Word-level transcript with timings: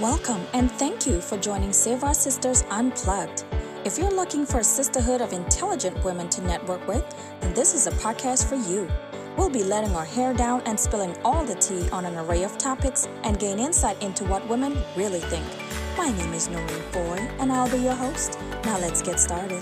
Welcome 0.00 0.46
and 0.54 0.70
thank 0.70 1.08
you 1.08 1.20
for 1.20 1.36
joining 1.36 1.72
Save 1.72 2.04
Our 2.04 2.14
Sisters 2.14 2.62
Unplugged. 2.70 3.42
If 3.84 3.98
you're 3.98 4.12
looking 4.12 4.46
for 4.46 4.60
a 4.60 4.64
sisterhood 4.64 5.20
of 5.20 5.32
intelligent 5.32 6.04
women 6.04 6.28
to 6.28 6.40
network 6.40 6.86
with, 6.86 7.04
then 7.40 7.52
this 7.52 7.74
is 7.74 7.88
a 7.88 7.90
podcast 7.90 8.48
for 8.48 8.54
you. 8.54 8.88
We'll 9.36 9.50
be 9.50 9.64
letting 9.64 9.96
our 9.96 10.04
hair 10.04 10.32
down 10.32 10.62
and 10.66 10.78
spilling 10.78 11.16
all 11.24 11.44
the 11.44 11.56
tea 11.56 11.88
on 11.90 12.04
an 12.04 12.16
array 12.16 12.44
of 12.44 12.56
topics 12.58 13.08
and 13.24 13.40
gain 13.40 13.58
insight 13.58 14.00
into 14.00 14.22
what 14.22 14.48
women 14.48 14.78
really 14.94 15.18
think. 15.18 15.44
My 15.96 16.12
name 16.12 16.32
is 16.32 16.48
Noreen 16.48 16.82
Foy, 16.92 17.16
and 17.40 17.50
I'll 17.50 17.68
be 17.68 17.78
your 17.78 17.96
host. 17.96 18.38
Now 18.64 18.78
let's 18.78 19.02
get 19.02 19.18
started. 19.18 19.60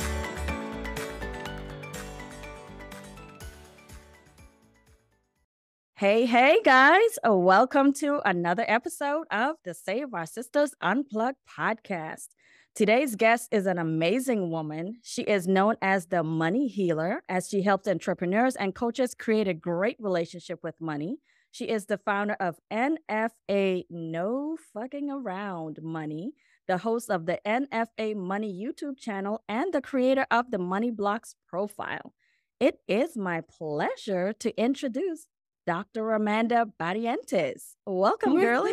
Hey, 5.98 6.26
hey, 6.26 6.60
guys. 6.62 7.18
Uh, 7.26 7.34
welcome 7.34 7.90
to 7.94 8.20
another 8.28 8.66
episode 8.68 9.26
of 9.30 9.56
the 9.64 9.72
Save 9.72 10.12
Our 10.12 10.26
Sisters 10.26 10.74
Unplugged 10.82 11.38
podcast. 11.48 12.34
Today's 12.74 13.16
guest 13.16 13.48
is 13.50 13.64
an 13.64 13.78
amazing 13.78 14.50
woman. 14.50 14.98
She 15.02 15.22
is 15.22 15.48
known 15.48 15.76
as 15.80 16.08
the 16.08 16.22
money 16.22 16.68
healer, 16.68 17.22
as 17.30 17.48
she 17.48 17.62
helps 17.62 17.88
entrepreneurs 17.88 18.56
and 18.56 18.74
coaches 18.74 19.14
create 19.14 19.48
a 19.48 19.54
great 19.54 19.96
relationship 19.98 20.58
with 20.62 20.82
money. 20.82 21.16
She 21.50 21.64
is 21.64 21.86
the 21.86 21.96
founder 21.96 22.34
of 22.34 22.60
NFA 22.70 23.84
No 23.88 24.58
Fucking 24.74 25.10
Around 25.10 25.78
Money, 25.82 26.34
the 26.68 26.76
host 26.76 27.08
of 27.08 27.24
the 27.24 27.40
NFA 27.46 28.14
Money 28.16 28.52
YouTube 28.52 28.98
channel, 28.98 29.44
and 29.48 29.72
the 29.72 29.80
creator 29.80 30.26
of 30.30 30.50
the 30.50 30.58
Money 30.58 30.90
Blocks 30.90 31.36
profile. 31.48 32.12
It 32.60 32.80
is 32.86 33.16
my 33.16 33.40
pleasure 33.40 34.34
to 34.34 34.60
introduce 34.60 35.26
Dr. 35.66 36.12
Amanda 36.12 36.64
Barrientos. 36.80 37.74
Welcome, 37.84 38.38
girlie. 38.38 38.72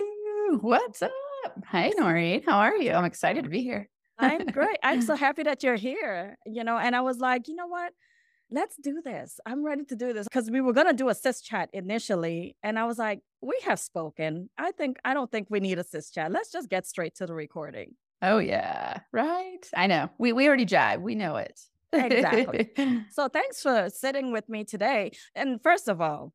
What's 0.62 1.02
up? 1.02 1.12
Hi, 1.66 1.92
Noreen. 1.98 2.44
How 2.46 2.60
are 2.60 2.76
you? 2.76 2.92
I'm 2.92 3.04
excited 3.06 3.46
to 3.46 3.50
be 3.50 3.64
here. 3.64 3.90
I'm 4.20 4.46
great. 4.52 4.78
I'm 4.84 5.02
so 5.02 5.16
happy 5.16 5.42
that 5.42 5.64
you're 5.64 5.76
here. 5.76 6.38
You 6.46 6.64
know, 6.64 6.78
and 6.78 6.96
I 6.96 7.02
was 7.02 7.18
like, 7.18 7.48
you 7.48 7.56
know 7.56 7.66
what? 7.66 7.94
Let's 8.52 8.76
do 8.78 9.02
this. 9.04 9.40
I'm 9.44 9.66
ready 9.66 9.86
to 9.86 9.96
do 9.96 10.14
this 10.14 10.28
because 10.28 10.52
we 10.52 10.62
were 10.62 10.72
going 10.72 10.86
to 10.86 10.94
do 10.94 11.10
a 11.10 11.16
sis 11.16 11.42
chat 11.42 11.72
initially. 11.74 12.56
And 12.62 12.78
I 12.78 12.84
was 12.84 13.00
like, 13.00 13.22
we 13.42 13.58
have 13.66 13.80
spoken. 13.80 14.52
I 14.60 14.72
think, 14.72 14.98
I 15.04 15.16
don't 15.16 15.32
think 15.32 15.48
we 15.50 15.60
need 15.60 15.80
a 15.80 15.84
sis 15.84 16.12
chat. 16.12 16.32
Let's 16.32 16.52
just 16.52 16.70
get 16.70 16.86
straight 16.86 17.16
to 17.16 17.26
the 17.26 17.34
recording. 17.34 17.96
Oh, 18.22 18.38
yeah. 18.38 19.00
Right. 19.12 19.68
I 19.76 19.88
know. 19.88 20.12
We, 20.20 20.32
we 20.32 20.48
already 20.48 20.68
jive. 20.68 21.02
We 21.02 21.16
know 21.16 21.38
it. 21.38 21.60
exactly. 21.92 22.70
So 23.10 23.28
thanks 23.30 23.64
for 23.64 23.90
sitting 23.90 24.32
with 24.32 24.48
me 24.48 24.64
today. 24.64 25.14
And 25.34 25.60
first 25.62 25.88
of 25.88 26.00
all, 26.00 26.34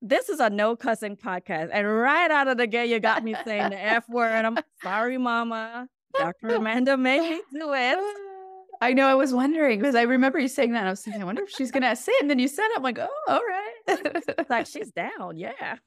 this 0.00 0.28
is 0.28 0.40
a 0.40 0.50
no 0.50 0.76
cussing 0.76 1.16
podcast. 1.16 1.70
And 1.72 1.86
right 1.86 2.30
out 2.30 2.48
of 2.48 2.56
the 2.56 2.66
gate, 2.66 2.90
you 2.90 3.00
got 3.00 3.24
me 3.24 3.34
saying 3.44 3.70
the 3.70 3.80
F 3.80 4.08
word. 4.08 4.44
I'm 4.44 4.58
sorry, 4.82 5.18
mama. 5.18 5.88
Dr. 6.14 6.48
Amanda 6.56 6.96
made 6.96 7.20
me 7.20 7.40
do 7.52 7.72
it. 7.74 7.98
I 8.80 8.92
know. 8.92 9.08
I 9.08 9.14
was 9.14 9.34
wondering 9.34 9.80
because 9.80 9.96
I 9.96 10.02
remember 10.02 10.38
you 10.38 10.46
saying 10.46 10.72
that. 10.72 10.86
I 10.86 10.90
was 10.90 11.02
thinking, 11.02 11.20
I 11.20 11.24
wonder 11.24 11.42
if 11.42 11.50
she's 11.50 11.72
going 11.72 11.82
to 11.82 11.96
say 11.96 12.12
it. 12.12 12.22
And 12.22 12.30
then 12.30 12.38
you 12.38 12.46
said 12.46 12.66
it. 12.66 12.76
I'm 12.76 12.82
like, 12.82 12.98
oh, 12.98 13.08
all 13.26 13.40
right. 13.40 14.48
like 14.48 14.66
she's 14.68 14.92
down. 14.92 15.36
Yeah. 15.36 15.76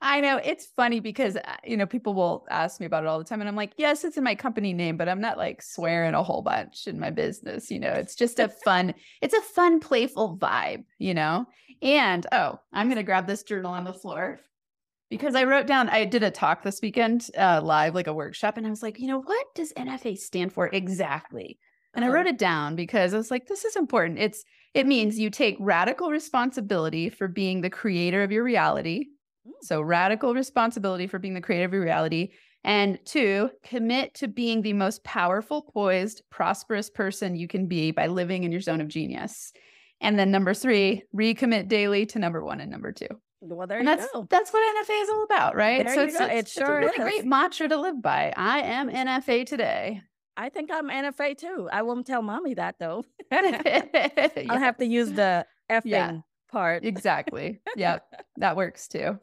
I 0.00 0.20
know. 0.20 0.36
It's 0.44 0.66
funny 0.76 1.00
because, 1.00 1.36
uh, 1.36 1.56
you 1.64 1.76
know, 1.76 1.86
people 1.86 2.14
will 2.14 2.46
ask 2.50 2.78
me 2.78 2.86
about 2.86 3.02
it 3.02 3.08
all 3.08 3.18
the 3.18 3.24
time. 3.24 3.40
And 3.40 3.48
I'm 3.48 3.56
like, 3.56 3.72
yes, 3.78 4.04
it's 4.04 4.16
in 4.16 4.22
my 4.22 4.36
company 4.36 4.72
name, 4.72 4.96
but 4.96 5.08
I'm 5.08 5.20
not 5.20 5.38
like 5.38 5.60
swearing 5.60 6.14
a 6.14 6.22
whole 6.22 6.42
bunch 6.42 6.86
in 6.86 7.00
my 7.00 7.10
business. 7.10 7.68
You 7.70 7.80
know, 7.80 7.90
it's 7.90 8.14
just 8.14 8.38
a 8.38 8.48
fun, 8.48 8.94
it's 9.20 9.34
a 9.34 9.40
fun, 9.40 9.80
playful 9.80 10.36
vibe, 10.36 10.84
you 10.98 11.14
know? 11.14 11.46
And 11.82 12.26
oh, 12.32 12.60
I'm 12.72 12.86
going 12.86 12.96
to 12.96 13.02
grab 13.02 13.26
this 13.26 13.42
journal 13.42 13.72
on 13.72 13.84
the 13.84 13.92
floor 13.92 14.40
because 15.10 15.34
I 15.34 15.44
wrote 15.44 15.66
down, 15.66 15.88
I 15.88 16.04
did 16.04 16.22
a 16.22 16.30
talk 16.30 16.62
this 16.62 16.80
weekend 16.82 17.28
uh, 17.36 17.60
live, 17.62 17.94
like 17.94 18.06
a 18.06 18.14
workshop, 18.14 18.56
and 18.56 18.66
I 18.66 18.70
was 18.70 18.82
like, 18.82 18.98
you 18.98 19.06
know, 19.06 19.20
what 19.20 19.46
does 19.54 19.72
NFA 19.74 20.18
stand 20.18 20.52
for 20.52 20.68
exactly? 20.68 21.58
And 21.94 22.04
I 22.04 22.08
uh-huh. 22.08 22.16
wrote 22.16 22.26
it 22.26 22.38
down 22.38 22.76
because 22.76 23.14
I 23.14 23.16
was 23.16 23.30
like, 23.30 23.46
this 23.46 23.64
is 23.64 23.76
important. 23.76 24.18
It's 24.18 24.44
it 24.74 24.86
means 24.86 25.18
you 25.18 25.30
take 25.30 25.56
radical 25.58 26.10
responsibility 26.10 27.08
for 27.08 27.28
being 27.28 27.62
the 27.62 27.70
creator 27.70 28.22
of 28.22 28.30
your 28.30 28.44
reality. 28.44 29.06
Mm. 29.46 29.52
So 29.62 29.80
radical 29.80 30.34
responsibility 30.34 31.06
for 31.06 31.18
being 31.18 31.32
the 31.32 31.40
creator 31.40 31.64
of 31.64 31.72
your 31.72 31.82
reality. 31.82 32.32
And 32.62 32.98
two, 33.06 33.50
commit 33.62 34.12
to 34.14 34.28
being 34.28 34.60
the 34.60 34.72
most 34.72 35.04
powerful, 35.04 35.62
poised, 35.62 36.22
prosperous 36.30 36.90
person 36.90 37.36
you 37.36 37.48
can 37.48 37.68
be 37.68 37.92
by 37.92 38.08
living 38.08 38.44
in 38.44 38.52
your 38.52 38.60
zone 38.60 38.80
of 38.80 38.88
genius. 38.88 39.52
And 40.00 40.18
then 40.18 40.30
number 40.30 40.54
three, 40.54 41.02
recommit 41.14 41.68
daily 41.68 42.06
to 42.06 42.18
number 42.18 42.44
one 42.44 42.60
and 42.60 42.70
number 42.70 42.92
two. 42.92 43.08
Well, 43.40 43.66
there 43.66 43.78
and 43.78 43.88
you 43.88 43.96
that's, 43.96 44.12
go. 44.12 44.26
That's 44.28 44.52
what 44.52 44.86
NFA 44.86 45.02
is 45.02 45.08
all 45.10 45.24
about, 45.24 45.54
right? 45.54 45.84
There 45.84 45.94
so 45.94 46.00
you 46.02 46.08
it's, 46.08 46.18
go. 46.18 46.24
it's, 46.26 46.56
it 46.56 46.60
sure 46.64 46.80
it's 46.80 46.96
a 46.96 47.00
really 47.02 47.10
great 47.12 47.26
mantra 47.26 47.68
to 47.68 47.78
live 47.78 48.02
by. 48.02 48.32
I 48.36 48.60
am 48.60 48.90
NFA 48.90 49.46
today. 49.46 50.02
I 50.36 50.48
think 50.48 50.70
I'm 50.70 50.88
NFA 50.88 51.36
too. 51.36 51.68
I 51.72 51.82
won't 51.82 52.06
tell 52.06 52.22
mommy 52.22 52.54
that 52.54 52.76
though. 52.78 53.04
yeah. 53.32 53.82
I'll 54.48 54.58
have 54.58 54.76
to 54.78 54.86
use 54.86 55.10
the 55.12 55.46
effing 55.70 55.82
Yeah. 55.86 56.18
part. 56.50 56.84
Exactly. 56.84 57.60
Yep. 57.76 58.04
That 58.38 58.54
works 58.54 58.86
too. 58.88 59.18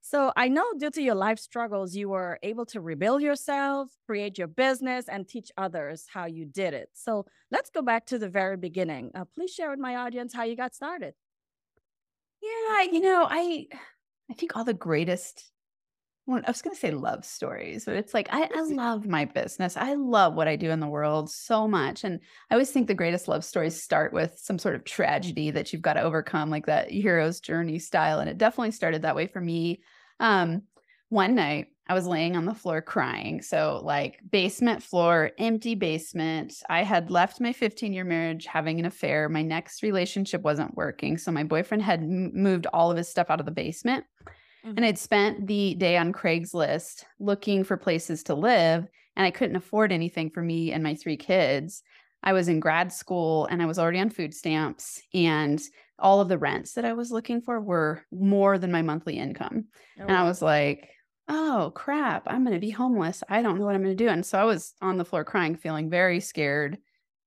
So 0.00 0.32
I 0.36 0.48
know 0.48 0.64
due 0.78 0.90
to 0.90 1.02
your 1.02 1.14
life 1.14 1.38
struggles, 1.38 1.94
you 1.94 2.08
were 2.08 2.38
able 2.42 2.64
to 2.66 2.80
rebuild 2.80 3.20
yourself, 3.20 3.90
create 4.06 4.38
your 4.38 4.46
business, 4.46 5.08
and 5.08 5.28
teach 5.28 5.50
others 5.56 6.06
how 6.12 6.26
you 6.26 6.46
did 6.46 6.72
it. 6.72 6.88
So 6.94 7.26
let's 7.50 7.70
go 7.70 7.82
back 7.82 8.06
to 8.06 8.18
the 8.18 8.28
very 8.28 8.56
beginning. 8.56 9.10
Uh, 9.14 9.24
please 9.34 9.52
share 9.52 9.70
with 9.70 9.78
my 9.80 9.96
audience 9.96 10.32
how 10.32 10.44
you 10.44 10.56
got 10.56 10.74
started. 10.74 11.14
Yeah, 12.42 12.82
you 12.82 13.00
know, 13.00 13.26
I 13.28 13.66
I 14.30 14.34
think 14.34 14.56
all 14.56 14.64
the 14.64 14.74
greatest 14.74 15.50
well, 16.28 16.42
I 16.46 16.50
was 16.50 16.60
going 16.60 16.76
to 16.76 16.80
say 16.80 16.90
love 16.90 17.24
stories, 17.24 17.86
but 17.86 17.96
it's 17.96 18.12
like 18.12 18.28
I, 18.30 18.42
I 18.54 18.60
love 18.60 19.06
my 19.06 19.24
business. 19.24 19.78
I 19.78 19.94
love 19.94 20.34
what 20.34 20.46
I 20.46 20.56
do 20.56 20.70
in 20.70 20.78
the 20.78 20.86
world 20.86 21.30
so 21.30 21.66
much. 21.66 22.04
And 22.04 22.20
I 22.50 22.54
always 22.54 22.70
think 22.70 22.86
the 22.86 22.92
greatest 22.92 23.28
love 23.28 23.46
stories 23.46 23.82
start 23.82 24.12
with 24.12 24.38
some 24.38 24.58
sort 24.58 24.74
of 24.74 24.84
tragedy 24.84 25.50
that 25.52 25.72
you've 25.72 25.80
got 25.80 25.94
to 25.94 26.02
overcome, 26.02 26.50
like 26.50 26.66
that 26.66 26.90
hero's 26.90 27.40
journey 27.40 27.78
style. 27.78 28.20
And 28.20 28.28
it 28.28 28.36
definitely 28.36 28.72
started 28.72 29.02
that 29.02 29.16
way 29.16 29.26
for 29.26 29.40
me. 29.40 29.80
Um, 30.20 30.64
one 31.08 31.34
night 31.34 31.68
I 31.88 31.94
was 31.94 32.06
laying 32.06 32.36
on 32.36 32.44
the 32.44 32.52
floor 32.52 32.82
crying. 32.82 33.40
So, 33.40 33.80
like, 33.82 34.20
basement 34.30 34.82
floor, 34.82 35.30
empty 35.38 35.74
basement. 35.74 36.62
I 36.68 36.82
had 36.82 37.10
left 37.10 37.40
my 37.40 37.54
15 37.54 37.94
year 37.94 38.04
marriage 38.04 38.44
having 38.44 38.78
an 38.78 38.84
affair. 38.84 39.30
My 39.30 39.40
next 39.40 39.82
relationship 39.82 40.42
wasn't 40.42 40.76
working. 40.76 41.16
So, 41.16 41.32
my 41.32 41.44
boyfriend 41.44 41.82
had 41.82 42.00
m- 42.00 42.32
moved 42.34 42.66
all 42.66 42.90
of 42.90 42.98
his 42.98 43.08
stuff 43.08 43.30
out 43.30 43.40
of 43.40 43.46
the 43.46 43.52
basement. 43.52 44.04
And 44.68 44.76
mm-hmm. 44.76 44.84
I'd 44.84 44.98
spent 44.98 45.46
the 45.46 45.74
day 45.74 45.96
on 45.96 46.12
Craigslist 46.12 47.04
looking 47.18 47.64
for 47.64 47.76
places 47.76 48.22
to 48.24 48.34
live, 48.34 48.86
and 49.16 49.26
I 49.26 49.30
couldn't 49.30 49.56
afford 49.56 49.92
anything 49.92 50.30
for 50.30 50.42
me 50.42 50.72
and 50.72 50.82
my 50.82 50.94
three 50.94 51.16
kids. 51.16 51.82
I 52.22 52.32
was 52.32 52.48
in 52.48 52.60
grad 52.60 52.92
school 52.92 53.46
and 53.46 53.62
I 53.62 53.66
was 53.66 53.78
already 53.78 54.00
on 54.00 54.10
food 54.10 54.34
stamps, 54.34 55.00
and 55.14 55.60
all 55.98 56.20
of 56.20 56.28
the 56.28 56.38
rents 56.38 56.74
that 56.74 56.84
I 56.84 56.92
was 56.92 57.10
looking 57.10 57.40
for 57.40 57.60
were 57.60 58.02
more 58.12 58.58
than 58.58 58.72
my 58.72 58.82
monthly 58.82 59.18
income. 59.18 59.66
Oh, 59.98 60.02
And 60.02 60.16
I 60.16 60.24
was 60.24 60.42
like, 60.42 60.90
oh 61.28 61.72
crap, 61.74 62.24
I'm 62.26 62.44
going 62.44 62.54
to 62.54 62.60
be 62.60 62.70
homeless. 62.70 63.22
I 63.28 63.42
don't 63.42 63.58
know 63.58 63.64
what 63.64 63.74
I'm 63.74 63.82
going 63.82 63.96
to 63.96 64.04
do. 64.04 64.08
And 64.10 64.24
so 64.24 64.38
I 64.38 64.44
was 64.44 64.74
on 64.80 64.96
the 64.96 65.04
floor 65.04 65.24
crying, 65.24 65.56
feeling 65.56 65.90
very 65.90 66.20
scared, 66.20 66.78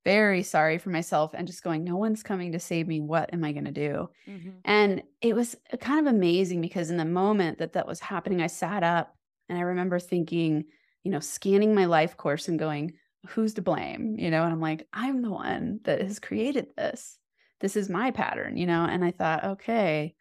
very 0.03 0.43
sorry 0.43 0.77
for 0.77 0.89
myself, 0.89 1.33
and 1.33 1.47
just 1.47 1.63
going, 1.63 1.83
no 1.83 1.97
one's 1.97 2.23
coming 2.23 2.51
to 2.53 2.59
save 2.59 2.87
me. 2.87 2.99
What 2.99 3.33
am 3.33 3.43
I 3.43 3.51
going 3.51 3.65
to 3.65 3.71
do? 3.71 4.09
Mhm. 4.27 4.61
And 4.65 5.03
it 5.21 5.35
was 5.35 5.55
uh, 5.71 5.77
kind 5.77 6.05
of 6.05 6.13
amazing 6.13 6.61
because 6.61 6.89
in 6.89 6.97
the 6.97 7.05
moment 7.05 7.59
that 7.59 7.73
that 7.73 7.87
was 7.87 7.99
happening, 7.99 8.41
I 8.41 8.47
sat 8.47 8.83
up 8.83 9.15
and 9.49 9.57
I 9.57 9.61
remember 9.61 9.99
thinking, 9.99 10.65
you 11.03 11.11
know, 11.11 11.19
scanning 11.19 11.75
my 11.75 11.85
life 11.85 12.17
course 12.17 12.47
and 12.47 12.57
going, 12.59 12.93
who's 13.27 13.53
to 13.55 13.61
blame? 13.61 14.17
You 14.17 14.31
know, 14.31 14.43
and 14.43 14.51
I'm 14.51 14.61
like, 14.61 14.87
I'm 14.93 15.21
the 15.21 15.31
one 15.31 15.79
that 15.83 16.01
has 16.01 16.19
created 16.19 16.67
this. 16.75 17.19
This 17.59 17.75
is 17.75 17.89
my 17.89 18.11
pattern, 18.11 18.57
you 18.57 18.65
know? 18.65 18.85
And 18.85 19.05
I 19.05 19.11
thought, 19.11 19.43
okay, 19.43 20.15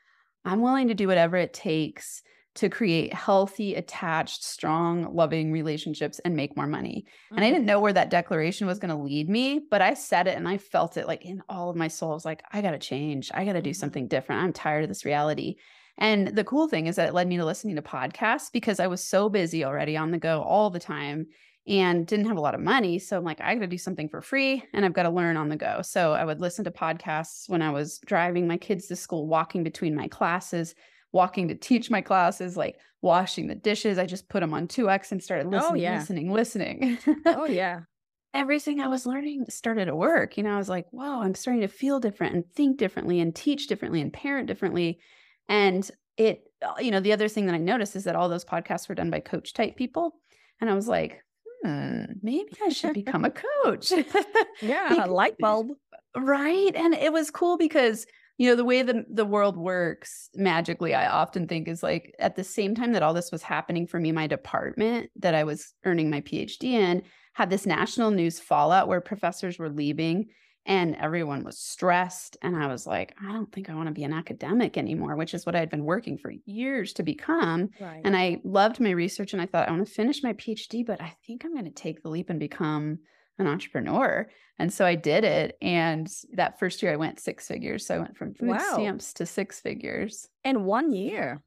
I'm 0.45 0.61
willing 0.61 0.89
to 0.89 0.95
do 0.95 1.07
whatever 1.09 1.37
it 1.37 1.53
takes 1.55 2.23
to 2.57 2.69
create 2.69 3.15
healthy, 3.15 3.75
attached, 3.75 4.43
strong, 4.43 5.15
loving 5.15 5.53
relationships 5.53 6.19
and 6.21 6.35
make 6.37 6.57
more 6.57 6.67
money. 6.67 7.05
And 7.37 7.45
I 7.45 7.51
Mhm. 7.51 7.53
didn't 7.53 7.67
know 7.67 7.81
where 7.81 7.93
that 7.93 8.11
declaration 8.11 8.67
was 8.67 8.79
going 8.79 8.95
to 8.95 9.03
lead 9.03 9.29
me, 9.29 9.61
but 9.71 9.81
I 9.81 9.95
said 9.95 10.27
it 10.27 10.37
and 10.37 10.49
I 10.49 10.59
felt 10.59 10.97
it 10.97 11.07
like 11.07 11.25
in 11.25 11.43
all 11.49 11.71
of 11.71 11.77
my 11.77 11.89
soul. 11.89 12.11
I 12.11 12.15
was 12.15 12.25
like, 12.25 12.43
I 12.53 12.61
got 12.61 12.73
to 12.73 12.79
change. 12.79 13.31
I 13.33 13.45
got 13.45 13.53
to 13.55 13.63
do 13.63 13.73
Mhm. 13.73 13.75
something 13.75 14.09
different. 14.09 14.43
I'm 14.43 14.53
tired 14.53 14.83
of 14.83 14.89
this 14.89 15.05
reality. 15.05 15.57
And 15.99 16.29
the 16.29 16.45
cool 16.45 16.67
thing 16.69 16.87
is 16.87 16.97
that 16.97 17.09
it 17.09 17.15
led 17.15 17.29
me 17.29 17.37
to 17.37 17.45
listening 17.45 17.77
to 17.77 17.83
podcasts 17.83 18.51
because 18.53 18.81
I 18.81 18.87
was 18.87 19.05
so 19.05 19.29
busy 19.29 19.65
already 19.65 19.97
on 19.97 20.11
the 20.11 20.19
go 20.19 20.43
all 20.43 20.71
the 20.71 20.81
time 20.81 21.27
and 21.67 22.07
didn't 22.07 22.27
have 22.27 22.39
a 22.39 22.41
lot 22.41 22.55
of 22.55 22.61
money. 22.61 22.99
So 22.99 23.19
I'm 23.19 23.25
like, 23.25 23.41
I 23.41 23.55
got 23.55 23.61
to 23.61 23.67
do 23.67 23.79
something 23.79 24.09
for 24.09 24.23
free 24.23 24.65
and 24.73 24.85
I've 24.85 24.95
got 24.95 25.03
to 25.03 25.11
learn 25.11 25.37
on 25.37 25.51
the 25.51 25.57
go. 25.57 25.83
So 25.83 26.13
I 26.15 26.25
would 26.25 26.41
listen 26.41 26.65
to 26.65 26.71
podcasts 26.71 27.49
when 27.49 27.61
I 27.61 27.71
was 27.71 27.99
driving 28.07 28.47
my 28.47 28.57
kids 28.57 28.87
to 28.87 28.97
school, 28.97 29.27
walking 29.29 29.63
between 29.63 29.95
my 29.95 30.09
classes, 30.09 30.75
walking 31.13 31.49
to 31.49 31.55
teach 31.55 31.91
my 31.91 32.01
classes, 32.01 32.57
like 32.57 32.79
washing 33.03 33.47
the 33.47 33.55
dishes. 33.55 33.99
I 33.99 34.07
just 34.07 34.29
put 34.29 34.41
them 34.41 34.55
on 34.55 34.69
2x 34.69 35.13
and 35.13 35.23
started 35.23 35.49
listening, 35.49 35.83
yeah. 35.83 35.99
listening, 35.99 36.33
listening. 36.33 36.99
Oh, 37.27 37.45
yeah. 37.49 37.81
Everything 38.33 38.81
I 38.81 38.87
was 38.87 39.07
learning 39.07 39.47
started 39.49 39.87
to 39.87 39.97
work. 39.97 40.37
You 40.37 40.45
know, 40.45 40.55
I 40.55 40.59
was 40.59 40.69
like, 40.69 40.87
whoa, 40.91 41.21
I'm 41.21 41.35
starting 41.35 41.63
to 41.63 41.69
feel 41.69 41.99
different 41.99 42.35
and 42.35 42.45
think 42.55 42.79
differently 42.79 43.21
and 43.21 43.35
teach 43.35 43.67
differently 43.67 44.01
and 44.01 44.13
parent 44.13 44.47
differently. 44.47 45.01
And 45.49 45.91
it 46.17 46.45
uh, 46.63 46.75
you 46.79 46.91
know, 46.91 47.01
the 47.01 47.13
other 47.13 47.29
thing 47.29 47.47
that 47.47 47.55
I 47.55 47.59
noticed 47.59 47.97
is 47.97 48.05
that 48.05 48.17
all 48.17 48.29
those 48.29 48.45
podcasts 48.45 48.89
were 48.89 48.95
done 48.95 49.11
by 49.11 49.21
coach 49.21 49.55
type 49.55 49.77
people. 49.77 50.17
And 50.61 50.69
I 50.69 50.75
was 50.75 50.89
like, 50.89 51.23
hmm, 51.63 52.05
maybe 52.23 52.53
I 52.63 52.69
should 52.69 52.95
become 52.95 53.25
a 53.25 53.31
coach. 53.65 53.93
yeah, 54.61 55.05
a 55.05 55.07
light 55.07 55.39
bulb. 55.39 55.69
Right. 56.17 56.75
And 56.75 56.95
it 56.95 57.13
was 57.13 57.31
cool 57.31 57.57
because, 57.57 58.07
you 58.41 58.49
know, 58.49 58.57
the 58.57 58.65
way 58.65 58.81
the, 58.81 59.05
the 59.07 59.27
world 59.27 59.59
works 59.59 60.31
magically, 60.35 60.95
I 60.95 61.09
often 61.09 61.47
think 61.47 61.69
is 61.69 61.83
like 61.83 62.15
at 62.19 62.37
the 62.37 62.43
same 62.43 62.75
time 62.75 62.93
that 62.93 63.03
all 63.03 63.13
this 63.13 63.31
was 63.31 63.43
happening 63.43 63.87
for 63.87 64.01
me, 64.01 64.13
my 64.13 64.27
department 64.27 65.11
that 65.17 65.35
I 65.35 65.45
was 65.45 65.75
earning 65.85 66.09
my 66.09 66.23
PhD 66.23 66.63
in 66.73 67.03
had 67.35 67.51
this 67.51 67.67
national 67.67 68.13
news 68.13 68.41
fallout 68.41 68.89
where 68.89 69.03
professors 69.03 69.59
were 69.59 69.69
leaving 69.69 70.31
and 70.65 70.97
everyone 70.97 71.43
was 71.43 71.59
stressed 71.59 72.37
and 72.43 72.55
i 72.55 72.67
was 72.67 72.87
like 72.87 73.15
i 73.27 73.33
don't 73.33 73.51
think 73.51 73.71
i 73.71 73.75
want 73.75 73.87
to 73.87 73.95
be 73.95 74.05
an 74.05 74.13
academic 74.13 74.77
anymore 74.77 75.17
which 75.17 75.33
is 75.33 75.47
what 75.47 75.57
i 75.57 75.59
had 75.59 75.71
been 75.71 75.87
working 75.87 76.19
for 76.19 76.35
years 76.45 76.93
to 76.93 77.03
become 77.03 77.71
right. 77.81 78.03
and 78.05 78.15
i 78.15 78.39
loved 78.45 78.79
my 78.79 78.91
research 78.91 79.33
and 79.33 79.41
i 79.41 79.47
thought 79.47 79.67
i 79.67 79.71
want 79.71 79.87
to 79.87 79.91
finish 79.91 80.23
my 80.23 80.35
phd 80.35 80.85
but 80.85 81.01
i 81.01 81.11
think 81.27 81.47
i'm 81.47 81.55
going 81.55 81.65
to 81.65 81.71
take 81.71 82.03
the 82.03 82.11
leap 82.11 82.29
and 82.29 82.39
become 82.39 82.99
an 83.41 83.47
entrepreneur 83.47 84.29
and 84.59 84.73
so 84.73 84.85
i 84.85 84.95
did 84.95 85.25
it 85.25 85.57
and 85.61 86.11
that 86.33 86.59
first 86.59 86.83
year 86.83 86.93
i 86.93 86.97
went 86.97 87.21
six 87.21 87.47
figures 87.47 87.87
so 87.87 87.95
i 87.95 87.99
went 87.99 88.17
from 88.17 88.35
food 88.35 88.49
wow. 88.49 88.73
stamps 88.75 89.13
to 89.13 89.27
six 89.27 89.61
figures 89.61 90.29
in 90.45 90.65
one 90.65 90.93
year 90.93 91.43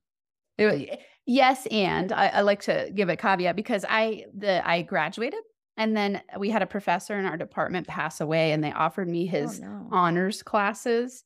it, 0.57 1.00
yes 1.25 1.66
and 1.68 2.12
I, 2.12 2.28
I 2.28 2.42
like 2.42 2.62
to 2.63 2.92
give 2.94 3.10
a 3.10 3.16
caveat 3.16 3.56
because 3.56 3.86
i 3.88 4.25
the 4.36 4.68
i 4.68 4.81
graduated 4.81 5.40
and 5.78 5.98
then 5.98 6.22
we 6.38 6.50
had 6.50 6.62
a 6.62 6.68
professor 6.68 7.18
in 7.18 7.25
our 7.25 7.38
department 7.38 7.88
pass 7.88 8.22
away, 8.22 8.51
and 8.51 8.63
they 8.63 8.72
offered 8.72 9.10
me 9.10 9.28
oh, 9.28 9.31
his 9.31 9.60
oh, 9.60 9.66
no. 9.66 9.88
honors 9.92 10.44
classes. 10.44 11.24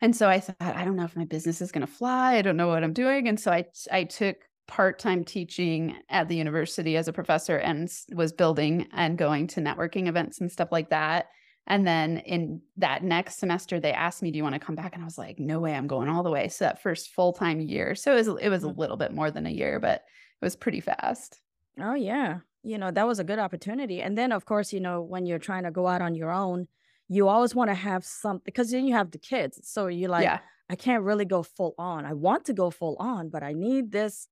And 0.00 0.14
so 0.14 0.28
I 0.28 0.40
thought, 0.40 0.56
I 0.60 0.84
don't 0.84 0.96
know 0.96 1.04
if 1.04 1.16
my 1.16 1.24
business 1.24 1.60
is 1.60 1.72
going 1.72 1.86
to 1.86 1.92
fly. 1.92 2.36
I 2.36 2.42
don't 2.42 2.56
know 2.56 2.68
what 2.68 2.84
I'm 2.84 2.92
doing. 2.92 3.28
And 3.28 3.38
so 3.38 3.50
I 3.50 3.64
I 3.90 4.04
took 4.04 4.36
part-time 4.70 5.24
teaching 5.24 5.96
at 6.10 6.28
the 6.28 6.36
university 6.36 6.96
as 6.96 7.08
a 7.08 7.12
professor 7.12 7.56
and 7.56 7.92
was 8.14 8.32
building 8.32 8.86
and 8.92 9.18
going 9.18 9.48
to 9.48 9.60
networking 9.60 10.06
events 10.06 10.40
and 10.40 10.50
stuff 10.50 10.68
like 10.70 10.90
that. 10.90 11.26
And 11.66 11.84
then 11.84 12.18
in 12.18 12.62
that 12.76 13.02
next 13.02 13.40
semester, 13.40 13.80
they 13.80 13.92
asked 13.92 14.22
me, 14.22 14.30
"Do 14.30 14.36
you 14.36 14.44
want 14.44 14.54
to 14.54 14.60
come 14.60 14.76
back?" 14.76 14.94
And 14.94 15.02
I 15.02 15.04
was 15.04 15.18
like, 15.18 15.40
"No 15.40 15.58
way, 15.58 15.74
I'm 15.74 15.88
going 15.88 16.08
all 16.08 16.22
the 16.22 16.30
way." 16.30 16.46
So 16.46 16.66
that 16.66 16.80
first 16.82 17.10
full 17.10 17.32
time 17.32 17.60
year, 17.60 17.96
so 17.96 18.12
it 18.12 18.14
was 18.14 18.28
it 18.28 18.48
was 18.48 18.62
a 18.62 18.68
mm-hmm. 18.68 18.80
little 18.80 18.96
bit 18.96 19.12
more 19.12 19.30
than 19.30 19.44
a 19.44 19.50
year, 19.50 19.80
but 19.80 19.96
it 20.40 20.44
was 20.44 20.54
pretty 20.54 20.80
fast. 20.80 21.40
Oh 21.80 21.94
yeah, 21.94 22.38
you 22.62 22.78
know, 22.78 22.92
that 22.92 23.06
was 23.06 23.18
a 23.18 23.24
good 23.24 23.40
opportunity. 23.40 24.00
And 24.02 24.16
then, 24.16 24.30
of 24.30 24.44
course, 24.44 24.72
you 24.72 24.80
know, 24.80 25.02
when 25.02 25.26
you're 25.26 25.38
trying 25.40 25.64
to 25.64 25.70
go 25.72 25.86
out 25.88 26.00
on 26.00 26.14
your 26.14 26.30
own, 26.30 26.68
you 27.08 27.26
always 27.28 27.54
want 27.56 27.70
to 27.70 27.74
have 27.74 28.04
something 28.04 28.42
because 28.44 28.70
then 28.70 28.86
you 28.86 28.94
have 28.94 29.10
the 29.10 29.18
kids. 29.18 29.60
So 29.64 29.88
you're 29.88 30.10
like, 30.10 30.24
yeah. 30.24 30.38
I 30.68 30.76
can't 30.76 31.02
really 31.02 31.24
go 31.24 31.42
full 31.42 31.74
on. 31.76 32.06
I 32.06 32.12
want 32.12 32.44
to 32.44 32.52
go 32.52 32.70
full 32.70 32.96
on, 33.00 33.28
but 33.28 33.42
I 33.42 33.52
need 33.52 33.90
this 33.90 34.28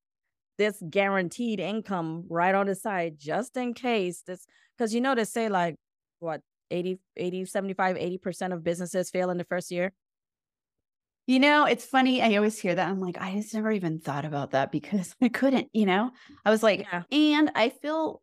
this 0.59 0.83
guaranteed 0.91 1.61
income 1.61 2.25
right 2.29 2.55
on 2.55 2.67
the 2.67 2.75
side 2.75 3.15
just 3.17 3.57
in 3.57 3.73
case 3.73 4.23
this 4.27 4.47
because 4.77 4.93
you 4.93 5.01
know 5.01 5.15
they 5.15 5.25
say 5.25 5.49
like 5.49 5.77
what 6.19 6.41
80 6.71 6.99
80 7.17 7.45
75 7.47 7.97
80% 7.97 8.53
of 8.53 8.63
businesses 8.63 9.11
fail 9.11 9.31
in 9.31 9.39
the 9.39 9.45
first 9.45 9.71
year 9.71 9.93
you 11.29 11.41
know, 11.41 11.67
it's 11.67 11.85
funny. 11.85 12.23
I 12.23 12.37
always 12.37 12.59
hear 12.59 12.75
that. 12.75 12.89
I'm 12.89 13.01
like, 13.01 13.21
I 13.21 13.35
just 13.35 13.53
never 13.53 13.71
even 13.71 14.01
thought 14.01 14.25
about 14.25 14.53
that 14.53 14.73
because 14.73 15.15
I 15.23 15.29
couldn't, 15.29 15.69
you 15.75 15.85
know, 15.85 16.11
I 16.43 16.51
was 16.51 16.63
like, 16.63 16.87
yeah. 16.91 17.03
and 17.13 17.53
I 17.55 17.69
feel 17.69 18.23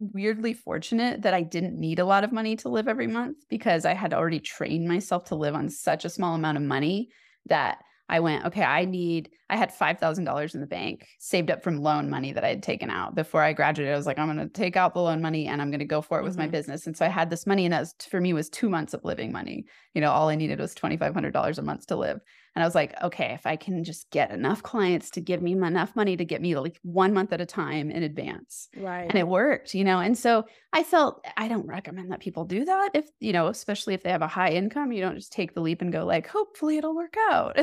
weirdly 0.00 0.54
fortunate 0.54 1.22
that 1.22 1.34
I 1.34 1.42
didn't 1.42 1.78
need 1.78 1.98
a 1.98 2.06
lot 2.06 2.24
of 2.24 2.32
money 2.32 2.56
to 2.56 2.70
live 2.70 2.88
every 2.88 3.06
month 3.06 3.36
because 3.50 3.84
I 3.84 3.92
had 3.92 4.14
already 4.14 4.40
trained 4.40 4.88
myself 4.88 5.24
to 5.26 5.34
live 5.34 5.54
on 5.54 5.68
such 5.68 6.06
a 6.06 6.08
small 6.08 6.34
amount 6.34 6.56
of 6.56 6.62
money 6.62 7.10
that 7.46 7.82
I 8.08 8.20
went, 8.20 8.46
okay, 8.46 8.62
I 8.62 8.84
need, 8.84 9.30
I 9.50 9.56
had 9.56 9.70
$5,000 9.70 10.54
in 10.54 10.60
the 10.60 10.66
bank 10.66 11.06
saved 11.18 11.50
up 11.50 11.62
from 11.62 11.82
loan 11.82 12.08
money 12.08 12.32
that 12.32 12.44
I 12.44 12.48
had 12.48 12.62
taken 12.62 12.90
out 12.90 13.14
before 13.14 13.42
I 13.42 13.52
graduated. 13.52 13.92
I 13.92 13.96
was 13.96 14.06
like, 14.06 14.18
I'm 14.18 14.34
going 14.34 14.38
to 14.38 14.52
take 14.52 14.76
out 14.76 14.94
the 14.94 15.00
loan 15.00 15.20
money 15.20 15.46
and 15.46 15.60
I'm 15.60 15.70
going 15.70 15.80
to 15.80 15.84
go 15.84 16.00
for 16.00 16.18
it 16.18 16.22
with 16.22 16.32
mm-hmm. 16.32 16.42
my 16.42 16.48
business. 16.48 16.86
And 16.86 16.96
so 16.96 17.04
I 17.04 17.08
had 17.08 17.28
this 17.28 17.46
money 17.46 17.66
and 17.66 17.72
that 17.72 17.80
was, 17.80 17.94
for 18.08 18.20
me 18.20 18.32
was 18.32 18.48
two 18.48 18.70
months 18.70 18.94
of 18.94 19.04
living 19.04 19.30
money. 19.30 19.66
You 19.94 20.00
know, 20.00 20.10
all 20.10 20.28
I 20.28 20.36
needed 20.36 20.58
was 20.58 20.74
$2,500 20.74 21.58
a 21.58 21.62
month 21.62 21.86
to 21.88 21.96
live. 21.96 22.20
And 22.58 22.64
I 22.64 22.66
was 22.66 22.74
like, 22.74 23.00
okay, 23.04 23.34
if 23.34 23.46
I 23.46 23.54
can 23.54 23.84
just 23.84 24.10
get 24.10 24.32
enough 24.32 24.64
clients 24.64 25.10
to 25.10 25.20
give 25.20 25.40
me 25.40 25.52
enough 25.52 25.94
money 25.94 26.16
to 26.16 26.24
get 26.24 26.42
me 26.42 26.56
like 26.56 26.76
one 26.82 27.14
month 27.14 27.32
at 27.32 27.40
a 27.40 27.46
time 27.46 27.88
in 27.88 28.02
advance. 28.02 28.68
Right. 28.76 29.06
And 29.08 29.14
it 29.14 29.28
worked, 29.28 29.74
you 29.74 29.84
know. 29.84 30.00
And 30.00 30.18
so 30.18 30.42
I 30.72 30.82
felt 30.82 31.24
I 31.36 31.46
don't 31.46 31.68
recommend 31.68 32.10
that 32.10 32.18
people 32.18 32.44
do 32.44 32.64
that 32.64 32.90
if, 32.94 33.08
you 33.20 33.32
know, 33.32 33.46
especially 33.46 33.94
if 33.94 34.02
they 34.02 34.10
have 34.10 34.22
a 34.22 34.26
high 34.26 34.50
income, 34.50 34.90
you 34.90 35.00
don't 35.00 35.14
just 35.14 35.30
take 35.30 35.54
the 35.54 35.60
leap 35.60 35.82
and 35.82 35.92
go 35.92 36.04
like, 36.04 36.26
hopefully 36.26 36.78
it'll 36.78 36.96
work 36.96 37.14
out. 37.30 37.56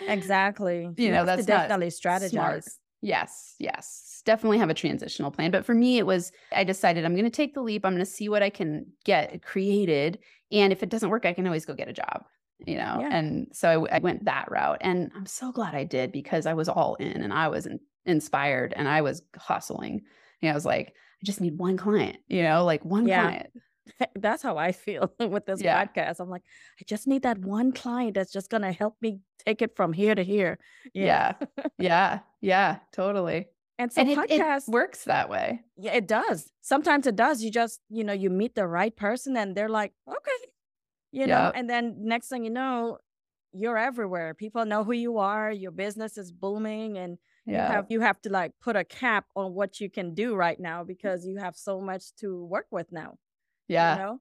exactly. 0.00 0.82
You, 0.82 0.92
you 1.06 1.12
know, 1.12 1.24
that's 1.24 1.46
definitely 1.46 1.86
strategize. 1.86 2.28
Smart. 2.28 2.64
Yes, 3.00 3.54
yes. 3.58 4.20
Definitely 4.26 4.58
have 4.58 4.68
a 4.68 4.74
transitional 4.74 5.30
plan. 5.30 5.50
But 5.50 5.64
for 5.64 5.74
me, 5.74 5.96
it 5.96 6.04
was 6.04 6.30
I 6.52 6.64
decided 6.64 7.06
I'm 7.06 7.14
going 7.14 7.24
to 7.24 7.30
take 7.30 7.54
the 7.54 7.62
leap. 7.62 7.86
I'm 7.86 7.94
going 7.94 8.04
to 8.04 8.10
see 8.10 8.28
what 8.28 8.42
I 8.42 8.50
can 8.50 8.88
get 9.06 9.42
created. 9.42 10.18
And 10.52 10.74
if 10.74 10.82
it 10.82 10.90
doesn't 10.90 11.08
work, 11.08 11.24
I 11.24 11.32
can 11.32 11.46
always 11.46 11.64
go 11.64 11.72
get 11.72 11.88
a 11.88 11.94
job 11.94 12.26
you 12.64 12.76
know 12.76 12.98
yeah. 13.00 13.08
and 13.12 13.48
so 13.52 13.86
I, 13.86 13.96
I, 13.96 13.98
went 13.98 14.24
that 14.24 14.50
route 14.50 14.78
and 14.80 15.10
i'm 15.14 15.26
so 15.26 15.52
glad 15.52 15.74
i 15.74 15.84
did 15.84 16.10
because 16.12 16.46
i 16.46 16.54
was 16.54 16.68
all 16.68 16.94
in 16.96 17.22
and 17.22 17.32
i 17.32 17.48
was 17.48 17.66
in, 17.66 17.80
inspired 18.06 18.72
and 18.76 18.88
i 18.88 19.02
was 19.02 19.22
hustling. 19.36 20.02
You 20.40 20.48
know 20.48 20.52
i 20.52 20.54
was 20.54 20.64
like 20.64 20.88
i 20.88 21.24
just 21.24 21.40
need 21.40 21.58
one 21.58 21.76
client 21.76 22.16
you 22.28 22.42
know 22.42 22.64
like 22.64 22.84
one 22.84 23.06
yeah. 23.06 23.22
client. 23.22 23.50
That's 24.16 24.42
how 24.42 24.56
i 24.56 24.72
feel 24.72 25.12
with 25.20 25.46
this 25.46 25.62
yeah. 25.62 25.84
podcast. 25.84 26.20
I'm 26.20 26.30
like 26.30 26.42
i 26.80 26.84
just 26.86 27.06
need 27.06 27.22
that 27.22 27.38
one 27.38 27.72
client 27.72 28.14
that's 28.14 28.32
just 28.32 28.50
going 28.50 28.62
to 28.62 28.72
help 28.72 28.96
me 29.00 29.20
take 29.44 29.62
it 29.62 29.76
from 29.76 29.92
here 29.92 30.14
to 30.14 30.24
here 30.24 30.58
yeah. 30.92 31.34
Yeah. 31.78 32.20
Yeah. 32.40 32.78
Totally. 32.92 33.48
And 33.78 33.92
so 33.92 34.00
and 34.00 34.10
podcast 34.10 34.30
it, 34.30 34.68
it 34.68 34.72
works 34.72 35.04
that 35.04 35.28
way. 35.28 35.60
Yeah 35.76 35.92
it 35.92 36.08
does. 36.08 36.50
Sometimes 36.62 37.06
it 37.06 37.16
does. 37.16 37.42
You 37.42 37.50
just 37.50 37.80
you 37.90 38.04
know 38.04 38.12
you 38.12 38.30
meet 38.30 38.54
the 38.54 38.66
right 38.66 38.94
person 38.96 39.36
and 39.36 39.54
they're 39.54 39.68
like 39.68 39.92
okay 40.08 40.50
you 41.12 41.26
know, 41.26 41.52
and 41.54 41.68
then 41.68 41.96
next 42.00 42.28
thing 42.28 42.44
you 42.44 42.50
know, 42.50 42.98
you're 43.52 43.78
everywhere. 43.78 44.34
People 44.34 44.64
know 44.66 44.84
who 44.84 44.92
you 44.92 45.18
are, 45.18 45.50
your 45.50 45.70
business 45.70 46.18
is 46.18 46.32
booming 46.32 46.98
and 46.98 47.18
yeah. 47.46 47.68
you 47.68 47.74
have 47.74 47.86
you 47.88 48.00
have 48.00 48.20
to 48.22 48.30
like 48.30 48.52
put 48.60 48.76
a 48.76 48.84
cap 48.84 49.26
on 49.34 49.54
what 49.54 49.80
you 49.80 49.88
can 49.88 50.14
do 50.14 50.34
right 50.34 50.58
now 50.58 50.82
mm. 50.82 50.86
because 50.86 51.24
you 51.24 51.38
have 51.38 51.56
so 51.56 51.80
much 51.80 52.14
to 52.16 52.44
work 52.44 52.66
with 52.70 52.90
now. 52.92 53.16
Yeah. 53.68 53.96
You 53.96 54.02
know? 54.02 54.20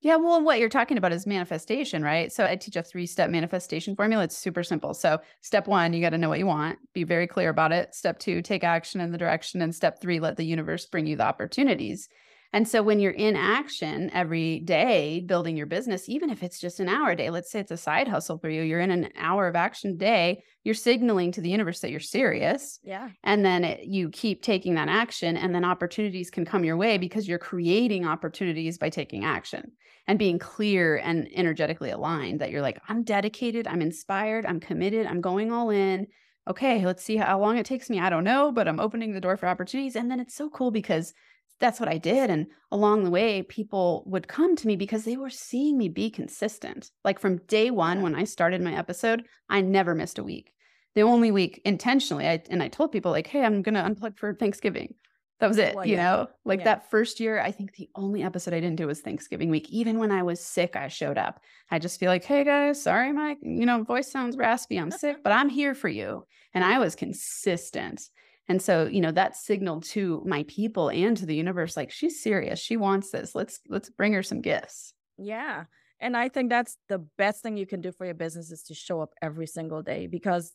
Yeah, 0.00 0.16
well, 0.16 0.42
what 0.42 0.58
you're 0.58 0.68
talking 0.68 0.98
about 0.98 1.12
is 1.12 1.28
manifestation, 1.28 2.02
right? 2.02 2.32
So 2.32 2.44
I 2.44 2.56
teach 2.56 2.74
a 2.74 2.82
three 2.82 3.06
step 3.06 3.30
manifestation 3.30 3.94
formula. 3.94 4.24
It's 4.24 4.36
super 4.36 4.64
simple. 4.64 4.94
So, 4.94 5.20
step 5.42 5.68
one, 5.68 5.92
you 5.92 6.00
got 6.00 6.10
to 6.10 6.18
know 6.18 6.28
what 6.28 6.40
you 6.40 6.46
want, 6.46 6.78
be 6.92 7.04
very 7.04 7.28
clear 7.28 7.50
about 7.50 7.70
it. 7.70 7.94
Step 7.94 8.18
two, 8.18 8.42
take 8.42 8.64
action 8.64 9.00
in 9.00 9.12
the 9.12 9.18
direction. 9.18 9.62
And 9.62 9.72
step 9.72 10.00
three, 10.00 10.18
let 10.18 10.36
the 10.36 10.44
universe 10.44 10.86
bring 10.86 11.06
you 11.06 11.14
the 11.14 11.22
opportunities. 11.22 12.08
And 12.52 12.68
so 12.68 12.82
when 12.82 13.00
you're 13.00 13.12
in 13.12 13.34
action 13.34 14.10
every 14.12 14.60
day 14.60 15.20
building 15.20 15.56
your 15.56 15.66
business, 15.66 16.08
even 16.08 16.28
if 16.28 16.42
it's 16.42 16.60
just 16.60 16.80
an 16.80 16.88
hour 16.88 17.10
a 17.10 17.16
day, 17.16 17.30
let's 17.30 17.50
say 17.50 17.60
it's 17.60 17.70
a 17.70 17.76
side 17.76 18.08
hustle 18.08 18.38
for 18.38 18.50
you, 18.50 18.62
you're 18.62 18.80
in 18.80 18.90
an 18.90 19.08
hour 19.16 19.48
of 19.48 19.56
action 19.56 19.92
a 19.92 19.94
day, 19.94 20.42
you're 20.62 20.74
signaling 20.74 21.32
to 21.32 21.40
the 21.40 21.48
universe 21.48 21.80
that 21.80 21.90
you're 21.90 22.00
serious. 22.00 22.78
Yeah. 22.82 23.08
And 23.22 23.44
then 23.44 23.64
it, 23.64 23.84
you 23.84 24.10
keep 24.10 24.42
taking 24.42 24.74
that 24.74 24.88
action, 24.88 25.36
and 25.36 25.54
then 25.54 25.64
opportunities 25.64 26.30
can 26.30 26.44
come 26.44 26.64
your 26.64 26.76
way 26.76 26.98
because 26.98 27.26
you're 27.26 27.38
creating 27.38 28.06
opportunities 28.06 28.76
by 28.76 28.90
taking 28.90 29.24
action 29.24 29.72
and 30.06 30.18
being 30.18 30.38
clear 30.38 30.96
and 30.96 31.28
energetically 31.34 31.90
aligned 31.90 32.40
that 32.40 32.50
you're 32.50 32.62
like, 32.62 32.80
I'm 32.88 33.02
dedicated, 33.02 33.66
I'm 33.66 33.80
inspired, 33.80 34.44
I'm 34.44 34.60
committed, 34.60 35.06
I'm 35.06 35.20
going 35.20 35.52
all 35.52 35.70
in 35.70 36.06
okay, 36.48 36.84
let's 36.84 37.04
see 37.04 37.16
how 37.16 37.38
long 37.38 37.56
it 37.56 37.66
takes 37.66 37.88
me. 37.88 38.00
I 38.00 38.10
don't 38.10 38.24
know, 38.24 38.50
but 38.50 38.66
I'm 38.66 38.80
opening 38.80 39.12
the 39.12 39.20
door 39.20 39.36
for 39.36 39.46
opportunities. 39.46 39.96
And 39.96 40.10
then 40.10 40.20
it's 40.20 40.34
so 40.34 40.50
cool 40.50 40.70
because 40.70 41.14
that's 41.62 41.78
what 41.78 41.88
I 41.88 41.96
did. 41.96 42.28
And 42.28 42.48
along 42.72 43.04
the 43.04 43.10
way, 43.10 43.42
people 43.42 44.02
would 44.06 44.26
come 44.26 44.56
to 44.56 44.66
me 44.66 44.74
because 44.74 45.04
they 45.04 45.16
were 45.16 45.30
seeing 45.30 45.78
me 45.78 45.88
be 45.88 46.10
consistent. 46.10 46.90
Like 47.04 47.20
from 47.20 47.38
day 47.46 47.70
one, 47.70 48.02
when 48.02 48.16
I 48.16 48.24
started 48.24 48.60
my 48.60 48.76
episode, 48.76 49.24
I 49.48 49.60
never 49.60 49.94
missed 49.94 50.18
a 50.18 50.24
week. 50.24 50.52
The 50.96 51.02
only 51.02 51.30
week 51.30 51.62
intentionally, 51.64 52.26
I, 52.28 52.42
and 52.50 52.62
I 52.62 52.68
told 52.68 52.90
people, 52.90 53.12
like, 53.12 53.28
hey, 53.28 53.44
I'm 53.44 53.62
going 53.62 53.76
to 53.76 53.80
unplug 53.80 54.18
for 54.18 54.34
Thanksgiving. 54.34 54.94
That 55.38 55.46
was 55.48 55.58
it, 55.58 55.74
well, 55.74 55.86
you 55.86 55.94
yeah. 55.94 56.02
know? 56.02 56.28
Like 56.44 56.60
yeah. 56.60 56.64
that 56.64 56.90
first 56.90 57.20
year, 57.20 57.40
I 57.40 57.52
think 57.52 57.74
the 57.74 57.88
only 57.94 58.24
episode 58.24 58.54
I 58.54 58.60
didn't 58.60 58.76
do 58.76 58.88
was 58.88 59.00
Thanksgiving 59.00 59.48
week. 59.48 59.70
Even 59.70 60.00
when 60.00 60.10
I 60.10 60.24
was 60.24 60.40
sick, 60.40 60.74
I 60.74 60.88
showed 60.88 61.16
up. 61.16 61.40
I 61.70 61.78
just 61.78 61.98
feel 61.98 62.10
like, 62.10 62.24
hey 62.24 62.44
guys, 62.44 62.82
sorry, 62.82 63.12
my, 63.12 63.36
you 63.40 63.66
know, 63.66 63.84
voice 63.84 64.10
sounds 64.10 64.36
raspy. 64.36 64.78
I'm 64.78 64.90
sick, 64.90 65.16
but 65.24 65.32
I'm 65.32 65.48
here 65.48 65.74
for 65.74 65.88
you. 65.88 66.26
And 66.54 66.64
I 66.64 66.80
was 66.80 66.96
consistent. 66.96 68.02
And 68.48 68.60
so, 68.60 68.86
you 68.86 69.00
know, 69.00 69.12
that 69.12 69.36
signaled 69.36 69.84
to 69.84 70.22
my 70.26 70.44
people 70.48 70.90
and 70.90 71.16
to 71.16 71.26
the 71.26 71.34
universe 71.34 71.76
like 71.76 71.90
she's 71.90 72.22
serious. 72.22 72.58
She 72.58 72.76
wants 72.76 73.10
this. 73.10 73.34
Let's 73.34 73.60
let's 73.68 73.88
bring 73.88 74.12
her 74.14 74.22
some 74.22 74.40
gifts. 74.40 74.94
Yeah. 75.16 75.64
And 76.00 76.16
I 76.16 76.28
think 76.28 76.50
that's 76.50 76.76
the 76.88 76.98
best 77.16 77.42
thing 77.42 77.56
you 77.56 77.66
can 77.66 77.80
do 77.80 77.92
for 77.92 78.04
your 78.04 78.14
business 78.14 78.50
is 78.50 78.64
to 78.64 78.74
show 78.74 79.00
up 79.00 79.10
every 79.22 79.46
single 79.46 79.82
day 79.82 80.08
because 80.08 80.52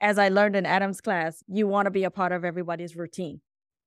as 0.00 0.18
I 0.18 0.30
learned 0.30 0.56
in 0.56 0.64
Adam's 0.64 1.02
class, 1.02 1.42
you 1.46 1.68
want 1.68 1.84
to 1.86 1.90
be 1.90 2.04
a 2.04 2.10
part 2.10 2.32
of 2.32 2.44
everybody's 2.44 2.96
routine. 2.96 3.42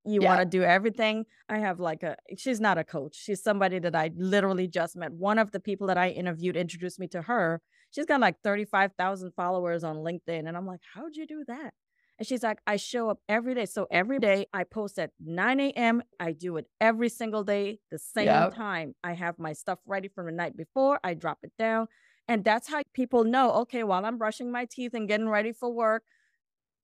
You 0.05 0.21
yeah. 0.21 0.27
want 0.27 0.39
to 0.41 0.45
do 0.45 0.63
everything. 0.63 1.25
I 1.49 1.59
have 1.59 1.79
like 1.79 2.03
a, 2.03 2.17
she's 2.37 2.59
not 2.59 2.77
a 2.77 2.83
coach. 2.83 3.15
She's 3.15 3.41
somebody 3.41 3.79
that 3.79 3.95
I 3.95 4.11
literally 4.15 4.67
just 4.67 4.95
met. 4.95 5.11
One 5.11 5.39
of 5.39 5.51
the 5.51 5.59
people 5.59 5.87
that 5.87 5.97
I 5.97 6.09
interviewed 6.09 6.57
introduced 6.57 6.99
me 6.99 7.07
to 7.07 7.23
her. 7.23 7.61
She's 7.89 8.05
got 8.05 8.19
like 8.19 8.35
35,000 8.43 9.31
followers 9.35 9.83
on 9.83 9.97
LinkedIn. 9.97 10.47
And 10.47 10.55
I'm 10.55 10.67
like, 10.67 10.81
how'd 10.93 11.15
you 11.15 11.25
do 11.25 11.43
that? 11.47 11.73
And 12.19 12.27
she's 12.27 12.43
like, 12.43 12.59
I 12.67 12.75
show 12.75 13.09
up 13.09 13.19
every 13.27 13.55
day. 13.55 13.65
So 13.65 13.87
every 13.89 14.19
day 14.19 14.45
I 14.53 14.63
post 14.63 14.99
at 14.99 15.11
9 15.19 15.59
a.m. 15.59 16.03
I 16.19 16.31
do 16.31 16.57
it 16.57 16.67
every 16.79 17.09
single 17.09 17.43
day, 17.43 17.79
the 17.91 17.97
same 17.97 18.25
yep. 18.25 18.53
time. 18.53 18.93
I 19.03 19.13
have 19.13 19.39
my 19.39 19.53
stuff 19.53 19.79
ready 19.85 20.07
from 20.07 20.27
the 20.27 20.31
night 20.31 20.55
before. 20.55 20.99
I 21.03 21.15
drop 21.15 21.39
it 21.43 21.51
down. 21.57 21.87
And 22.27 22.43
that's 22.43 22.69
how 22.69 22.81
people 22.93 23.23
know, 23.23 23.51
okay, 23.61 23.83
while 23.83 24.05
I'm 24.05 24.17
brushing 24.17 24.51
my 24.51 24.65
teeth 24.65 24.93
and 24.93 25.07
getting 25.07 25.27
ready 25.27 25.51
for 25.51 25.69
work, 25.71 26.03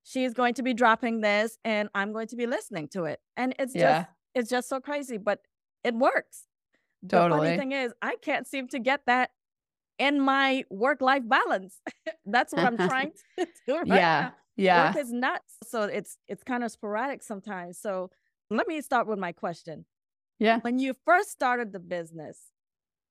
she's 0.02 0.34
going 0.34 0.54
to 0.54 0.62
be 0.62 0.74
dropping 0.74 1.20
this 1.20 1.58
and 1.64 1.88
I'm 1.94 2.12
going 2.12 2.26
to 2.28 2.36
be 2.36 2.46
listening 2.46 2.88
to 2.88 3.04
it. 3.04 3.20
And 3.36 3.54
it's 3.58 3.74
yeah. 3.74 3.80
just 3.80 4.08
it's 4.34 4.50
just 4.50 4.68
so 4.68 4.80
crazy, 4.80 5.16
but 5.16 5.40
it 5.82 5.94
works. 5.94 6.44
Totally. 7.08 7.40
The 7.40 7.46
funny 7.46 7.58
thing 7.58 7.72
is, 7.72 7.92
I 8.02 8.16
can't 8.16 8.46
seem 8.46 8.68
to 8.68 8.78
get 8.78 9.02
that 9.06 9.30
in 9.98 10.20
my 10.20 10.64
work 10.70 11.00
life 11.00 11.22
balance. 11.26 11.80
That's 12.26 12.52
what 12.52 12.64
I'm 12.64 12.76
trying 12.88 13.12
to 13.38 13.46
do. 13.66 13.76
Right 13.78 13.86
yeah. 13.86 14.20
Now. 14.20 14.34
Yeah. 14.56 14.88
Work 14.88 14.98
is 14.98 15.12
nuts. 15.12 15.56
So 15.64 15.82
it's 15.82 16.18
it's 16.28 16.42
kind 16.42 16.64
of 16.64 16.70
sporadic 16.70 17.22
sometimes. 17.22 17.78
So 17.78 18.10
let 18.50 18.66
me 18.66 18.80
start 18.80 19.06
with 19.06 19.18
my 19.18 19.32
question. 19.32 19.84
Yeah. 20.38 20.60
When 20.60 20.78
you 20.78 20.94
first 21.04 21.30
started 21.30 21.72
the 21.72 21.78
business, 21.78 22.38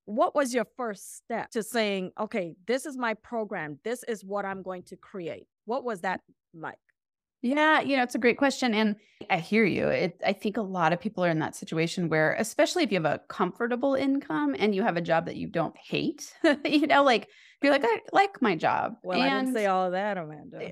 what 0.05 0.33
was 0.33 0.53
your 0.53 0.65
first 0.75 1.17
step 1.17 1.51
to 1.51 1.61
saying, 1.61 2.11
okay, 2.19 2.55
this 2.67 2.85
is 2.85 2.97
my 2.97 3.13
program. 3.13 3.79
This 3.83 4.03
is 4.03 4.25
what 4.25 4.45
I'm 4.45 4.63
going 4.63 4.83
to 4.83 4.95
create? 4.95 5.47
What 5.65 5.83
was 5.83 6.01
that 6.01 6.21
like? 6.53 6.79
Yeah, 7.41 7.79
you 7.81 7.95
know, 7.95 8.03
it's 8.03 8.15
a 8.15 8.19
great 8.19 8.37
question. 8.37 8.73
And 8.73 8.97
I 9.29 9.37
hear 9.37 9.63
you. 9.63 9.87
It, 9.87 10.21
I 10.25 10.33
think 10.33 10.57
a 10.57 10.61
lot 10.61 10.91
of 10.91 10.99
people 10.99 11.23
are 11.23 11.29
in 11.29 11.39
that 11.39 11.55
situation 11.55 12.09
where, 12.09 12.33
especially 12.33 12.83
if 12.83 12.91
you 12.91 13.01
have 13.01 13.11
a 13.11 13.21
comfortable 13.29 13.95
income 13.95 14.55
and 14.59 14.75
you 14.75 14.83
have 14.83 14.97
a 14.97 15.01
job 15.01 15.25
that 15.25 15.37
you 15.37 15.47
don't 15.47 15.75
hate, 15.77 16.33
you 16.65 16.87
know, 16.87 17.03
like 17.03 17.29
you're 17.61 17.71
like, 17.71 17.85
I 17.85 17.99
like 18.11 18.41
my 18.41 18.55
job. 18.55 18.95
Well, 19.03 19.21
and, 19.21 19.31
I 19.31 19.39
didn't 19.39 19.53
say 19.53 19.65
all 19.67 19.85
of 19.85 19.93
that, 19.93 20.17
Amanda. 20.17 20.71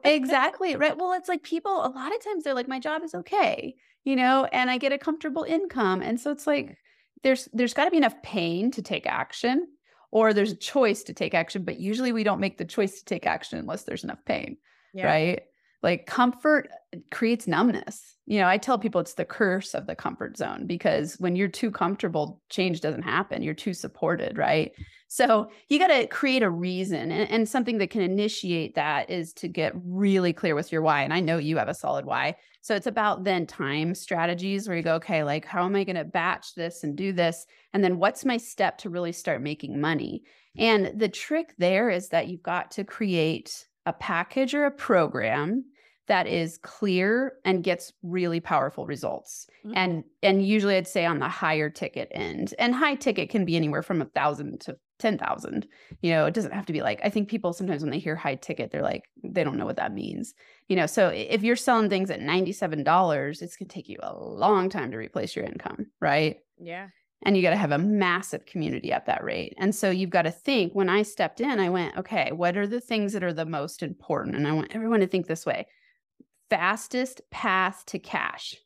exactly. 0.04 0.76
Right. 0.76 0.96
Well, 0.96 1.12
it's 1.14 1.28
like 1.28 1.42
people, 1.42 1.72
a 1.72 1.88
lot 1.88 2.14
of 2.14 2.22
times 2.22 2.44
they're 2.44 2.54
like, 2.54 2.68
my 2.68 2.78
job 2.78 3.02
is 3.02 3.14
okay, 3.14 3.74
you 4.04 4.16
know, 4.16 4.46
and 4.52 4.70
I 4.70 4.76
get 4.76 4.92
a 4.92 4.98
comfortable 4.98 5.44
income. 5.44 6.02
And 6.02 6.20
so 6.20 6.30
it's 6.30 6.46
like, 6.46 6.76
there's, 7.22 7.48
there's 7.52 7.74
got 7.74 7.84
to 7.84 7.90
be 7.90 7.96
enough 7.96 8.20
pain 8.22 8.70
to 8.72 8.82
take 8.82 9.06
action 9.06 9.68
or 10.10 10.34
there's 10.34 10.52
a 10.52 10.56
choice 10.56 11.02
to 11.04 11.14
take 11.14 11.32
action, 11.32 11.64
but 11.64 11.80
usually 11.80 12.12
we 12.12 12.24
don't 12.24 12.40
make 12.40 12.58
the 12.58 12.64
choice 12.64 12.98
to 12.98 13.04
take 13.06 13.26
action 13.26 13.58
unless 13.58 13.84
there's 13.84 14.04
enough 14.04 14.22
pain. 14.26 14.58
Yeah. 14.92 15.06
Right 15.06 15.42
like 15.82 16.06
comfort 16.06 16.68
creates 17.10 17.46
numbness. 17.46 18.16
You 18.26 18.38
know, 18.38 18.46
I 18.46 18.56
tell 18.56 18.78
people 18.78 19.00
it's 19.00 19.14
the 19.14 19.24
curse 19.24 19.74
of 19.74 19.86
the 19.86 19.96
comfort 19.96 20.36
zone 20.36 20.66
because 20.66 21.16
when 21.18 21.34
you're 21.34 21.48
too 21.48 21.70
comfortable, 21.70 22.40
change 22.50 22.80
doesn't 22.80 23.02
happen. 23.02 23.42
You're 23.42 23.54
too 23.54 23.74
supported, 23.74 24.38
right? 24.38 24.72
So 25.08 25.50
you 25.68 25.78
got 25.78 25.88
to 25.88 26.06
create 26.06 26.42
a 26.42 26.48
reason 26.48 27.10
and, 27.10 27.28
and, 27.30 27.46
something 27.46 27.76
that 27.78 27.90
can 27.90 28.00
initiate 28.00 28.76
that 28.76 29.10
is 29.10 29.34
to 29.34 29.48
get 29.48 29.74
really 29.84 30.32
clear 30.32 30.54
with 30.54 30.72
your 30.72 30.80
why. 30.80 31.02
And 31.02 31.12
I 31.12 31.20
know 31.20 31.36
you 31.36 31.58
have 31.58 31.68
a 31.68 31.74
solid 31.74 32.06
why. 32.06 32.36
So 32.62 32.74
it's 32.74 32.86
about 32.86 33.24
then 33.24 33.46
time 33.46 33.94
strategies 33.94 34.66
where 34.66 34.76
you 34.76 34.82
go, 34.82 34.94
okay, 34.94 35.22
like 35.22 35.44
how 35.44 35.66
am 35.66 35.76
I 35.76 35.84
going 35.84 35.96
to 35.96 36.04
batch 36.04 36.54
this 36.54 36.82
and 36.82 36.96
do 36.96 37.12
this? 37.12 37.44
And 37.74 37.84
then 37.84 37.98
what's 37.98 38.24
my 38.24 38.38
step 38.38 38.78
to 38.78 38.88
really 38.88 39.12
start 39.12 39.42
making 39.42 39.78
money? 39.78 40.22
And 40.56 40.98
the 40.98 41.10
trick 41.10 41.54
there 41.58 41.90
is 41.90 42.08
that 42.08 42.28
you've 42.28 42.42
got 42.42 42.70
to 42.72 42.84
create 42.84 43.66
a 43.84 43.92
package 43.92 44.54
or 44.54 44.64
a 44.64 44.70
program 44.70 45.64
that 46.08 46.26
is 46.26 46.58
clear 46.58 47.34
and 47.44 47.62
gets 47.62 47.92
really 48.02 48.40
powerful 48.40 48.86
results 48.86 49.46
mm-hmm. 49.64 49.76
and 49.76 50.04
and 50.22 50.46
usually 50.46 50.76
i'd 50.76 50.86
say 50.86 51.04
on 51.04 51.18
the 51.18 51.28
higher 51.28 51.70
ticket 51.70 52.08
end 52.12 52.54
and 52.58 52.74
high 52.74 52.94
ticket 52.94 53.30
can 53.30 53.44
be 53.44 53.56
anywhere 53.56 53.82
from 53.82 54.00
a 54.02 54.06
thousand 54.06 54.60
to 54.60 54.76
10,000 54.98 55.66
you 56.00 56.12
know 56.12 56.26
it 56.26 56.34
doesn't 56.34 56.52
have 56.52 56.66
to 56.66 56.72
be 56.72 56.80
like 56.80 57.00
i 57.02 57.10
think 57.10 57.28
people 57.28 57.52
sometimes 57.52 57.82
when 57.82 57.90
they 57.90 57.98
hear 57.98 58.14
high 58.14 58.36
ticket 58.36 58.70
they're 58.70 58.82
like 58.82 59.04
they 59.24 59.42
don't 59.42 59.56
know 59.56 59.66
what 59.66 59.76
that 59.76 59.92
means 59.92 60.34
you 60.68 60.76
know 60.76 60.86
so 60.86 61.08
if 61.08 61.42
you're 61.42 61.56
selling 61.56 61.88
things 61.88 62.10
at 62.10 62.20
$97 62.20 63.42
it's 63.42 63.56
going 63.56 63.68
to 63.68 63.74
take 63.74 63.88
you 63.88 63.98
a 64.00 64.16
long 64.16 64.68
time 64.68 64.92
to 64.92 64.96
replace 64.96 65.34
your 65.34 65.44
income 65.44 65.86
right 66.00 66.38
yeah 66.58 66.88
and 67.24 67.36
you 67.36 67.42
got 67.42 67.50
to 67.50 67.56
have 67.56 67.72
a 67.72 67.78
massive 67.78 68.46
community 68.46 68.92
at 68.92 69.06
that 69.06 69.22
rate. 69.22 69.54
And 69.56 69.72
so 69.72 69.90
you've 69.90 70.10
got 70.10 70.22
to 70.22 70.30
think 70.30 70.74
when 70.74 70.88
I 70.88 71.02
stepped 71.02 71.40
in, 71.40 71.60
I 71.60 71.68
went, 71.68 71.96
okay, 71.96 72.32
what 72.32 72.56
are 72.56 72.66
the 72.66 72.80
things 72.80 73.12
that 73.12 73.22
are 73.22 73.32
the 73.32 73.46
most 73.46 73.82
important? 73.82 74.34
And 74.34 74.46
I 74.48 74.52
want 74.52 74.74
everyone 74.74 75.00
to 75.00 75.06
think 75.06 75.26
this 75.26 75.46
way 75.46 75.66
fastest 76.52 77.22
path 77.30 77.82
to 77.86 77.98
cash, 77.98 78.56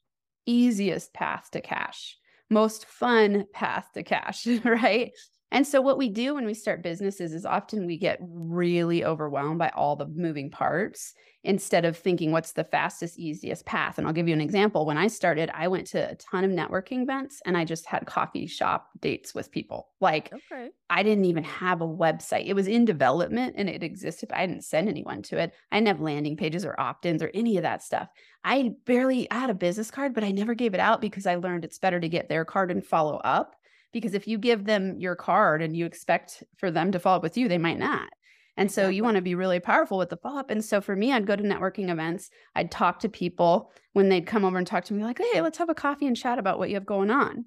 easiest 0.45 1.15
path 1.15 1.49
to 1.53 1.61
cash, 1.61 2.17
most 2.51 2.85
fun 2.85 3.45
path 3.53 3.87
to 3.95 4.03
cash, 4.03 4.45
right? 4.65 5.13
And 5.53 5.67
so 5.67 5.81
what 5.81 5.99
we 5.99 6.09
do 6.09 6.35
when 6.35 6.45
we 6.45 6.55
start 6.55 6.83
businesses 6.83 7.33
is 7.33 7.47
often 7.47 7.87
we 7.87 7.99
get 7.99 8.19
really 8.21 9.05
overwhelmed 9.05 9.59
by 9.59 9.71
all 9.71 9.97
the 9.97 10.07
moving 10.07 10.51
parts 10.51 11.15
instead 11.45 11.85
of 11.85 11.97
thinking 11.97 12.33
what's 12.33 12.53
the 12.53 12.65
fastest 12.65 13.17
easiest 13.21 13.65
path. 13.65 13.99
And 13.99 14.07
I'll 14.07 14.13
give 14.13 14.27
you 14.27 14.35
an 14.35 14.41
example. 14.41 14.85
When 14.85 14.99
I 14.99 15.07
started, 15.07 15.49
I 15.55 15.69
went 15.69 15.87
to 15.89 16.11
a 16.11 16.17
ton 16.17 16.43
of 16.43 16.51
networking 16.51 17.03
events 17.03 17.41
and 17.47 17.57
I 17.57 17.65
just 17.65 17.87
had 17.87 18.05
coffee 18.05 18.49
shop 18.49 18.91
dates 19.01 19.33
with 19.33 19.53
people. 19.53 19.91
Like 20.01 20.33
okay. 20.33 20.71
I 20.91 21.05
didn't 21.05 21.27
even 21.27 21.45
have 21.45 21.81
a 21.81 21.89
website. 21.89 22.47
It 22.47 22.55
was 22.55 22.67
in 22.67 22.85
development 22.85 23.55
and 23.57 23.69
it 23.69 23.85
existed, 23.85 24.29
but 24.29 24.39
I 24.39 24.47
didn't 24.47 24.65
send 24.65 24.89
anyone 24.89 25.23
to 25.23 25.39
it. 25.39 25.55
I 25.71 25.77
didn't 25.77 25.89
have 25.89 26.01
landing 26.01 26.37
pages 26.37 26.65
or 26.65 26.79
opt-ins 26.81 27.23
or 27.23 27.31
any 27.33 27.57
of 27.57 27.63
that 27.63 27.85
stuff. 27.85 28.09
I 28.43 28.73
barely 28.85 29.31
I 29.31 29.39
had 29.39 29.51
a 29.51 29.55
business 29.55 29.93
card, 29.93 30.15
but 30.15 30.25
I 30.25 30.33
never 30.33 30.55
gave 30.55 30.75
it 30.75 30.81
out 30.81 31.01
because 31.01 31.27
I 31.27 31.37
learned 31.37 31.65
it's 31.65 31.79
better 31.79 32.01
to 32.01 32.09
get 32.09 32.29
their 32.29 32.45
card 32.45 32.73
and 32.73 32.85
follow 32.85 33.19
up 33.19 33.56
because 34.01 34.13
if 34.13 34.29
you 34.29 34.37
give 34.37 34.67
them 34.67 34.99
your 34.99 35.17
card 35.17 35.63
and 35.63 35.75
you 35.75 35.87
expect 35.87 36.45
for 36.59 36.71
them 36.71 36.93
to 36.93 36.99
follow 36.99 37.17
up 37.17 37.23
with 37.23 37.39
you, 37.39 37.49
they 37.49 37.57
might 37.57 37.79
not. 37.79 38.11
And 38.59 38.71
so 38.71 38.91
you 38.91 39.03
want 39.03 39.15
to 39.15 39.23
be 39.23 39.35
really 39.35 39.59
powerful 39.59 39.97
with 39.97 40.11
the 40.11 40.19
follow 40.19 40.39
up. 40.39 40.51
And 40.51 40.63
so 40.63 40.83
for 40.83 40.95
me, 40.95 41.13
I'd 41.13 41.27
go 41.27 41.35
to 41.35 41.43
networking 41.43 41.89
events, 41.89 42.29
I'd 42.55 42.71
talk 42.71 43.01
to 43.01 43.09
people 43.09 43.73
when 43.95 44.11
they'd 44.11 44.27
come 44.27 44.45
over 44.45 44.59
and 44.59 44.67
talk 44.67 44.85
to 44.85 44.95
me, 44.95 45.03
like, 45.03 45.19
hey, 45.33 45.41
let's 45.41 45.57
have 45.57 45.71
a 45.71 45.75
coffee 45.75 46.07
and 46.07 46.15
chat 46.15 46.39
about 46.39 46.59
what 46.59 46.69
you 46.69 46.75
have 46.75 46.85
going 46.85 47.11
on. 47.11 47.47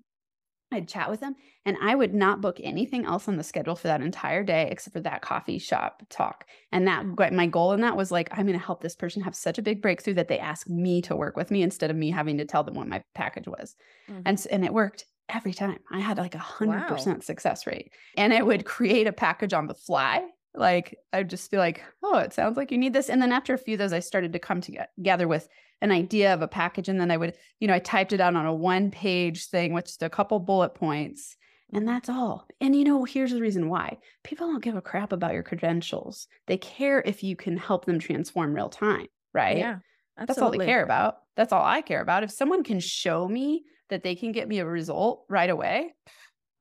I'd 0.71 0.87
chat 0.87 1.09
with 1.09 1.19
them 1.19 1.35
and 1.65 1.77
I 1.81 1.93
would 1.93 2.15
not 2.15 2.41
book 2.41 2.59
anything 2.63 3.05
else 3.05 3.27
on 3.27 3.37
the 3.37 3.43
schedule 3.43 3.75
for 3.75 3.87
that 3.87 4.01
entire 4.01 4.43
day 4.43 4.69
except 4.71 4.93
for 4.93 5.01
that 5.01 5.21
coffee 5.21 5.59
shop 5.59 6.01
talk. 6.09 6.45
And 6.71 6.87
that 6.87 7.05
my 7.31 7.45
goal 7.45 7.73
in 7.73 7.81
that 7.81 7.97
was 7.97 8.11
like, 8.11 8.29
I'm 8.31 8.47
going 8.47 8.57
to 8.57 8.65
help 8.65 8.81
this 8.81 8.95
person 8.95 9.21
have 9.21 9.35
such 9.35 9.59
a 9.59 9.63
big 9.63 9.83
breakthrough 9.83 10.15
that 10.15 10.27
they 10.27 10.39
ask 10.39 10.67
me 10.67 11.01
to 11.03 11.15
work 11.15 11.37
with 11.37 11.51
me 11.51 11.61
instead 11.61 11.91
of 11.91 11.95
me 11.95 12.09
having 12.09 12.37
to 12.39 12.45
tell 12.45 12.63
them 12.63 12.75
what 12.75 12.87
my 12.87 13.03
package 13.13 13.47
was. 13.47 13.75
Mm-hmm. 14.09 14.21
And, 14.25 14.47
and 14.51 14.65
it 14.65 14.73
worked 14.73 15.05
every 15.29 15.53
time. 15.53 15.79
I 15.91 15.99
had 15.99 16.17
like 16.17 16.35
a 16.35 16.39
hundred 16.39 16.87
percent 16.87 17.23
success 17.23 17.65
rate 17.67 17.91
and 18.17 18.33
it 18.33 18.45
would 18.45 18.65
create 18.65 19.07
a 19.07 19.13
package 19.13 19.53
on 19.53 19.67
the 19.67 19.73
fly. 19.73 20.27
Like 20.55 20.97
I'd 21.13 21.29
just 21.29 21.49
be 21.51 21.57
like, 21.57 21.83
oh, 22.03 22.17
it 22.17 22.33
sounds 22.33 22.57
like 22.57 22.71
you 22.71 22.77
need 22.77 22.93
this. 22.93 23.09
And 23.09 23.21
then 23.21 23.31
after 23.31 23.53
a 23.53 23.57
few 23.57 23.75
of 23.75 23.79
those, 23.79 23.93
I 23.93 23.99
started 23.99 24.33
to 24.33 24.39
come 24.39 24.61
together 24.61 25.27
with 25.27 25.47
an 25.81 25.91
idea 25.91 26.33
of 26.33 26.41
a 26.41 26.47
package. 26.47 26.89
And 26.89 26.99
then 26.99 27.11
I 27.11 27.17
would, 27.17 27.35
you 27.59 27.67
know, 27.67 27.73
I 27.73 27.79
typed 27.79 28.13
it 28.13 28.19
out 28.19 28.35
on 28.35 28.45
a 28.45 28.53
one 28.53 28.91
page 28.91 29.47
thing 29.47 29.73
with 29.73 29.85
just 29.85 30.03
a 30.03 30.09
couple 30.09 30.39
bullet 30.39 30.73
points. 30.75 31.35
And 31.71 31.87
that's 31.87 32.09
all. 32.09 32.47
And 32.59 32.75
you 32.75 32.83
know, 32.83 33.03
here's 33.03 33.31
the 33.31 33.41
reason 33.41 33.69
why 33.69 33.99
people 34.23 34.47
don't 34.47 34.63
give 34.63 34.75
a 34.75 34.81
crap 34.81 35.13
about 35.13 35.33
your 35.33 35.43
credentials. 35.43 36.27
They 36.47 36.57
care 36.57 37.01
if 37.05 37.23
you 37.23 37.35
can 37.35 37.57
help 37.57 37.85
them 37.85 37.99
transform 37.99 38.53
real 38.53 38.69
time, 38.69 39.07
right? 39.33 39.57
Yeah. 39.57 39.77
Absolutely. 40.17 40.25
That's 40.27 40.41
all 40.41 40.51
they 40.51 40.65
care 40.65 40.83
about. 40.83 41.17
That's 41.37 41.53
all 41.53 41.63
I 41.63 41.81
care 41.81 42.01
about. 42.01 42.23
If 42.23 42.31
someone 42.31 42.63
can 42.63 42.79
show 42.81 43.27
me 43.27 43.63
that 43.89 44.03
they 44.03 44.15
can 44.15 44.31
get 44.31 44.47
me 44.47 44.59
a 44.59 44.65
result 44.65 45.25
right 45.29 45.49
away, 45.49 45.93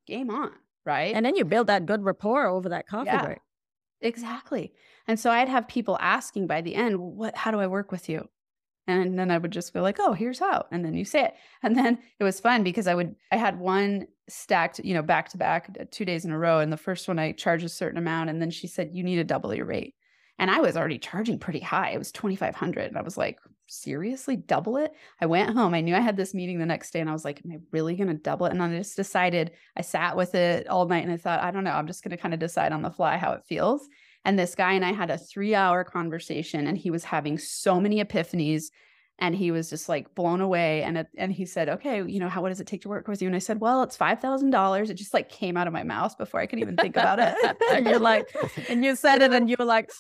game 0.07 0.31
on, 0.31 0.53
right? 0.85 1.15
And 1.15 1.25
then 1.25 1.37
you 1.37 1.45
build 1.45 1.69
that 1.69 1.87
good 1.87 2.05
rapport 2.05 2.47
over 2.47 2.71
that 2.71 2.87
coffee 2.87 3.07
yeah, 3.07 3.25
break. 3.25 3.39
Exactly. 4.01 4.73
And 5.07 5.19
so 5.19 5.31
I'd 5.31 5.49
have 5.49 5.69
people 5.69 5.99
asking 6.01 6.47
by 6.47 6.61
the 6.61 6.75
end, 6.75 6.99
what 6.99 7.37
how 7.37 7.51
do 7.51 7.61
I 7.61 7.67
work 7.67 7.93
with 7.93 8.09
you? 8.09 8.29
And 8.89 9.19
then 9.19 9.31
I 9.31 9.37
would 9.37 9.51
just 9.51 9.75
be 9.75 9.81
like, 9.81 9.99
oh, 10.01 10.15
here's 10.15 10.39
how. 10.39 10.65
And 10.73 10.83
then 10.83 10.95
you 10.95 11.05
say 11.05 11.25
it. 11.27 11.35
And 11.63 11.77
then 11.77 11.99
it 12.19 12.25
was 12.25 12.41
fun 12.41 12.65
because 12.65 12.87
I 12.87 12.95
would, 12.95 13.15
I 13.31 13.37
had 13.37 13.61
one 13.61 14.07
stacked, 14.31 14.79
you 14.83 14.95
know, 14.95 15.03
back 15.03 15.29
to 15.31 15.37
back, 15.37 15.69
uh, 15.79 15.85
two 15.91 16.07
days 16.07 16.25
in 16.25 16.33
a 16.33 16.39
row. 16.39 16.61
And 16.61 16.73
the 16.73 16.79
first 16.79 17.07
one 17.07 17.19
I 17.19 17.33
charged 17.33 17.67
a 17.67 17.69
certain 17.69 17.99
amount. 17.99 18.31
And 18.31 18.41
then 18.41 18.51
she 18.51 18.67
said, 18.67 18.91
you 18.95 19.05
need 19.05 19.17
to 19.17 19.25
double 19.25 19.55
your 19.55 19.67
rate. 19.67 19.95
And 20.39 20.51
I 20.51 20.61
was 20.61 20.75
already 20.75 20.99
charging 20.99 21.39
pretty 21.39 21.61
high. 21.61 21.91
It 21.91 21.99
was 21.99 22.13
2,500. 22.13 22.87
And 22.87 22.97
I 22.97 23.03
was 23.03 23.19
like, 23.19 23.39
seriously, 23.69 24.37
double 24.37 24.77
it? 24.77 24.93
I 25.21 25.27
went 25.27 25.55
home. 25.55 25.75
I 25.75 25.81
knew 25.81 25.95
I 25.95 26.01
had 26.01 26.17
this 26.17 26.35
meeting 26.35 26.59
the 26.59 26.67
next 26.67 26.93
day 26.93 27.01
and 27.01 27.09
I 27.09 27.13
was 27.13 27.25
like, 27.25 27.41
am 27.45 27.53
I 27.53 27.59
really 27.73 27.95
going 27.97 28.09
to 28.09 28.15
double 28.15 28.47
it? 28.47 28.53
And 28.53 28.63
I 28.63 28.77
just 28.77 28.97
decided, 28.97 29.53
I 29.77 29.83
sat 29.83 30.17
with 30.17 30.35
it 30.35 30.67
all 30.69 30.87
night 30.87 31.05
and 31.05 31.13
I 31.13 31.17
thought, 31.17 31.43
I 31.43 31.51
don't 31.51 31.65
know, 31.65 31.73
I'm 31.73 31.87
just 31.87 32.03
going 32.03 32.11
to 32.11 32.17
kind 32.17 32.35
of 32.35 32.41
decide 32.41 32.73
on 32.73 32.83
the 32.83 32.91
fly 32.91 33.17
how 33.17 33.33
it 33.33 33.45
feels. 33.49 33.89
And 34.25 34.39
this 34.39 34.55
guy 34.55 34.73
and 34.73 34.85
I 34.85 34.93
had 34.93 35.11
a 35.11 35.19
three 35.19 35.55
hour 35.55 35.85
conversation 35.85 36.67
and 36.67 36.77
he 36.77 36.91
was 36.91 37.05
having 37.05 37.39
so 37.39 37.81
many 37.81 38.03
epiphanies 38.03 38.65
and 39.19 39.35
he 39.35 39.51
was 39.51 39.69
just 39.71 39.89
like 39.89 40.15
blown 40.15 40.41
away 40.41 40.83
and 40.83 41.07
and 41.17 41.33
he 41.33 41.45
said 41.45 41.69
okay 41.69 42.03
you 42.07 42.21
know 42.21 42.29
how 42.29 42.41
what 42.41 42.51
does 42.51 42.61
it 42.61 42.67
take 42.67 42.83
to 42.83 42.89
work 42.89 43.09
with 43.09 43.21
you 43.21 43.27
and 43.27 43.35
i 43.35 43.41
said 43.41 43.61
well 43.61 43.83
it's 43.83 43.97
$5000 43.97 44.91
it 44.91 44.95
just 44.95 45.15
like 45.15 45.29
came 45.29 45.57
out 45.57 45.67
of 45.67 45.73
my 45.73 45.83
mouth 45.83 46.17
before 46.17 46.41
i 46.41 46.47
could 46.47 46.61
even 46.61 46.77
think 46.77 46.97
about 46.97 47.19
it 47.19 47.35
and 47.73 47.87
you're 47.87 47.99
like 47.99 48.29
and 48.69 48.85
you 48.85 48.95
said 48.95 49.23
it 49.23 49.33
and 49.33 49.51
you 49.51 49.57
were 49.59 49.65
like 49.65 49.91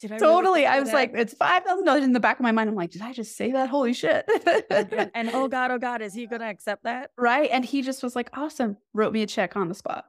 totally. 0.00 0.66
I 0.66 0.80
was 0.80 0.90
that? 0.90 0.94
like, 0.94 1.12
it's 1.14 1.34
five 1.34 1.64
thousand 1.64 1.84
dollars 1.84 2.04
in 2.04 2.12
the 2.12 2.20
back 2.20 2.38
of 2.38 2.42
my 2.42 2.52
mind. 2.52 2.68
I'm 2.68 2.76
like, 2.76 2.90
did 2.90 3.02
I 3.02 3.12
just 3.12 3.36
say 3.36 3.52
that? 3.52 3.68
Holy 3.68 3.92
shit! 3.92 4.28
and, 5.14 5.30
oh 5.32 5.48
god, 5.48 5.70
oh 5.70 5.78
god, 5.78 6.02
is 6.02 6.14
he 6.14 6.26
going 6.26 6.40
to 6.40 6.48
accept 6.48 6.84
that? 6.84 7.10
Right? 7.16 7.50
And 7.52 7.64
he 7.64 7.82
just 7.82 8.02
was 8.02 8.14
like, 8.14 8.30
awesome. 8.32 8.76
Wrote 8.94 9.12
me 9.12 9.22
a 9.22 9.26
check 9.26 9.56
on 9.56 9.68
the 9.68 9.74
spot. 9.74 10.04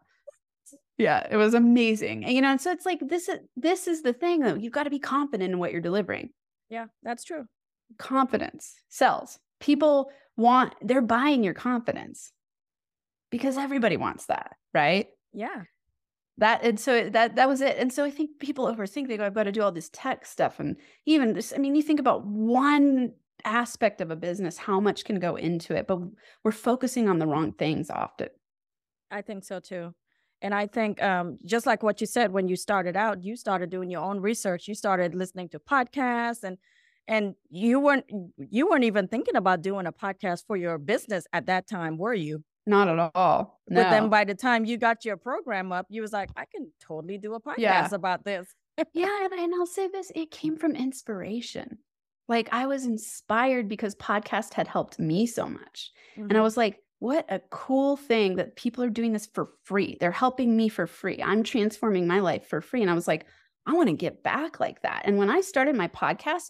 Yeah, 0.98 1.26
it 1.32 1.38
was 1.38 1.54
amazing. 1.54 2.26
And, 2.26 2.34
you 2.34 2.42
know, 2.42 2.50
and 2.50 2.62
so 2.62 2.72
it's 2.72 2.86
like 2.86 3.00
this 3.02 3.30
is 3.30 3.40
this 3.56 3.88
is 3.88 4.02
the 4.02 4.14
thing 4.14 4.42
though. 4.42 4.56
You've 4.56 4.74
got 4.74 4.84
to 4.84 4.90
be 4.90 5.00
confident 5.00 5.52
in 5.52 5.60
what 5.60 5.72
you're 5.72 5.82
delivering. 5.82 6.30
Yeah, 6.70 6.86
that's 7.04 7.24
true. 7.24 7.46
Confidence 7.98 8.76
sells. 8.90 9.40
People 9.60 10.12
want, 10.38 10.74
they're 10.82 11.02
buying 11.02 11.44
your 11.44 11.54
confidence 11.54 12.32
because 13.30 13.58
everybody 13.58 13.98
wants 13.98 14.28
that, 14.28 14.56
right? 14.74 15.08
Yeah. 15.34 15.64
That 16.40 16.64
and 16.64 16.80
so 16.80 17.10
that 17.10 17.36
that 17.36 17.50
was 17.50 17.60
it. 17.60 17.78
And 17.78 17.92
so 17.92 18.06
I 18.06 18.10
think 18.12 18.40
people 18.40 18.66
overthink 18.66 19.08
they 19.08 19.18
go, 19.18 19.26
I've 19.26 19.34
got 19.34 19.44
to 19.44 19.52
do 19.52 19.62
all 19.62 19.74
this 19.74 19.90
tech 19.92 20.26
stuff. 20.26 20.60
And 20.60 20.78
even 21.06 21.34
this, 21.34 21.52
I 21.54 21.60
mean, 21.60 21.76
you 21.76 21.82
think 21.84 22.00
about 22.00 22.26
one 22.26 23.12
aspect 23.44 24.00
of 24.00 24.10
a 24.10 24.16
business, 24.16 24.58
how 24.58 24.80
much 24.80 25.04
can 25.04 25.20
go 25.20 25.36
into 25.36 25.76
it, 25.76 25.86
but 25.86 26.00
we're 26.44 26.54
focusing 26.54 27.10
on 27.10 27.20
the 27.20 27.28
wrong 27.28 27.52
things 27.52 27.90
often. 27.90 28.30
I 29.12 29.22
think 29.22 29.44
so 29.44 29.60
too. 29.60 29.94
And 30.42 30.54
I 30.54 30.68
think 30.68 31.04
um, 31.04 31.40
just 31.46 31.66
like 31.66 31.84
what 31.84 32.00
you 32.00 32.08
said 32.08 32.32
when 32.32 32.48
you 32.48 32.56
started 32.56 32.96
out, 32.96 33.22
you 33.22 33.36
started 33.36 33.70
doing 33.70 33.92
your 33.92 34.02
own 34.04 34.22
research. 34.22 34.68
You 34.70 34.76
started 34.76 35.14
listening 35.16 35.50
to 35.50 35.60
podcasts 35.60 36.44
and 36.44 36.58
and 37.06 37.36
you 37.50 37.82
weren't 37.82 38.06
you 38.38 38.70
weren't 38.70 38.86
even 38.86 39.10
thinking 39.10 39.36
about 39.36 39.62
doing 39.62 39.88
a 39.88 39.92
podcast 39.92 40.46
for 40.48 40.56
your 40.56 40.78
business 40.78 41.28
at 41.34 41.48
that 41.48 41.68
time, 41.68 41.98
were 41.98 42.14
you? 42.14 42.46
Not 42.66 42.88
at 42.88 43.12
all. 43.16 43.60
No. 43.68 43.84
But 43.84 43.90
then 43.90 44.10
by 44.10 44.26
the 44.26 44.36
time 44.36 44.66
you 44.66 44.78
got 44.78 45.06
your 45.06 45.18
program 45.18 45.72
up, 45.72 45.88
you 45.90 46.02
was 46.02 46.14
like, 46.14 46.30
I 46.36 46.46
can 46.46 46.72
totally 46.82 47.18
do 47.18 47.34
a 47.34 47.42
podcast 47.42 47.58
yeah. 47.58 47.90
about 47.92 48.26
this. 48.26 48.48
yeah, 48.94 49.18
and, 49.24 49.34
and 49.34 49.54
I'll 49.56 49.66
say 49.66 49.88
this, 49.88 50.12
it 50.16 50.32
came 50.32 50.58
from 50.58 50.76
inspiration. 50.76 51.80
Like 52.28 52.50
I 52.52 52.68
was 52.68 52.86
inspired 52.86 53.68
because 53.68 53.96
podcast 53.96 54.54
had 54.54 54.68
helped 54.68 55.00
me 55.00 55.26
so 55.26 55.50
much. 55.50 55.92
Mm-hmm. 56.14 56.22
And 56.22 56.32
I 56.32 56.36
mm-hmm. 56.36 56.44
was 56.44 56.58
like, 56.58 56.80
what 57.00 57.26
a 57.30 57.40
cool 57.50 57.96
thing 57.96 58.36
that 58.36 58.56
people 58.56 58.84
are 58.84 58.90
doing 58.90 59.14
this 59.14 59.28
for 59.34 59.50
free. 59.64 59.98
They're 60.00 60.12
helping 60.12 60.56
me 60.56 60.70
for 60.70 60.86
free. 60.86 61.24
I'm 61.24 61.44
transforming 61.44 62.08
my 62.08 62.20
life 62.20 62.48
for 62.48 62.62
free. 62.62 62.82
And 62.82 62.92
I 62.92 62.94
was 62.94 63.08
like, 63.08 63.26
I 63.66 63.74
want 63.74 63.88
to 63.88 63.96
get 63.96 64.22
back 64.22 64.60
like 64.60 64.82
that. 64.82 65.04
And 65.06 65.18
when 65.18 65.30
I 65.30 65.42
started 65.42 65.76
my 65.76 65.88
podcast, 65.88 66.50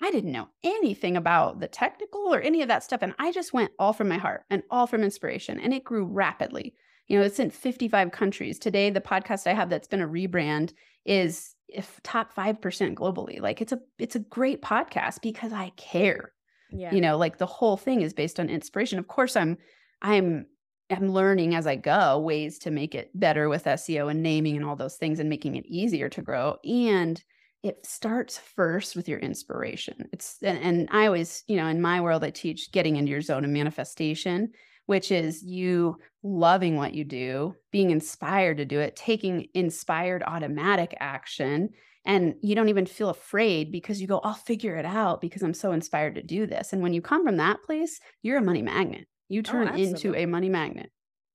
I 0.00 0.10
didn't 0.10 0.32
know 0.32 0.48
anything 0.62 1.16
about 1.16 1.60
the 1.60 1.68
technical 1.68 2.32
or 2.32 2.40
any 2.40 2.62
of 2.62 2.68
that 2.68 2.84
stuff. 2.84 3.02
And 3.02 3.14
I 3.18 3.32
just 3.32 3.52
went 3.52 3.72
all 3.78 3.92
from 3.92 4.08
my 4.08 4.18
heart 4.18 4.44
and 4.48 4.62
all 4.70 4.86
from 4.86 5.02
inspiration. 5.02 5.58
And 5.58 5.74
it 5.74 5.84
grew 5.84 6.04
rapidly. 6.04 6.74
You 7.08 7.18
know, 7.18 7.24
it's 7.24 7.40
in 7.40 7.50
55 7.50 8.12
countries. 8.12 8.58
Today, 8.58 8.90
the 8.90 9.00
podcast 9.00 9.46
I 9.46 9.54
have 9.54 9.70
that's 9.70 9.88
been 9.88 10.02
a 10.02 10.08
rebrand 10.08 10.72
is 11.04 11.54
if 11.68 12.00
top 12.02 12.34
5% 12.34 12.60
globally. 12.94 13.40
Like 13.40 13.60
it's 13.60 13.72
a 13.72 13.80
it's 13.98 14.16
a 14.16 14.20
great 14.20 14.62
podcast 14.62 15.20
because 15.22 15.52
I 15.52 15.72
care. 15.76 16.32
Yeah. 16.70 16.94
You 16.94 17.00
know, 17.00 17.16
like 17.16 17.38
the 17.38 17.46
whole 17.46 17.76
thing 17.76 18.02
is 18.02 18.12
based 18.12 18.38
on 18.38 18.50
inspiration. 18.50 18.98
Of 18.98 19.08
course, 19.08 19.36
I'm 19.36 19.56
I'm 20.02 20.46
I'm 20.90 21.12
learning 21.12 21.54
as 21.54 21.66
I 21.66 21.76
go 21.76 22.18
ways 22.18 22.58
to 22.60 22.70
make 22.70 22.94
it 22.94 23.10
better 23.14 23.48
with 23.48 23.64
SEO 23.64 24.10
and 24.10 24.22
naming 24.22 24.56
and 24.56 24.64
all 24.64 24.76
those 24.76 24.96
things 24.96 25.18
and 25.18 25.28
making 25.28 25.56
it 25.56 25.66
easier 25.66 26.08
to 26.10 26.22
grow. 26.22 26.56
And 26.64 27.22
it 27.62 27.84
starts 27.84 28.38
first 28.38 28.94
with 28.94 29.08
your 29.08 29.18
inspiration. 29.18 30.08
It's 30.12 30.36
and, 30.42 30.58
and 30.58 30.88
I 30.92 31.06
always, 31.06 31.42
you 31.46 31.56
know, 31.56 31.66
in 31.66 31.80
my 31.80 32.00
world, 32.00 32.24
I 32.24 32.30
teach 32.30 32.70
getting 32.72 32.96
into 32.96 33.10
your 33.10 33.20
zone 33.20 33.44
of 33.44 33.50
manifestation, 33.50 34.52
which 34.86 35.10
is 35.10 35.42
you 35.42 35.96
loving 36.22 36.76
what 36.76 36.94
you 36.94 37.04
do, 37.04 37.54
being 37.72 37.90
inspired 37.90 38.58
to 38.58 38.64
do 38.64 38.80
it, 38.80 38.96
taking 38.96 39.48
inspired 39.54 40.22
automatic 40.22 40.96
action. 41.00 41.70
And 42.04 42.36
you 42.42 42.54
don't 42.54 42.68
even 42.68 42.86
feel 42.86 43.10
afraid 43.10 43.72
because 43.72 44.00
you 44.00 44.06
go, 44.06 44.20
I'll 44.20 44.34
figure 44.34 44.76
it 44.76 44.86
out 44.86 45.20
because 45.20 45.42
I'm 45.42 45.52
so 45.52 45.72
inspired 45.72 46.14
to 46.14 46.22
do 46.22 46.46
this. 46.46 46.72
And 46.72 46.80
when 46.80 46.94
you 46.94 47.02
come 47.02 47.24
from 47.24 47.36
that 47.36 47.62
place, 47.64 48.00
you're 48.22 48.38
a 48.38 48.42
money 48.42 48.62
magnet. 48.62 49.06
You 49.28 49.40
oh, 49.40 49.42
turn 49.42 49.68
oh, 49.68 49.74
into 49.74 50.14
a 50.14 50.26
money 50.26 50.48
magnet. 50.48 50.90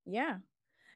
Yeah. 0.06 0.38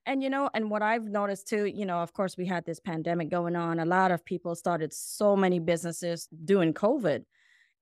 And 0.08 0.24
you 0.24 0.30
know, 0.30 0.50
and 0.54 0.72
what 0.72 0.82
I've 0.82 1.04
noticed 1.04 1.50
too, 1.50 1.66
you 1.66 1.86
know, 1.86 1.98
of 1.98 2.14
course, 2.14 2.38
we 2.38 2.46
had 2.46 2.66
this 2.66 2.80
pandemic 2.80 3.30
going 3.30 3.58
on. 3.58 3.78
A 3.80 3.86
lot 3.86 4.10
of 4.10 4.24
people 4.24 4.56
started 4.56 4.94
so 4.94 5.36
many 5.36 5.60
businesses 5.60 6.30
doing 6.46 6.74
COVID. 6.74 7.26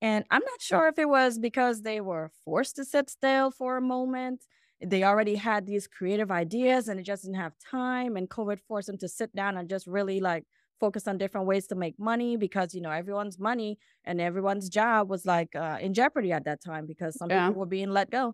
And 0.02 0.26
I'm 0.32 0.42
not 0.44 0.60
sure 0.60 0.88
if 0.88 0.98
it 0.98 1.08
was 1.08 1.38
because 1.38 1.84
they 1.84 2.02
were 2.02 2.32
forced 2.44 2.78
to 2.78 2.84
sit 2.84 3.12
still 3.12 3.52
for 3.52 3.78
a 3.78 3.82
moment. 3.82 4.44
They 4.84 5.04
already 5.04 5.36
had 5.36 5.68
these 5.68 5.88
creative 5.88 6.32
ideas 6.32 6.88
and 6.88 7.00
it 7.00 7.04
just 7.04 7.24
didn't 7.24 7.38
have 7.38 7.54
time. 7.60 8.18
And 8.18 8.28
COVID 8.28 8.60
forced 8.68 8.88
them 8.88 8.98
to 8.98 9.08
sit 9.08 9.34
down 9.36 9.56
and 9.56 9.70
just 9.70 9.86
really 9.86 10.20
like 10.20 10.46
focus 10.80 11.08
on 11.08 11.20
different 11.20 11.46
ways 11.46 11.68
to 11.68 11.76
make 11.76 12.00
money 12.00 12.38
because, 12.38 12.74
you 12.74 12.82
know, 12.82 12.92
everyone's 12.92 13.38
money 13.38 13.78
and 14.04 14.20
everyone's 14.20 14.68
job 14.68 15.12
was 15.12 15.28
like 15.28 15.56
uh, 15.56 15.78
in 15.80 15.94
jeopardy 15.94 16.32
at 16.32 16.46
that 16.46 16.64
time 16.64 16.88
because 16.88 17.16
some 17.18 17.30
yeah. 17.30 17.48
people 17.48 17.60
were 17.60 17.68
being 17.68 17.92
let 17.92 18.10
go. 18.10 18.34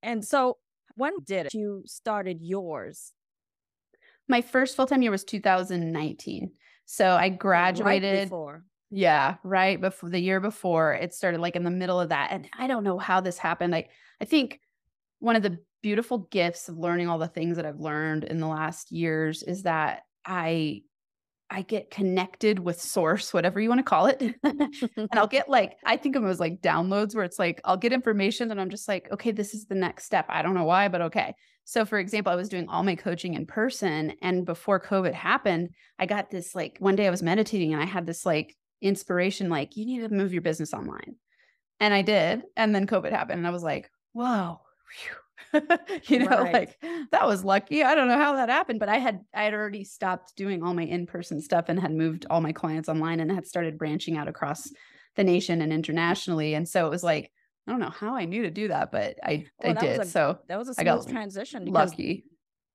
And 0.00 0.24
so 0.24 0.58
when 0.96 1.12
did 1.24 1.52
you 1.54 1.82
started 1.86 2.38
yours? 2.40 3.12
My 4.28 4.40
first 4.40 4.76
full 4.76 4.86
time 4.86 5.02
year 5.02 5.10
was 5.10 5.24
2019. 5.24 6.52
So 6.86 7.10
I 7.10 7.28
graduated 7.28 8.14
right 8.14 8.24
before. 8.24 8.64
Yeah, 8.90 9.36
right 9.42 9.80
before 9.80 10.10
the 10.10 10.20
year 10.20 10.40
before 10.40 10.94
it 10.94 11.12
started 11.12 11.40
like 11.40 11.56
in 11.56 11.64
the 11.64 11.70
middle 11.70 12.00
of 12.00 12.10
that. 12.10 12.30
And 12.32 12.48
I 12.56 12.66
don't 12.66 12.84
know 12.84 12.98
how 12.98 13.20
this 13.20 13.38
happened. 13.38 13.74
I 13.74 13.88
I 14.20 14.24
think 14.24 14.60
one 15.18 15.36
of 15.36 15.42
the 15.42 15.58
beautiful 15.82 16.18
gifts 16.30 16.68
of 16.68 16.78
learning 16.78 17.08
all 17.08 17.18
the 17.18 17.28
things 17.28 17.56
that 17.56 17.66
I've 17.66 17.80
learned 17.80 18.24
in 18.24 18.38
the 18.38 18.46
last 18.46 18.90
years 18.90 19.42
is 19.42 19.62
that 19.64 20.02
I 20.24 20.82
I 21.50 21.62
get 21.62 21.90
connected 21.90 22.58
with 22.58 22.80
source, 22.80 23.32
whatever 23.32 23.60
you 23.60 23.68
want 23.68 23.78
to 23.78 23.84
call 23.84 24.06
it. 24.06 24.20
and 24.42 25.08
I'll 25.12 25.28
get 25.28 25.48
like, 25.48 25.76
I 25.84 25.96
think 25.96 26.16
of 26.16 26.22
them 26.22 26.30
as 26.30 26.40
like 26.40 26.60
downloads 26.60 27.14
where 27.14 27.24
it's 27.24 27.38
like, 27.38 27.60
I'll 27.64 27.76
get 27.76 27.92
information 27.92 28.50
and 28.50 28.60
I'm 28.60 28.70
just 28.70 28.88
like, 28.88 29.10
okay, 29.12 29.30
this 29.30 29.54
is 29.54 29.66
the 29.66 29.74
next 29.74 30.04
step. 30.04 30.26
I 30.28 30.42
don't 30.42 30.54
know 30.54 30.64
why, 30.64 30.88
but 30.88 31.02
okay. 31.02 31.34
So, 31.64 31.84
for 31.84 31.98
example, 31.98 32.32
I 32.32 32.36
was 32.36 32.48
doing 32.48 32.68
all 32.68 32.82
my 32.82 32.94
coaching 32.94 33.34
in 33.34 33.46
person. 33.46 34.14
And 34.22 34.44
before 34.44 34.80
COVID 34.80 35.12
happened, 35.12 35.70
I 35.98 36.06
got 36.06 36.30
this 36.30 36.54
like 36.54 36.76
one 36.78 36.96
day 36.96 37.06
I 37.06 37.10
was 37.10 37.22
meditating 37.22 37.72
and 37.72 37.82
I 37.82 37.86
had 37.86 38.06
this 38.06 38.26
like 38.26 38.56
inspiration, 38.82 39.48
like, 39.48 39.76
you 39.76 39.86
need 39.86 40.00
to 40.00 40.08
move 40.08 40.32
your 40.32 40.42
business 40.42 40.74
online. 40.74 41.16
And 41.78 41.92
I 41.94 42.02
did. 42.02 42.42
And 42.56 42.74
then 42.74 42.86
COVID 42.86 43.10
happened. 43.10 43.38
And 43.38 43.46
I 43.46 43.50
was 43.50 43.62
like, 43.62 43.90
whoa, 44.12 44.60
whew 45.02 45.16
you 46.08 46.20
know 46.20 46.42
right. 46.42 46.52
like 46.52 46.82
that 47.12 47.26
was 47.26 47.44
lucky. 47.44 47.82
I 47.82 47.94
don't 47.94 48.08
know 48.08 48.18
how 48.18 48.34
that 48.34 48.48
happened 48.48 48.80
but 48.80 48.88
i 48.88 48.98
had 48.98 49.20
i 49.34 49.44
had 49.44 49.54
already 49.54 49.84
stopped 49.84 50.34
doing 50.36 50.62
all 50.62 50.74
my 50.74 50.84
in-person 50.84 51.40
stuff 51.40 51.66
and 51.68 51.78
had 51.78 51.92
moved 51.92 52.26
all 52.30 52.40
my 52.40 52.52
clients 52.52 52.88
online 52.88 53.20
and 53.20 53.30
had 53.30 53.46
started 53.46 53.78
branching 53.78 54.16
out 54.16 54.28
across 54.28 54.70
the 55.16 55.24
nation 55.24 55.62
and 55.62 55.72
internationally. 55.72 56.54
And 56.54 56.68
so 56.68 56.86
it 56.86 56.90
was 56.90 57.02
like 57.02 57.32
i 57.66 57.72
don't 57.72 57.80
know 57.80 57.90
how 57.90 58.14
i 58.14 58.24
knew 58.24 58.42
to 58.42 58.50
do 58.50 58.68
that 58.68 58.92
but 58.92 59.16
i 59.24 59.44
well, 59.58 59.76
i 59.76 59.80
did. 59.80 60.00
a, 60.00 60.04
so 60.04 60.38
that 60.48 60.56
was 60.56 60.68
a 60.68 60.74
smooth 60.74 61.10
transition 61.10 61.64
lucky. 61.66 62.24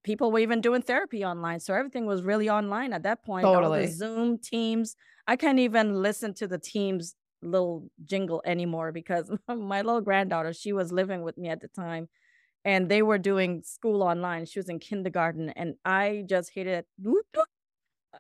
people 0.04 0.32
were 0.32 0.40
even 0.40 0.60
doing 0.60 0.82
therapy 0.82 1.24
online 1.24 1.60
so 1.60 1.74
everything 1.74 2.06
was 2.06 2.24
really 2.24 2.50
online 2.50 2.92
at 2.92 3.04
that 3.04 3.24
point. 3.24 3.44
Totally. 3.44 3.88
zoom 3.88 4.38
teams 4.38 4.96
i 5.28 5.38
can't 5.38 5.60
even 5.60 5.94
listen 6.02 6.34
to 6.34 6.48
the 6.48 6.58
teams 6.58 7.16
little 7.42 7.90
jingle 8.04 8.42
anymore 8.46 8.92
because 8.92 9.32
my 9.48 9.82
little 9.82 10.02
granddaughter 10.02 10.52
she 10.52 10.74
was 10.74 10.92
living 10.92 11.22
with 11.22 11.38
me 11.38 11.48
at 11.48 11.62
the 11.62 11.70
time 11.70 12.10
and 12.64 12.90
they 12.90 13.02
were 13.02 13.18
doing 13.18 13.64
school 13.64 14.04
online. 14.04 14.46
She 14.46 14.60
was 14.60 14.70
in 14.70 14.80
kindergarten, 14.80 15.50
and 15.50 15.76
I 15.84 16.24
just 16.28 16.52
hated 16.54 16.86
it. 16.86 16.88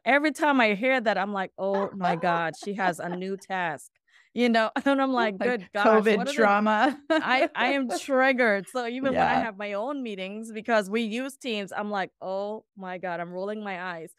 Every 0.05 0.31
time 0.31 0.59
I 0.61 0.73
hear 0.73 0.99
that, 0.99 1.17
I'm 1.17 1.33
like, 1.33 1.51
oh 1.57 1.89
my 1.95 2.15
God, 2.15 2.53
she 2.61 2.75
has 2.75 2.99
a 2.99 3.09
new 3.09 3.37
task. 3.49 3.91
You 4.33 4.47
know, 4.47 4.71
and 4.85 5.01
I'm 5.01 5.11
oh 5.11 5.13
like, 5.13 5.37
good 5.37 5.61
like 5.61 5.73
gosh, 5.73 6.03
COVID 6.03 6.33
drama. 6.33 6.97
I, 7.09 7.49
I 7.53 7.73
am 7.73 7.89
triggered. 7.99 8.65
So 8.69 8.87
even 8.87 9.13
yeah. 9.13 9.19
when 9.19 9.37
I 9.37 9.43
have 9.43 9.57
my 9.57 9.73
own 9.73 10.01
meetings, 10.01 10.51
because 10.53 10.89
we 10.89 11.01
use 11.01 11.35
Teams, 11.35 11.73
I'm 11.75 11.91
like, 11.91 12.11
oh 12.21 12.63
my 12.77 12.97
God, 12.97 13.19
I'm 13.19 13.31
rolling 13.31 13.63
my 13.63 13.81
eyes. 13.83 14.13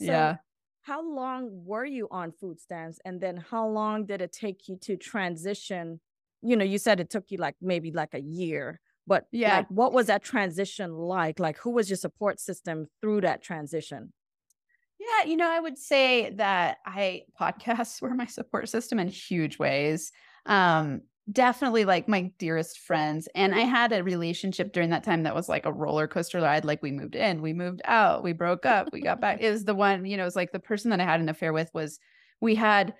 So 0.00 0.06
yeah. 0.06 0.36
How 0.82 1.00
long 1.08 1.48
were 1.64 1.84
you 1.84 2.08
on 2.10 2.32
food 2.32 2.58
stamps? 2.58 2.98
And 3.04 3.20
then 3.20 3.36
how 3.36 3.68
long 3.68 4.04
did 4.04 4.20
it 4.20 4.32
take 4.32 4.66
you 4.66 4.76
to 4.82 4.96
transition? 4.96 6.00
You 6.42 6.56
know, 6.56 6.64
you 6.64 6.78
said 6.78 6.98
it 6.98 7.08
took 7.08 7.26
you 7.28 7.38
like 7.38 7.54
maybe 7.62 7.92
like 7.92 8.14
a 8.14 8.20
year 8.20 8.80
but 9.06 9.26
yeah, 9.32 9.58
like, 9.58 9.68
what 9.68 9.92
was 9.92 10.06
that 10.06 10.22
transition 10.22 10.92
like? 10.92 11.40
Like, 11.40 11.58
who 11.58 11.70
was 11.70 11.90
your 11.90 11.96
support 11.96 12.40
system 12.40 12.86
through 13.00 13.22
that 13.22 13.42
transition? 13.42 14.12
Yeah, 14.98 15.28
you 15.28 15.36
know, 15.36 15.50
I 15.50 15.58
would 15.58 15.78
say 15.78 16.30
that 16.36 16.78
I 16.86 17.22
podcasts 17.40 18.00
were 18.00 18.14
my 18.14 18.26
support 18.26 18.68
system 18.68 18.98
in 18.98 19.08
huge 19.08 19.58
ways. 19.58 20.12
Um, 20.46 21.02
definitely 21.30 21.84
like 21.84 22.08
my 22.08 22.32
dearest 22.38 22.78
friends. 22.78 23.28
And 23.34 23.54
I 23.54 23.60
had 23.60 23.92
a 23.92 24.02
relationship 24.02 24.72
during 24.72 24.90
that 24.90 25.04
time 25.04 25.22
that 25.22 25.34
was 25.34 25.48
like 25.48 25.66
a 25.66 25.72
roller 25.72 26.08
coaster 26.08 26.40
ride. 26.40 26.64
Like 26.64 26.82
we 26.82 26.90
moved 26.90 27.14
in, 27.14 27.42
we 27.42 27.52
moved 27.52 27.80
out, 27.84 28.24
we 28.24 28.32
broke 28.32 28.66
up, 28.66 28.88
we 28.92 29.00
got 29.00 29.20
back. 29.20 29.40
It 29.40 29.50
was 29.50 29.64
the 29.64 29.74
one, 29.74 30.04
you 30.04 30.16
know, 30.16 30.24
it 30.24 30.26
was 30.26 30.36
like 30.36 30.52
the 30.52 30.58
person 30.58 30.90
that 30.90 31.00
I 31.00 31.04
had 31.04 31.20
an 31.20 31.28
affair 31.28 31.52
with 31.52 31.70
was 31.72 32.00
we 32.40 32.54
had 32.56 32.94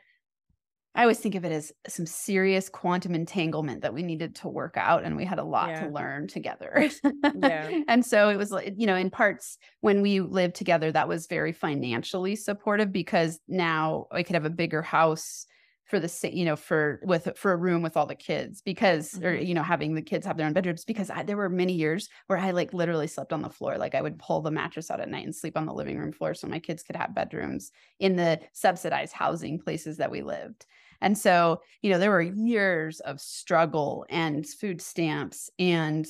I 0.94 1.02
always 1.02 1.18
think 1.18 1.35
of 1.35 1.44
it 1.44 1.52
as 1.52 1.72
some 1.88 2.05
serious 2.05 2.68
quantum 2.68 3.14
entanglement 3.14 3.81
that 3.81 3.94
we 3.94 4.02
needed 4.02 4.35
to 4.37 4.48
work 4.48 4.74
out 4.76 5.05
and 5.05 5.16
we 5.16 5.24
had 5.24 5.38
a 5.38 5.44
lot 5.44 5.70
yeah. 5.70 5.85
to 5.85 5.88
learn 5.88 6.28
together. 6.28 6.90
yeah. 7.35 7.81
And 7.88 8.05
so 8.05 8.28
it 8.28 8.37
was 8.37 8.50
like, 8.50 8.74
you 8.76 8.87
know, 8.87 8.96
in 8.96 9.09
parts 9.09 9.57
when 9.81 10.02
we 10.02 10.20
lived 10.20 10.55
together, 10.55 10.92
that 10.92 11.09
was 11.09 11.26
very 11.26 11.52
financially 11.52 12.37
supportive 12.37 12.92
because 12.92 13.40
now 13.48 14.07
I 14.11 14.22
could 14.22 14.35
have 14.35 14.44
a 14.44 14.50
bigger 14.50 14.83
house 14.83 15.46
for 15.92 16.00
the 16.00 16.31
you 16.33 16.46
know 16.46 16.57
for 16.57 17.00
with 17.02 17.28
for 17.37 17.52
a 17.52 17.57
room 17.57 17.83
with 17.83 17.98
all 17.98 18.07
the 18.07 18.14
kids 18.14 18.62
because 18.62 19.11
mm-hmm. 19.11 19.26
or 19.26 19.35
you 19.35 19.52
know 19.52 19.62
having 19.62 19.94
the 19.94 20.00
kids 20.00 20.24
have 20.24 20.38
their 20.38 20.46
own 20.46 20.55
bedrooms 20.55 20.87
because 20.87 21.11
I, 21.11 21.22
there 21.22 21.37
were 21.37 21.50
many 21.50 21.74
years 21.74 22.09
where 22.28 22.38
I 22.38 22.52
like 22.52 22.72
literally 22.72 23.07
slept 23.07 23.31
on 23.31 23.42
the 23.42 23.50
floor 23.50 23.76
like 23.76 23.94
I 23.94 24.00
would 24.00 24.18
pull 24.18 24.40
the 24.40 24.50
mattress 24.50 24.90
out 24.90 25.00
at 25.00 25.11
night 25.11 25.26
and 25.26 25.37
sleep 25.37 25.55
on 25.55 25.66
the 25.66 25.74
living 25.74 25.98
room 25.98 26.12
floor 26.12 26.33
so 26.33 26.46
my 26.46 26.61
kids 26.61 26.83
could 26.83 26.96
have 26.96 27.14
bedrooms 27.14 27.72
in 28.00 28.16
the 28.16 28.40
subsidized 28.55 29.12
housing 29.12 29.59
places 29.59 29.98
that 29.98 30.11
we 30.11 30.22
lived 30.22 30.64
And 31.03 31.19
so, 31.19 31.61
you 31.83 31.91
know, 31.91 31.99
there 31.99 32.11
were 32.11 32.23
years 32.23 33.01
of 33.01 33.21
struggle 33.21 34.07
and 34.09 34.47
food 34.47 34.81
stamps 34.81 35.51
and 35.59 36.07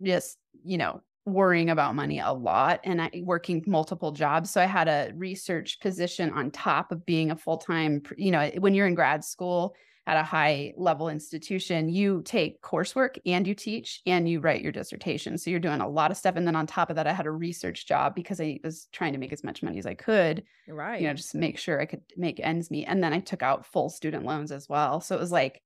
just, 0.00 0.38
you 0.62 0.78
know, 0.78 1.00
worrying 1.24 1.70
about 1.70 1.96
money 1.96 2.20
a 2.20 2.32
lot 2.32 2.78
and 2.84 3.02
I 3.02 3.10
working 3.24 3.64
multiple 3.66 4.12
jobs. 4.12 4.50
So 4.50 4.60
I 4.60 4.66
had 4.66 4.86
a 4.86 5.10
research 5.16 5.80
position 5.80 6.30
on 6.30 6.52
top 6.52 6.92
of 6.92 7.04
being 7.04 7.32
a 7.32 7.36
full-time, 7.36 8.02
you 8.16 8.30
know, 8.30 8.48
when 8.58 8.74
you're 8.74 8.86
in 8.86 8.94
grad 8.94 9.24
school 9.24 9.74
at 10.06 10.16
a 10.16 10.22
high 10.22 10.72
level 10.76 11.08
institution, 11.08 11.88
you 11.88 12.22
take 12.24 12.62
coursework 12.62 13.18
and 13.26 13.44
you 13.46 13.54
teach 13.54 14.02
and 14.06 14.28
you 14.28 14.38
write 14.38 14.62
your 14.62 14.70
dissertation. 14.70 15.36
So 15.36 15.50
you're 15.50 15.58
doing 15.58 15.80
a 15.80 15.88
lot 15.88 16.12
of 16.12 16.16
stuff. 16.16 16.36
And 16.36 16.46
then 16.46 16.54
on 16.54 16.66
top 16.66 16.90
of 16.90 16.96
that, 16.96 17.08
I 17.08 17.12
had 17.12 17.26
a 17.26 17.30
research 17.30 17.88
job 17.88 18.14
because 18.14 18.40
I 18.40 18.60
was 18.62 18.86
trying 18.92 19.14
to 19.14 19.18
make 19.18 19.32
as 19.32 19.42
much 19.42 19.64
money 19.64 19.78
as 19.78 19.86
I 19.86 19.94
could. 19.94 20.44
Right. 20.68 21.00
You 21.00 21.08
know, 21.08 21.14
just 21.14 21.34
make 21.34 21.58
sure 21.58 21.80
I 21.80 21.86
could 21.86 22.02
make 22.16 22.38
ends 22.38 22.70
meet. 22.70 22.84
And 22.84 23.02
then 23.02 23.12
I 23.12 23.18
took 23.18 23.42
out 23.42 23.66
full 23.66 23.88
student 23.88 24.24
loans 24.24 24.52
as 24.52 24.68
well. 24.68 25.00
So 25.00 25.16
it 25.16 25.20
was 25.20 25.32
like 25.32 25.60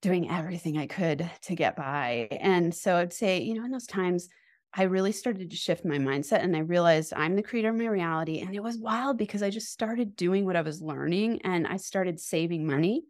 doing 0.00 0.30
everything 0.30 0.78
I 0.78 0.86
could 0.86 1.30
to 1.42 1.54
get 1.54 1.76
by. 1.76 2.28
And 2.40 2.74
so 2.74 2.96
I'd 2.96 3.12
say, 3.12 3.42
you 3.42 3.52
know, 3.52 3.66
in 3.66 3.70
those 3.70 3.86
times, 3.86 4.28
I 4.72 4.84
really 4.84 5.12
started 5.12 5.50
to 5.50 5.56
shift 5.56 5.84
my 5.84 5.98
mindset 5.98 6.42
and 6.42 6.54
I 6.54 6.60
realized 6.60 7.12
I'm 7.14 7.36
the 7.36 7.42
creator 7.42 7.70
of 7.70 7.76
my 7.76 7.86
reality. 7.86 8.40
And 8.40 8.54
it 8.54 8.62
was 8.62 8.78
wild 8.78 9.18
because 9.18 9.42
I 9.42 9.50
just 9.50 9.72
started 9.72 10.16
doing 10.16 10.46
what 10.46 10.56
I 10.56 10.62
was 10.62 10.80
learning 10.80 11.42
and 11.42 11.66
I 11.66 11.78
started 11.78 12.20
saving 12.20 12.66
money 12.66 13.04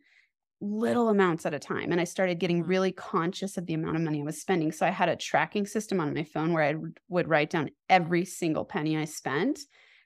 little 0.60 1.08
amounts 1.08 1.46
at 1.46 1.54
a 1.54 1.58
time. 1.58 1.92
And 1.92 2.00
I 2.00 2.04
started 2.04 2.40
getting 2.40 2.64
Mm. 2.64 2.68
really 2.68 2.92
conscious 2.92 3.56
of 3.56 3.66
the 3.66 3.74
amount 3.74 3.96
of 3.96 4.02
money 4.02 4.20
I 4.20 4.24
was 4.24 4.40
spending. 4.40 4.72
So 4.72 4.86
I 4.86 4.90
had 4.90 5.08
a 5.08 5.16
tracking 5.16 5.66
system 5.66 6.00
on 6.00 6.14
my 6.14 6.24
phone 6.24 6.52
where 6.52 6.64
I 6.64 6.74
would- 6.74 7.00
would 7.08 7.28
write 7.28 7.50
down 7.50 7.70
every 7.88 8.24
single 8.24 8.64
penny 8.64 8.96
I 8.96 9.04
spent. 9.04 9.60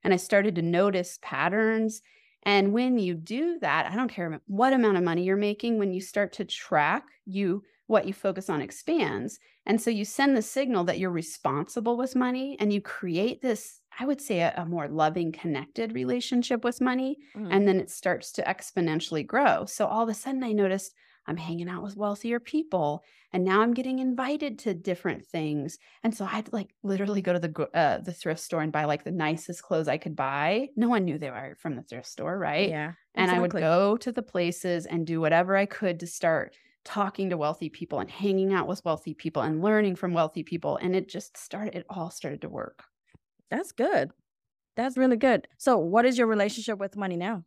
And 0.04 0.12
I 0.12 0.16
started 0.16 0.54
to 0.56 0.62
notice 0.62 1.18
patterns. 1.22 2.02
And 2.44 2.72
when 2.72 2.98
you 2.98 3.14
do 3.14 3.58
that, 3.60 3.86
I 3.90 3.96
don't 3.96 4.10
care 4.10 4.40
what 4.46 4.72
amount 4.72 4.96
of 4.98 5.04
money 5.04 5.24
you're 5.24 5.36
making, 5.36 5.78
when 5.78 5.92
you 5.92 6.00
start 6.00 6.32
to 6.34 6.44
track, 6.44 7.06
you 7.24 7.64
what 7.86 8.06
you 8.06 8.12
focus 8.14 8.48
on 8.48 8.62
expands. 8.62 9.38
And 9.66 9.80
so 9.80 9.90
you 9.90 10.04
send 10.04 10.36
the 10.36 10.42
signal 10.42 10.84
that 10.84 10.98
you're 10.98 11.10
responsible 11.10 11.96
with 11.96 12.16
money 12.16 12.56
and 12.58 12.72
you 12.72 12.80
create 12.80 13.42
this, 13.42 13.81
I 13.98 14.06
would 14.06 14.20
say, 14.20 14.40
a, 14.40 14.54
a 14.56 14.64
more 14.64 14.88
loving, 14.88 15.32
connected 15.32 15.94
relationship 15.94 16.64
with 16.64 16.80
money. 16.80 17.18
Mm. 17.36 17.48
And 17.50 17.68
then 17.68 17.80
it 17.80 17.90
starts 17.90 18.32
to 18.32 18.42
exponentially 18.42 19.26
grow. 19.26 19.64
So 19.66 19.86
all 19.86 20.02
of 20.02 20.08
a 20.08 20.14
sudden, 20.14 20.42
I 20.44 20.52
noticed 20.52 20.94
I'm 21.26 21.36
hanging 21.36 21.68
out 21.68 21.82
with 21.82 21.96
wealthier 21.96 22.40
people. 22.40 23.04
And 23.32 23.44
now 23.44 23.62
I'm 23.62 23.74
getting 23.74 23.98
invited 23.98 24.58
to 24.60 24.74
different 24.74 25.24
things. 25.24 25.78
And 26.02 26.14
so 26.14 26.28
I'd 26.30 26.52
like 26.52 26.74
literally 26.82 27.22
go 27.22 27.32
to 27.32 27.38
the 27.38 27.68
uh, 27.74 27.98
the 27.98 28.12
thrift 28.12 28.40
store 28.40 28.60
and 28.60 28.72
buy 28.72 28.84
like 28.84 29.04
the 29.04 29.10
nicest 29.10 29.62
clothes 29.62 29.88
I 29.88 29.98
could 29.98 30.16
buy. 30.16 30.68
No 30.76 30.88
one 30.88 31.04
knew 31.04 31.18
they 31.18 31.30
were 31.30 31.56
from 31.60 31.76
the 31.76 31.82
thrift 31.82 32.08
store, 32.08 32.36
right? 32.36 32.68
yeah. 32.68 32.92
and 33.14 33.30
I 33.30 33.38
would 33.40 33.52
go 33.52 33.96
to 33.98 34.12
the 34.12 34.22
places 34.22 34.86
and 34.86 35.06
do 35.06 35.20
whatever 35.20 35.56
I 35.56 35.66
could 35.66 36.00
to 36.00 36.06
start 36.06 36.54
talking 36.84 37.30
to 37.30 37.36
wealthy 37.36 37.68
people 37.68 38.00
and 38.00 38.10
hanging 38.10 38.52
out 38.52 38.66
with 38.66 38.84
wealthy 38.84 39.14
people 39.14 39.42
and 39.42 39.62
learning 39.62 39.96
from 39.96 40.14
wealthy 40.14 40.42
people. 40.42 40.76
And 40.76 40.96
it 40.96 41.08
just 41.08 41.36
started, 41.36 41.76
it 41.76 41.86
all 41.88 42.10
started 42.10 42.40
to 42.42 42.48
work. 42.48 42.82
That's 43.52 43.72
good. 43.72 44.10
That's 44.76 44.96
really 44.96 45.18
good. 45.18 45.46
So, 45.58 45.76
what 45.76 46.06
is 46.06 46.16
your 46.16 46.26
relationship 46.26 46.78
with 46.78 46.96
money 46.96 47.16
now? 47.16 47.44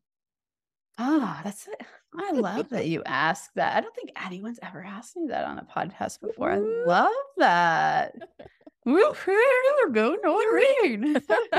Ah, 1.00 1.42
that's 1.44 1.68
it. 1.68 1.82
I 2.18 2.32
love 2.32 2.70
that 2.70 2.88
you 2.88 3.04
asked 3.06 3.56
that. 3.56 3.76
I 3.76 3.82
don't 3.82 3.94
think 3.96 4.12
anyone's 4.24 4.60
ever 4.62 4.84
asked 4.84 5.18
me 5.18 5.28
that 5.30 5.46
on 5.46 5.58
a 5.58 5.66
podcast 5.66 6.22
before. 6.22 6.52
I 6.52 6.60
love 6.60 7.12
that. 7.38 8.14
We're 8.86 9.12
go 9.92 10.16
Noreen. 10.24 11.18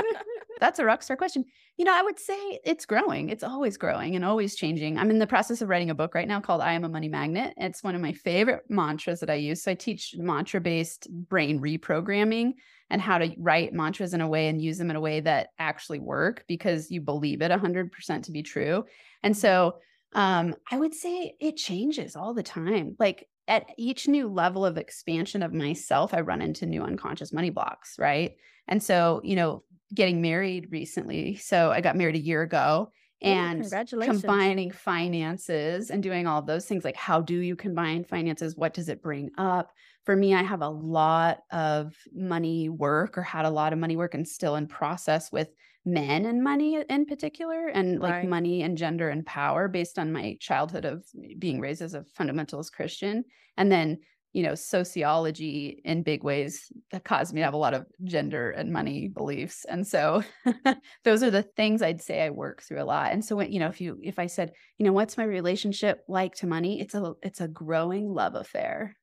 That's 0.59 0.79
a 0.79 0.85
rock 0.85 1.03
star 1.03 1.17
question. 1.17 1.43
You 1.75 1.85
know, 1.85 1.93
I 1.93 2.01
would 2.01 2.19
say 2.19 2.59
it's 2.63 2.85
growing. 2.85 3.29
It's 3.29 3.43
always 3.43 3.77
growing 3.77 4.15
and 4.15 4.23
always 4.23 4.55
changing. 4.55 4.97
I'm 4.97 5.11
in 5.11 5.19
the 5.19 5.27
process 5.27 5.61
of 5.61 5.69
writing 5.69 5.89
a 5.89 5.95
book 5.95 6.15
right 6.15 6.27
now 6.27 6.39
called 6.39 6.61
I 6.61 6.73
Am 6.73 6.85
a 6.85 6.89
Money 6.89 7.09
Magnet. 7.09 7.53
It's 7.57 7.83
one 7.83 7.95
of 7.95 8.01
my 8.01 8.13
favorite 8.13 8.63
mantras 8.69 9.19
that 9.19 9.29
I 9.29 9.35
use. 9.35 9.61
So 9.61 9.71
I 9.71 9.75
teach 9.75 10.15
mantra 10.17 10.61
based 10.61 11.07
brain 11.11 11.59
reprogramming 11.59 12.53
and 12.89 13.01
how 13.01 13.17
to 13.17 13.33
write 13.37 13.73
mantras 13.73 14.13
in 14.13 14.21
a 14.21 14.27
way 14.27 14.47
and 14.47 14.61
use 14.61 14.77
them 14.77 14.89
in 14.89 14.95
a 14.95 15.01
way 15.01 15.19
that 15.19 15.49
actually 15.59 15.99
work 15.99 16.45
because 16.47 16.89
you 16.89 17.01
believe 17.01 17.41
it 17.41 17.51
100% 17.51 18.23
to 18.23 18.31
be 18.31 18.43
true. 18.43 18.85
And 19.23 19.35
so 19.35 19.75
um, 20.13 20.55
I 20.71 20.77
would 20.77 20.93
say 20.93 21.35
it 21.39 21.57
changes 21.57 22.15
all 22.15 22.33
the 22.33 22.43
time. 22.43 22.95
Like 22.97 23.27
at 23.47 23.65
each 23.77 24.07
new 24.07 24.27
level 24.27 24.65
of 24.65 24.77
expansion 24.77 25.43
of 25.43 25.53
myself, 25.53 26.13
I 26.13 26.21
run 26.21 26.41
into 26.41 26.65
new 26.65 26.83
unconscious 26.83 27.33
money 27.33 27.49
blocks, 27.49 27.97
right? 27.99 28.35
And 28.67 28.81
so, 28.81 29.21
you 29.23 29.35
know, 29.35 29.63
getting 29.93 30.21
married 30.21 30.67
recently. 30.71 31.35
So 31.35 31.71
I 31.71 31.81
got 31.81 31.95
married 31.95 32.15
a 32.15 32.19
year 32.19 32.41
ago 32.41 32.91
and 33.21 33.65
combining 34.01 34.71
finances 34.71 35.89
and 35.89 36.03
doing 36.03 36.27
all 36.27 36.41
those 36.41 36.65
things. 36.65 36.83
Like, 36.83 36.95
how 36.95 37.21
do 37.21 37.39
you 37.39 37.55
combine 37.55 38.03
finances? 38.03 38.55
What 38.55 38.73
does 38.73 38.89
it 38.89 39.01
bring 39.01 39.31
up? 39.37 39.71
For 40.07 40.15
me, 40.15 40.33
I 40.33 40.41
have 40.41 40.61
a 40.61 40.69
lot 40.69 41.39
of 41.51 41.93
money 42.13 42.69
work 42.69 43.17
or 43.17 43.23
had 43.23 43.43
a 43.43 43.49
lot 43.49 43.73
of 43.73 43.79
money 43.79 43.97
work 43.97 44.13
and 44.13 44.25
still 44.25 44.55
in 44.55 44.65
process 44.65 45.33
with 45.33 45.53
men 45.83 46.25
and 46.25 46.41
money 46.41 46.81
in 46.89 47.05
particular, 47.05 47.67
and 47.67 47.99
like 47.99 48.15
Right. 48.15 48.23
money 48.23 48.61
and 48.63 48.77
gender 48.77 49.09
and 49.09 49.25
power 49.25 49.67
based 49.67 49.99
on 49.99 50.13
my 50.13 50.37
childhood 50.39 50.85
of 50.85 51.05
being 51.37 51.59
raised 51.59 51.81
as 51.81 51.93
a 51.93 52.05
fundamentalist 52.17 52.71
Christian. 52.71 53.25
And 53.57 53.69
then 53.69 53.99
you 54.33 54.43
know, 54.43 54.55
sociology 54.55 55.81
in 55.83 56.03
big 56.03 56.23
ways 56.23 56.71
that 56.91 57.03
caused 57.03 57.33
me 57.33 57.41
to 57.41 57.45
have 57.45 57.55
a 57.55 57.57
lot 57.57 57.73
of 57.73 57.87
gender 58.03 58.51
and 58.51 58.71
money 58.71 59.07
beliefs. 59.07 59.65
And 59.65 59.87
so 59.87 60.23
those 61.03 61.23
are 61.23 61.31
the 61.31 61.41
things 61.43 61.81
I'd 61.81 62.01
say 62.01 62.21
I 62.23 62.29
work 62.29 62.61
through 62.61 62.81
a 62.81 62.85
lot. 62.85 63.11
And 63.11 63.25
so 63.25 63.35
when, 63.37 63.51
you 63.51 63.59
know, 63.59 63.67
if 63.69 63.81
you 63.81 63.99
if 64.03 64.19
I 64.19 64.27
said, 64.27 64.53
you 64.77 64.85
know, 64.85 64.93
what's 64.93 65.17
my 65.17 65.23
relationship 65.23 66.03
like 66.07 66.35
to 66.35 66.47
money? 66.47 66.79
It's 66.79 66.95
a 66.95 67.13
it's 67.23 67.41
a 67.41 67.47
growing 67.47 68.13
love 68.13 68.35
affair. 68.35 68.95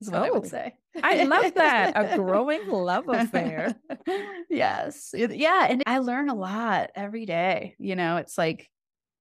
Is 0.00 0.10
what 0.10 0.22
I 0.22 0.28
Oh, 0.28 0.34
would 0.34 0.46
say. 0.46 0.76
I 1.02 1.16
love 1.24 1.54
that. 1.54 1.92
A 1.96 2.16
growing 2.16 2.66
love 2.68 3.08
affair. 3.08 3.74
yes. 4.50 5.10
Yeah. 5.14 5.66
And 5.68 5.82
I 5.86 5.98
learn 5.98 6.28
a 6.28 6.34
lot 6.34 6.90
every 6.94 7.26
day. 7.26 7.74
You 7.78 7.96
know, 7.96 8.16
it's 8.16 8.38
like 8.38 8.70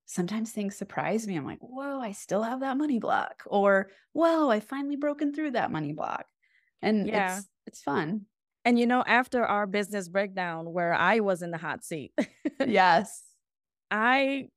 sometimes 0.05 0.51
things 0.51 0.75
surprise 0.75 1.27
me. 1.27 1.35
I'm 1.35 1.45
like, 1.45 1.59
whoa, 1.59 1.99
I 1.99 2.11
still 2.11 2.43
have 2.43 2.61
that 2.61 2.77
money 2.77 2.99
block. 2.99 3.43
Or, 3.47 3.91
whoa, 4.13 4.49
I 4.49 4.59
finally 4.59 4.95
broken 4.95 5.33
through 5.33 5.51
that 5.51 5.71
money 5.71 5.93
block. 5.93 6.25
And 6.81 7.07
Yeah. 7.07 7.37
it's 7.37 7.49
it's 7.65 7.81
fun. 7.81 8.27
And 8.65 8.77
you 8.79 8.85
know, 8.85 9.03
after 9.05 9.43
our 9.45 9.65
business 9.67 10.09
breakdown 10.09 10.71
where 10.73 10.93
I 10.93 11.19
was 11.21 11.41
in 11.41 11.51
the 11.51 11.57
hot 11.57 11.83
seat, 11.83 12.13
yes. 12.65 13.23
I 13.89 14.49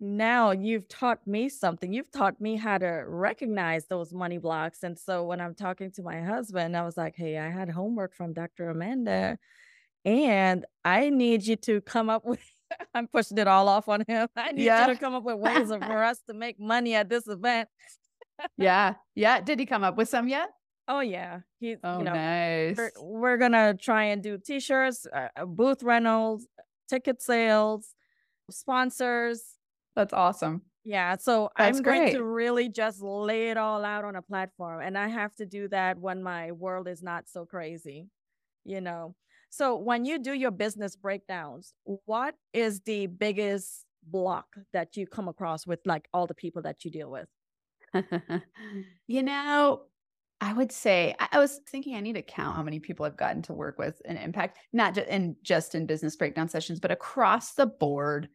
now 0.00 0.52
you've 0.52 0.88
taught 0.88 1.26
me 1.26 1.48
something. 1.48 1.92
You've 1.92 2.10
taught 2.10 2.40
me 2.40 2.56
how 2.56 2.78
to 2.78 3.04
recognize 3.06 3.86
those 3.86 4.12
money 4.12 4.38
blocks. 4.38 4.82
And 4.82 4.98
so 4.98 5.24
when 5.24 5.40
I'm 5.40 5.54
talking 5.54 5.90
to 5.92 6.02
my 6.02 6.20
husband, 6.22 6.76
I 6.76 6.84
was 6.84 6.96
like, 6.96 7.14
hey, 7.16 7.36
I 7.38 7.50
had 7.50 7.68
homework 7.68 8.14
from 8.14 8.32
Dr. 8.32 8.70
Amanda, 8.70 9.38
and 10.04 10.64
I 10.84 11.10
need 11.10 11.46
you 11.46 11.56
to 11.56 11.80
come 11.80 12.08
up 12.10 12.24
with. 12.24 12.40
I'm 12.94 13.08
pushing 13.08 13.38
it 13.38 13.48
all 13.48 13.66
off 13.68 13.88
on 13.88 14.04
him. 14.06 14.28
I 14.36 14.52
need 14.52 14.64
Yeah. 14.64 14.86
you 14.86 14.94
to 14.94 15.00
come 15.00 15.14
up 15.14 15.24
with 15.24 15.36
ways 15.36 15.68
for 15.86 16.04
us 16.04 16.20
to 16.28 16.34
make 16.34 16.60
money 16.60 16.94
at 16.94 17.08
this 17.08 17.26
event. 17.26 17.68
Yeah. 18.56 18.94
Yeah. 19.14 19.40
Did 19.40 19.58
he 19.58 19.66
come 19.66 19.82
up 19.84 19.96
with 19.96 20.08
some 20.08 20.28
yet? 20.28 20.50
Oh 20.90 21.00
yeah, 21.00 21.40
he. 21.60 21.76
Oh, 21.84 21.98
you 21.98 22.04
know, 22.04 22.14
nice. 22.14 22.76
we're, 22.78 22.90
we're 23.02 23.36
gonna 23.36 23.74
try 23.74 24.04
and 24.04 24.22
do 24.22 24.38
t-shirts, 24.38 25.06
uh, 25.12 25.28
uh, 25.36 25.44
booth 25.44 25.82
rentals, 25.82 26.46
ticket 26.88 27.20
sales, 27.20 27.94
sponsors. 28.50 29.42
That's 29.98 30.12
awesome. 30.12 30.62
Yeah, 30.84 31.16
so 31.16 31.50
That's 31.58 31.78
I'm 31.78 31.82
going 31.82 32.12
to 32.12 32.22
really 32.22 32.68
just 32.68 33.02
lay 33.02 33.50
it 33.50 33.56
all 33.56 33.84
out 33.84 34.04
on 34.04 34.14
a 34.14 34.22
platform, 34.22 34.80
and 34.80 34.96
I 34.96 35.08
have 35.08 35.34
to 35.34 35.44
do 35.44 35.66
that 35.70 35.98
when 35.98 36.22
my 36.22 36.52
world 36.52 36.86
is 36.86 37.02
not 37.02 37.28
so 37.28 37.44
crazy, 37.44 38.06
you 38.64 38.80
know. 38.80 39.16
So 39.50 39.74
when 39.74 40.04
you 40.04 40.20
do 40.20 40.32
your 40.34 40.52
business 40.52 40.94
breakdowns, 40.94 41.74
what 41.82 42.36
is 42.52 42.78
the 42.82 43.08
biggest 43.08 43.86
block 44.04 44.46
that 44.72 44.96
you 44.96 45.04
come 45.08 45.26
across 45.26 45.66
with 45.66 45.80
like 45.84 46.06
all 46.14 46.28
the 46.28 46.34
people 46.34 46.62
that 46.62 46.84
you 46.84 46.92
deal 46.92 47.10
with? 47.10 47.26
you 49.08 49.24
know, 49.24 49.82
I 50.40 50.52
would 50.52 50.70
say 50.70 51.16
I, 51.18 51.28
I 51.32 51.38
was 51.40 51.58
thinking 51.68 51.96
I 51.96 52.00
need 52.00 52.12
to 52.12 52.22
count 52.22 52.54
how 52.54 52.62
many 52.62 52.78
people 52.78 53.04
I've 53.04 53.16
gotten 53.16 53.42
to 53.42 53.52
work 53.52 53.80
with 53.80 54.00
and 54.04 54.16
impact, 54.16 54.60
not 54.72 54.94
just 54.94 55.08
in 55.08 55.34
just 55.42 55.74
in 55.74 55.86
business 55.86 56.14
breakdown 56.14 56.48
sessions, 56.48 56.78
but 56.78 56.92
across 56.92 57.54
the 57.54 57.66
board. 57.66 58.28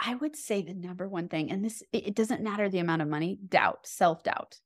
I 0.00 0.14
would 0.14 0.34
say 0.34 0.62
the 0.62 0.74
number 0.74 1.08
one 1.08 1.28
thing, 1.28 1.50
and 1.50 1.64
this 1.64 1.82
it, 1.92 2.08
it 2.08 2.14
doesn't 2.14 2.42
matter 2.42 2.68
the 2.68 2.78
amount 2.78 3.02
of 3.02 3.08
money, 3.08 3.38
doubt, 3.48 3.86
self 3.86 4.22
doubt, 4.22 4.58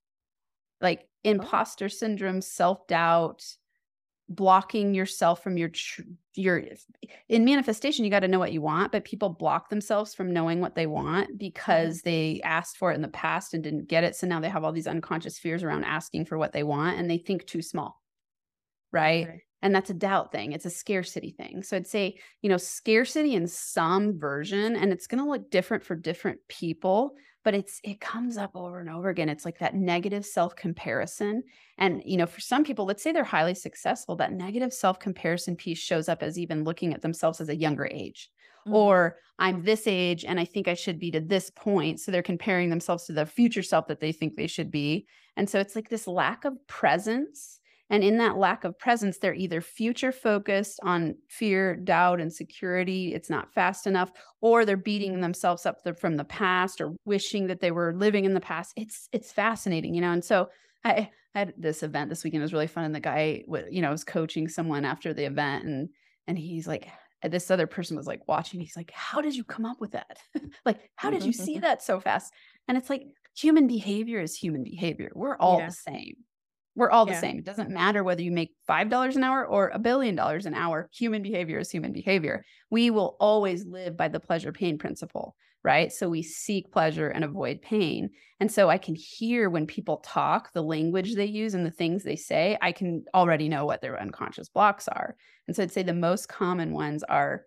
like 0.80 1.00
oh. 1.02 1.30
imposter 1.30 1.88
syndrome, 1.88 2.40
self 2.40 2.86
doubt, 2.86 3.44
blocking 4.28 4.94
yourself 4.94 5.42
from 5.42 5.56
your 5.56 5.68
tr- 5.68 6.02
your 6.34 6.62
in 7.28 7.44
manifestation 7.44 8.04
you 8.04 8.10
got 8.10 8.20
to 8.20 8.28
know 8.28 8.38
what 8.38 8.52
you 8.52 8.62
want 8.62 8.90
but 8.90 9.04
people 9.04 9.28
block 9.28 9.68
themselves 9.68 10.14
from 10.14 10.32
knowing 10.32 10.60
what 10.60 10.74
they 10.74 10.86
want 10.86 11.38
because 11.38 12.00
they 12.00 12.40
asked 12.42 12.78
for 12.78 12.90
it 12.90 12.96
in 12.96 13.02
the 13.02 13.08
past 13.08 13.52
and 13.52 13.62
didn't 13.62 13.86
get 13.86 14.02
it 14.02 14.16
so 14.16 14.26
now 14.26 14.40
they 14.40 14.48
have 14.48 14.64
all 14.64 14.72
these 14.72 14.86
unconscious 14.86 15.38
fears 15.38 15.62
around 15.62 15.84
asking 15.84 16.24
for 16.24 16.38
what 16.38 16.52
they 16.52 16.62
want 16.62 16.98
and 16.98 17.08
they 17.08 17.18
think 17.18 17.46
too 17.46 17.60
small 17.60 18.00
right? 18.94 19.26
Okay. 19.28 19.42
And 19.64 19.74
that's 19.74 19.90
a 19.90 19.94
doubt 19.94 20.30
thing 20.30 20.52
it's 20.52 20.66
a 20.66 20.70
scarcity 20.70 21.32
thing 21.32 21.62
so 21.62 21.76
i'd 21.76 21.86
say 21.86 22.16
you 22.42 22.48
know 22.48 22.56
scarcity 22.56 23.34
in 23.34 23.48
some 23.48 24.16
version 24.16 24.76
and 24.76 24.92
it's 24.92 25.08
going 25.08 25.22
to 25.22 25.28
look 25.28 25.50
different 25.50 25.82
for 25.82 25.96
different 25.96 26.38
people 26.48 27.16
but 27.44 27.54
it's 27.54 27.78
it 27.84 28.00
comes 28.00 28.36
up 28.36 28.50
over 28.54 28.80
and 28.80 28.88
over 28.88 29.10
again. 29.10 29.28
It's 29.28 29.44
like 29.44 29.58
that 29.58 29.74
negative 29.74 30.24
self-comparison. 30.24 31.42
And 31.78 32.02
you 32.04 32.16
know, 32.16 32.26
for 32.26 32.40
some 32.40 32.64
people, 32.64 32.86
let's 32.86 33.02
say 33.02 33.12
they're 33.12 33.22
highly 33.22 33.54
successful, 33.54 34.16
that 34.16 34.32
negative 34.32 34.72
self-comparison 34.72 35.56
piece 35.56 35.78
shows 35.78 36.08
up 36.08 36.22
as 36.22 36.38
even 36.38 36.64
looking 36.64 36.94
at 36.94 37.02
themselves 37.02 37.40
as 37.40 37.50
a 37.50 37.56
younger 37.56 37.86
age. 37.86 38.30
Mm-hmm. 38.66 38.74
Or 38.74 39.16
I'm 39.38 39.62
this 39.62 39.86
age 39.86 40.24
and 40.24 40.40
I 40.40 40.46
think 40.46 40.68
I 40.68 40.74
should 40.74 40.98
be 40.98 41.10
to 41.10 41.20
this 41.20 41.50
point. 41.50 42.00
So 42.00 42.10
they're 42.10 42.22
comparing 42.22 42.70
themselves 42.70 43.04
to 43.04 43.12
the 43.12 43.26
future 43.26 43.62
self 43.62 43.88
that 43.88 44.00
they 44.00 44.12
think 44.12 44.34
they 44.34 44.46
should 44.46 44.70
be. 44.70 45.06
And 45.36 45.48
so 45.48 45.60
it's 45.60 45.76
like 45.76 45.90
this 45.90 46.06
lack 46.06 46.46
of 46.46 46.54
presence 46.66 47.60
and 47.90 48.02
in 48.02 48.16
that 48.18 48.38
lack 48.38 48.64
of 48.64 48.78
presence, 48.78 49.18
they're 49.18 49.34
either 49.34 49.60
future 49.60 50.10
focused 50.10 50.80
on 50.82 51.16
fear, 51.28 51.76
doubt, 51.76 52.20
and 52.20 52.32
security. 52.32 53.14
It's 53.14 53.28
not 53.28 53.52
fast 53.52 53.86
enough, 53.86 54.10
or 54.40 54.64
they're 54.64 54.76
beating 54.76 55.20
themselves 55.20 55.66
up 55.66 55.76
from 56.00 56.16
the 56.16 56.24
past 56.24 56.80
or 56.80 56.94
wishing 57.04 57.46
that 57.48 57.60
they 57.60 57.70
were 57.70 57.94
living 57.94 58.24
in 58.24 58.34
the 58.34 58.40
past. 58.40 58.72
It's 58.76 59.08
it's 59.12 59.32
fascinating, 59.32 59.94
you 59.94 60.00
know. 60.00 60.12
And 60.12 60.24
so 60.24 60.48
I, 60.82 61.10
I 61.34 61.38
had 61.38 61.54
this 61.58 61.82
event 61.82 62.08
this 62.08 62.24
weekend. 62.24 62.40
It 62.40 62.44
was 62.44 62.54
really 62.54 62.66
fun, 62.66 62.84
and 62.84 62.94
the 62.94 63.00
guy, 63.00 63.44
you 63.70 63.82
know, 63.82 63.90
was 63.90 64.04
coaching 64.04 64.48
someone 64.48 64.86
after 64.86 65.12
the 65.12 65.26
event, 65.26 65.64
and 65.64 65.88
and 66.26 66.38
he's 66.38 66.66
like, 66.66 66.88
this 67.22 67.50
other 67.50 67.66
person 67.66 67.98
was 67.98 68.06
like 68.06 68.26
watching. 68.26 68.60
He's 68.60 68.76
like, 68.76 68.92
"How 68.92 69.20
did 69.20 69.36
you 69.36 69.44
come 69.44 69.66
up 69.66 69.80
with 69.80 69.92
that? 69.92 70.18
like, 70.64 70.90
how 70.96 71.10
did 71.10 71.22
you 71.22 71.32
see 71.32 71.54
mm-hmm. 71.54 71.62
that 71.62 71.82
so 71.82 72.00
fast?" 72.00 72.32
And 72.66 72.78
it's 72.78 72.88
like 72.88 73.02
human 73.36 73.66
behavior 73.66 74.20
is 74.20 74.34
human 74.34 74.64
behavior. 74.64 75.10
We're 75.14 75.36
all 75.36 75.58
yeah. 75.58 75.66
the 75.66 75.72
same. 75.72 76.14
We're 76.76 76.90
all 76.90 77.06
the 77.06 77.12
yeah. 77.12 77.20
same. 77.20 77.38
It 77.38 77.44
doesn't 77.44 77.70
matter 77.70 78.02
whether 78.02 78.22
you 78.22 78.32
make 78.32 78.54
$5 78.68 79.16
an 79.16 79.22
hour 79.22 79.46
or 79.46 79.68
a 79.68 79.78
billion 79.78 80.14
dollars 80.14 80.46
an 80.46 80.54
hour. 80.54 80.88
Human 80.92 81.22
behavior 81.22 81.58
is 81.58 81.70
human 81.70 81.92
behavior. 81.92 82.44
We 82.70 82.90
will 82.90 83.16
always 83.20 83.64
live 83.64 83.96
by 83.96 84.08
the 84.08 84.18
pleasure 84.18 84.52
pain 84.52 84.76
principle, 84.76 85.36
right? 85.62 85.92
So 85.92 86.08
we 86.08 86.22
seek 86.22 86.72
pleasure 86.72 87.08
and 87.08 87.24
avoid 87.24 87.62
pain. 87.62 88.10
And 88.40 88.50
so 88.50 88.70
I 88.70 88.78
can 88.78 88.96
hear 88.96 89.48
when 89.48 89.66
people 89.66 89.98
talk, 89.98 90.52
the 90.52 90.62
language 90.62 91.14
they 91.14 91.26
use 91.26 91.54
and 91.54 91.64
the 91.64 91.70
things 91.70 92.02
they 92.02 92.16
say, 92.16 92.58
I 92.60 92.72
can 92.72 93.04
already 93.14 93.48
know 93.48 93.64
what 93.64 93.80
their 93.80 94.00
unconscious 94.00 94.48
blocks 94.48 94.88
are. 94.88 95.16
And 95.46 95.54
so 95.54 95.62
I'd 95.62 95.72
say 95.72 95.84
the 95.84 95.94
most 95.94 96.28
common 96.28 96.72
ones 96.72 97.04
are 97.04 97.44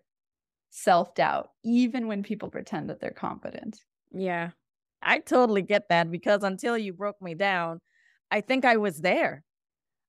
self 0.70 1.14
doubt, 1.14 1.50
even 1.64 2.06
when 2.06 2.22
people 2.22 2.48
pretend 2.48 2.88
that 2.88 3.00
they're 3.00 3.10
confident. 3.10 3.80
Yeah. 4.10 4.50
I 5.02 5.18
totally 5.20 5.62
get 5.62 5.88
that 5.90 6.10
because 6.10 6.42
until 6.42 6.76
you 6.76 6.92
broke 6.92 7.20
me 7.22 7.34
down, 7.34 7.80
I 8.30 8.40
think 8.40 8.64
I 8.64 8.76
was 8.76 9.00
there. 9.00 9.44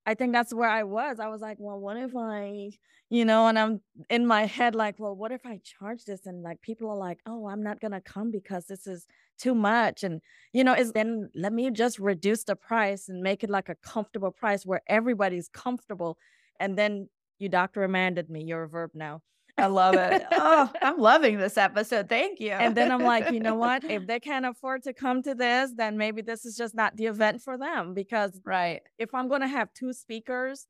I 0.06 0.14
think 0.14 0.32
that's 0.32 0.52
where 0.52 0.68
I 0.68 0.82
was. 0.82 1.20
I 1.20 1.28
was 1.28 1.40
like, 1.40 1.58
well, 1.60 1.78
what 1.78 1.96
if 1.96 2.12
I, 2.16 2.70
you 3.10 3.24
know, 3.24 3.46
and 3.48 3.58
I'm 3.58 3.80
in 4.08 4.26
my 4.26 4.46
head 4.46 4.74
like, 4.74 4.96
well, 4.98 5.14
what 5.14 5.30
if 5.30 5.44
I 5.44 5.60
charge 5.62 6.04
this? 6.04 6.26
And 6.26 6.42
like 6.42 6.60
people 6.62 6.90
are 6.90 6.96
like, 6.96 7.20
oh, 7.26 7.48
I'm 7.48 7.62
not 7.62 7.80
gonna 7.80 8.00
come 8.00 8.30
because 8.30 8.66
this 8.66 8.86
is 8.86 9.06
too 9.38 9.54
much. 9.54 10.02
And 10.02 10.20
you 10.52 10.64
know, 10.64 10.74
is 10.74 10.92
then 10.92 11.30
let 11.34 11.52
me 11.52 11.70
just 11.70 11.98
reduce 11.98 12.44
the 12.44 12.56
price 12.56 13.08
and 13.08 13.22
make 13.22 13.44
it 13.44 13.50
like 13.50 13.68
a 13.68 13.74
comfortable 13.76 14.30
price 14.30 14.64
where 14.64 14.82
everybody's 14.86 15.48
comfortable. 15.48 16.16
And 16.58 16.76
then 16.78 17.08
you 17.38 17.48
Dr. 17.48 17.84
Amanded 17.84 18.30
me, 18.30 18.42
you're 18.44 18.64
a 18.64 18.68
verb 18.68 18.90
now. 18.94 19.22
I 19.56 19.66
love 19.66 19.94
it. 19.94 20.22
oh, 20.32 20.70
I'm 20.82 20.98
loving 20.98 21.38
this 21.38 21.56
episode. 21.56 22.08
Thank 22.08 22.40
you. 22.40 22.50
And 22.50 22.76
then 22.76 22.90
I'm 22.90 23.02
like, 23.02 23.30
you 23.32 23.40
know 23.40 23.54
what? 23.66 23.84
If 23.84 24.06
they 24.06 24.20
can't 24.20 24.46
afford 24.46 24.82
to 24.84 24.92
come 24.92 25.22
to 25.22 25.34
this, 25.34 25.72
then 25.76 25.96
maybe 25.96 26.22
this 26.22 26.44
is 26.44 26.56
just 26.56 26.74
not 26.74 26.96
the 26.96 27.06
event 27.06 27.42
for 27.42 27.58
them. 27.58 27.94
Because 27.94 28.40
right, 28.44 28.80
if 28.98 29.14
I'm 29.14 29.28
going 29.28 29.42
to 29.42 29.48
have 29.48 29.72
two 29.74 29.92
speakers, 29.92 30.66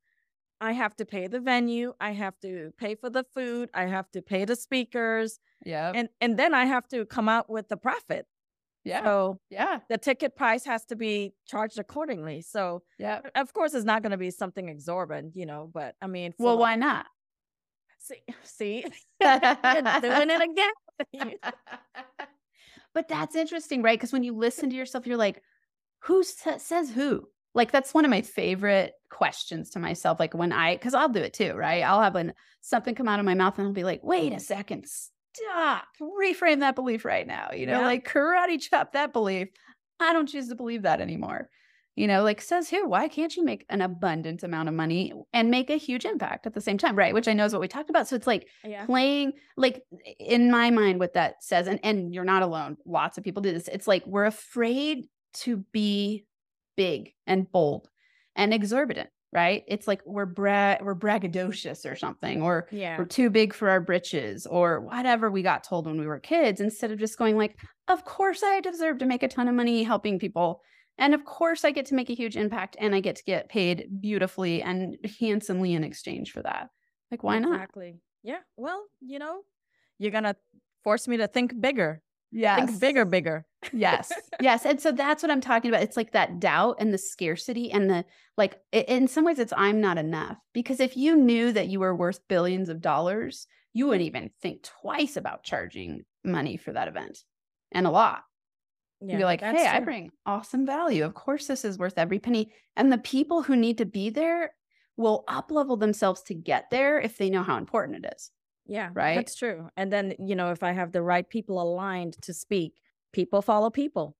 I 0.59 0.73
have 0.73 0.95
to 0.97 1.05
pay 1.05 1.27
the 1.27 1.39
venue, 1.39 1.93
I 1.99 2.11
have 2.11 2.39
to 2.41 2.71
pay 2.77 2.93
for 2.95 3.09
the 3.09 3.23
food, 3.33 3.69
I 3.73 3.87
have 3.87 4.11
to 4.11 4.21
pay 4.21 4.45
the 4.45 4.55
speakers. 4.55 5.39
Yeah. 5.65 5.91
And 5.93 6.09
and 6.21 6.37
then 6.37 6.53
I 6.53 6.65
have 6.65 6.87
to 6.89 7.05
come 7.05 7.27
out 7.27 7.49
with 7.49 7.67
the 7.67 7.77
profit. 7.77 8.27
Yeah. 8.83 9.03
So 9.03 9.39
yeah, 9.49 9.79
the 9.89 9.97
ticket 9.97 10.35
price 10.35 10.65
has 10.65 10.85
to 10.85 10.95
be 10.95 11.33
charged 11.47 11.79
accordingly. 11.79 12.41
So 12.41 12.83
yeah, 12.97 13.21
of 13.35 13.53
course, 13.53 13.73
it's 13.73 13.85
not 13.85 14.01
going 14.01 14.11
to 14.11 14.17
be 14.17 14.31
something 14.31 14.69
exorbitant, 14.69 15.35
you 15.35 15.45
know. 15.45 15.69
But 15.71 15.95
I 16.01 16.07
mean, 16.07 16.33
well, 16.37 16.57
why 16.57 16.75
not? 16.75 17.05
See, 18.01 18.21
see, 18.43 18.81
doing 19.21 20.29
it 20.29 20.41
again. 21.13 21.33
but 22.93 23.07
that's 23.07 23.35
interesting, 23.35 23.81
right? 23.81 23.97
Because 23.97 24.11
when 24.11 24.23
you 24.23 24.35
listen 24.35 24.69
to 24.69 24.75
yourself, 24.75 25.07
you're 25.07 25.17
like, 25.17 25.41
who 26.03 26.23
sa- 26.23 26.57
says 26.57 26.89
who? 26.89 27.27
Like 27.53 27.71
that's 27.71 27.93
one 27.93 28.05
of 28.05 28.11
my 28.11 28.21
favorite 28.21 28.93
questions 29.09 29.71
to 29.71 29.79
myself. 29.79 30.19
Like 30.19 30.33
when 30.33 30.51
I, 30.53 30.75
because 30.75 30.93
I'll 30.93 31.09
do 31.09 31.19
it 31.19 31.33
too, 31.33 31.53
right? 31.53 31.83
I'll 31.83 32.01
have 32.01 32.13
when 32.13 32.33
something 32.61 32.95
come 32.95 33.07
out 33.07 33.19
of 33.19 33.25
my 33.25 33.33
mouth 33.33 33.57
and 33.57 33.67
I'll 33.67 33.73
be 33.73 33.83
like, 33.83 34.01
wait 34.03 34.31
a 34.31 34.39
second, 34.39 34.85
stop, 34.87 35.83
reframe 36.01 36.61
that 36.61 36.75
belief 36.75 37.03
right 37.03 37.27
now. 37.27 37.49
You 37.53 37.65
know, 37.65 37.79
yeah. 37.79 37.85
like 37.85 38.07
karate 38.07 38.59
chop 38.61 38.93
that 38.93 39.11
belief. 39.11 39.49
I 39.99 40.13
don't 40.13 40.27
choose 40.27 40.47
to 40.47 40.55
believe 40.55 40.83
that 40.83 41.01
anymore. 41.01 41.49
You 41.95 42.07
know, 42.07 42.23
like 42.23 42.41
says 42.41 42.69
here, 42.69 42.85
why 42.85 43.09
can't 43.09 43.35
you 43.35 43.43
make 43.43 43.65
an 43.69 43.81
abundant 43.81 44.43
amount 44.43 44.69
of 44.69 44.75
money 44.75 45.13
and 45.33 45.51
make 45.51 45.69
a 45.69 45.75
huge 45.75 46.05
impact 46.05 46.47
at 46.47 46.53
the 46.53 46.61
same 46.61 46.77
time? 46.77 46.95
Right. 46.95 47.13
Which 47.13 47.27
I 47.27 47.33
know 47.33 47.45
is 47.45 47.51
what 47.51 47.61
we 47.61 47.67
talked 47.67 47.89
about. 47.89 48.07
So 48.07 48.15
it's 48.15 48.27
like 48.27 48.47
yeah. 48.63 48.85
playing, 48.85 49.33
like 49.57 49.83
in 50.19 50.49
my 50.49 50.71
mind, 50.71 50.99
what 50.99 51.13
that 51.15 51.43
says, 51.43 51.67
and, 51.67 51.79
and 51.83 52.13
you're 52.13 52.23
not 52.23 52.43
alone. 52.43 52.77
Lots 52.85 53.17
of 53.17 53.23
people 53.25 53.41
do 53.41 53.51
this. 53.51 53.67
It's 53.67 53.87
like 53.87 54.05
we're 54.07 54.25
afraid 54.25 55.07
to 55.33 55.65
be 55.73 56.25
big 56.77 57.13
and 57.27 57.51
bold 57.51 57.89
and 58.35 58.53
exorbitant 58.53 59.09
right? 59.33 59.63
It's 59.67 59.87
like 59.87 60.01
we're 60.05 60.25
bra- 60.25 60.77
we're 60.81 60.95
braggadocious 60.95 61.89
or 61.89 61.95
something, 61.95 62.41
or 62.41 62.67
yeah. 62.71 62.97
we're 62.97 63.05
too 63.05 63.29
big 63.29 63.53
for 63.53 63.69
our 63.69 63.79
britches, 63.79 64.45
or 64.45 64.81
whatever 64.81 65.31
we 65.31 65.41
got 65.41 65.63
told 65.63 65.85
when 65.85 65.99
we 65.99 66.05
were 66.05 66.19
kids. 66.19 66.59
Instead 66.59 66.91
of 66.91 66.99
just 66.99 67.17
going 67.17 67.37
like, 67.37 67.57
"Of 67.87 68.03
course, 68.03 68.43
I 68.43 68.59
deserve 68.59 68.97
to 68.99 69.05
make 69.05 69.23
a 69.23 69.27
ton 69.27 69.47
of 69.47 69.55
money 69.55 69.83
helping 69.83 70.19
people," 70.19 70.61
And 70.97 71.13
of 71.13 71.25
course, 71.25 71.65
I 71.65 71.71
get 71.71 71.87
to 71.87 71.95
make 71.95 72.09
a 72.09 72.15
huge 72.15 72.37
impact 72.37 72.75
and 72.79 72.93
I 72.93 72.99
get 72.99 73.15
to 73.17 73.23
get 73.23 73.49
paid 73.49 73.87
beautifully 74.01 74.61
and 74.61 74.97
handsomely 75.19 75.73
in 75.73 75.83
exchange 75.83 76.31
for 76.31 76.41
that. 76.43 76.69
Like, 77.09 77.23
why 77.23 77.39
not? 77.39 77.55
Exactly. 77.55 77.99
Yeah. 78.23 78.39
Well, 78.57 78.83
you 78.99 79.19
know, 79.19 79.41
you're 79.97 80.11
going 80.11 80.23
to 80.25 80.35
force 80.83 81.07
me 81.07 81.17
to 81.17 81.27
think 81.27 81.59
bigger. 81.59 82.01
Yes. 82.31 82.65
Think 82.65 82.79
bigger, 82.79 83.05
bigger. 83.05 83.45
yes. 83.73 84.11
Yes. 84.41 84.65
And 84.65 84.81
so 84.81 84.91
that's 84.91 85.21
what 85.21 85.29
I'm 85.31 85.41
talking 85.41 85.69
about. 85.69 85.83
It's 85.83 85.97
like 85.97 86.13
that 86.13 86.39
doubt 86.39 86.77
and 86.79 86.91
the 86.91 86.97
scarcity 86.97 87.71
and 87.71 87.89
the 87.89 88.05
like, 88.37 88.55
in 88.71 89.07
some 89.07 89.23
ways, 89.23 89.37
it's 89.37 89.53
I'm 89.55 89.81
not 89.81 89.99
enough. 89.99 90.37
Because 90.53 90.79
if 90.79 90.97
you 90.97 91.15
knew 91.15 91.51
that 91.51 91.67
you 91.67 91.79
were 91.79 91.95
worth 91.95 92.27
billions 92.27 92.69
of 92.69 92.81
dollars, 92.81 93.45
you 93.73 93.87
wouldn't 93.87 94.07
even 94.07 94.31
think 94.41 94.63
twice 94.63 95.15
about 95.15 95.43
charging 95.43 96.05
money 96.23 96.57
for 96.57 96.73
that 96.73 96.87
event 96.87 97.19
and 97.71 97.85
a 97.85 97.91
lot. 97.91 98.23
Yeah, 99.01 99.17
be 99.17 99.25
like, 99.25 99.41
hey, 99.41 99.51
true. 99.51 99.65
I 99.65 99.79
bring 99.79 100.11
awesome 100.25 100.65
value. 100.65 101.03
Of 101.03 101.15
course, 101.15 101.47
this 101.47 101.65
is 101.65 101.79
worth 101.79 101.97
every 101.97 102.19
penny. 102.19 102.53
And 102.75 102.91
the 102.91 102.99
people 102.99 103.41
who 103.41 103.55
need 103.55 103.79
to 103.79 103.85
be 103.85 104.09
there 104.09 104.53
will 104.95 105.23
up 105.27 105.51
level 105.51 105.75
themselves 105.75 106.21
to 106.23 106.35
get 106.35 106.69
there 106.69 106.99
if 106.99 107.17
they 107.17 107.29
know 107.29 107.43
how 107.43 107.57
important 107.57 108.05
it 108.05 108.13
is. 108.15 108.31
Yeah, 108.67 108.89
right. 108.93 109.15
That's 109.15 109.35
true. 109.35 109.69
And 109.75 109.91
then, 109.91 110.13
you 110.19 110.35
know, 110.35 110.51
if 110.51 110.61
I 110.61 110.71
have 110.71 110.91
the 110.91 111.01
right 111.01 111.27
people 111.27 111.61
aligned 111.61 112.21
to 112.21 112.33
speak, 112.33 112.73
people 113.11 113.41
follow 113.41 113.69
people. 113.69 114.15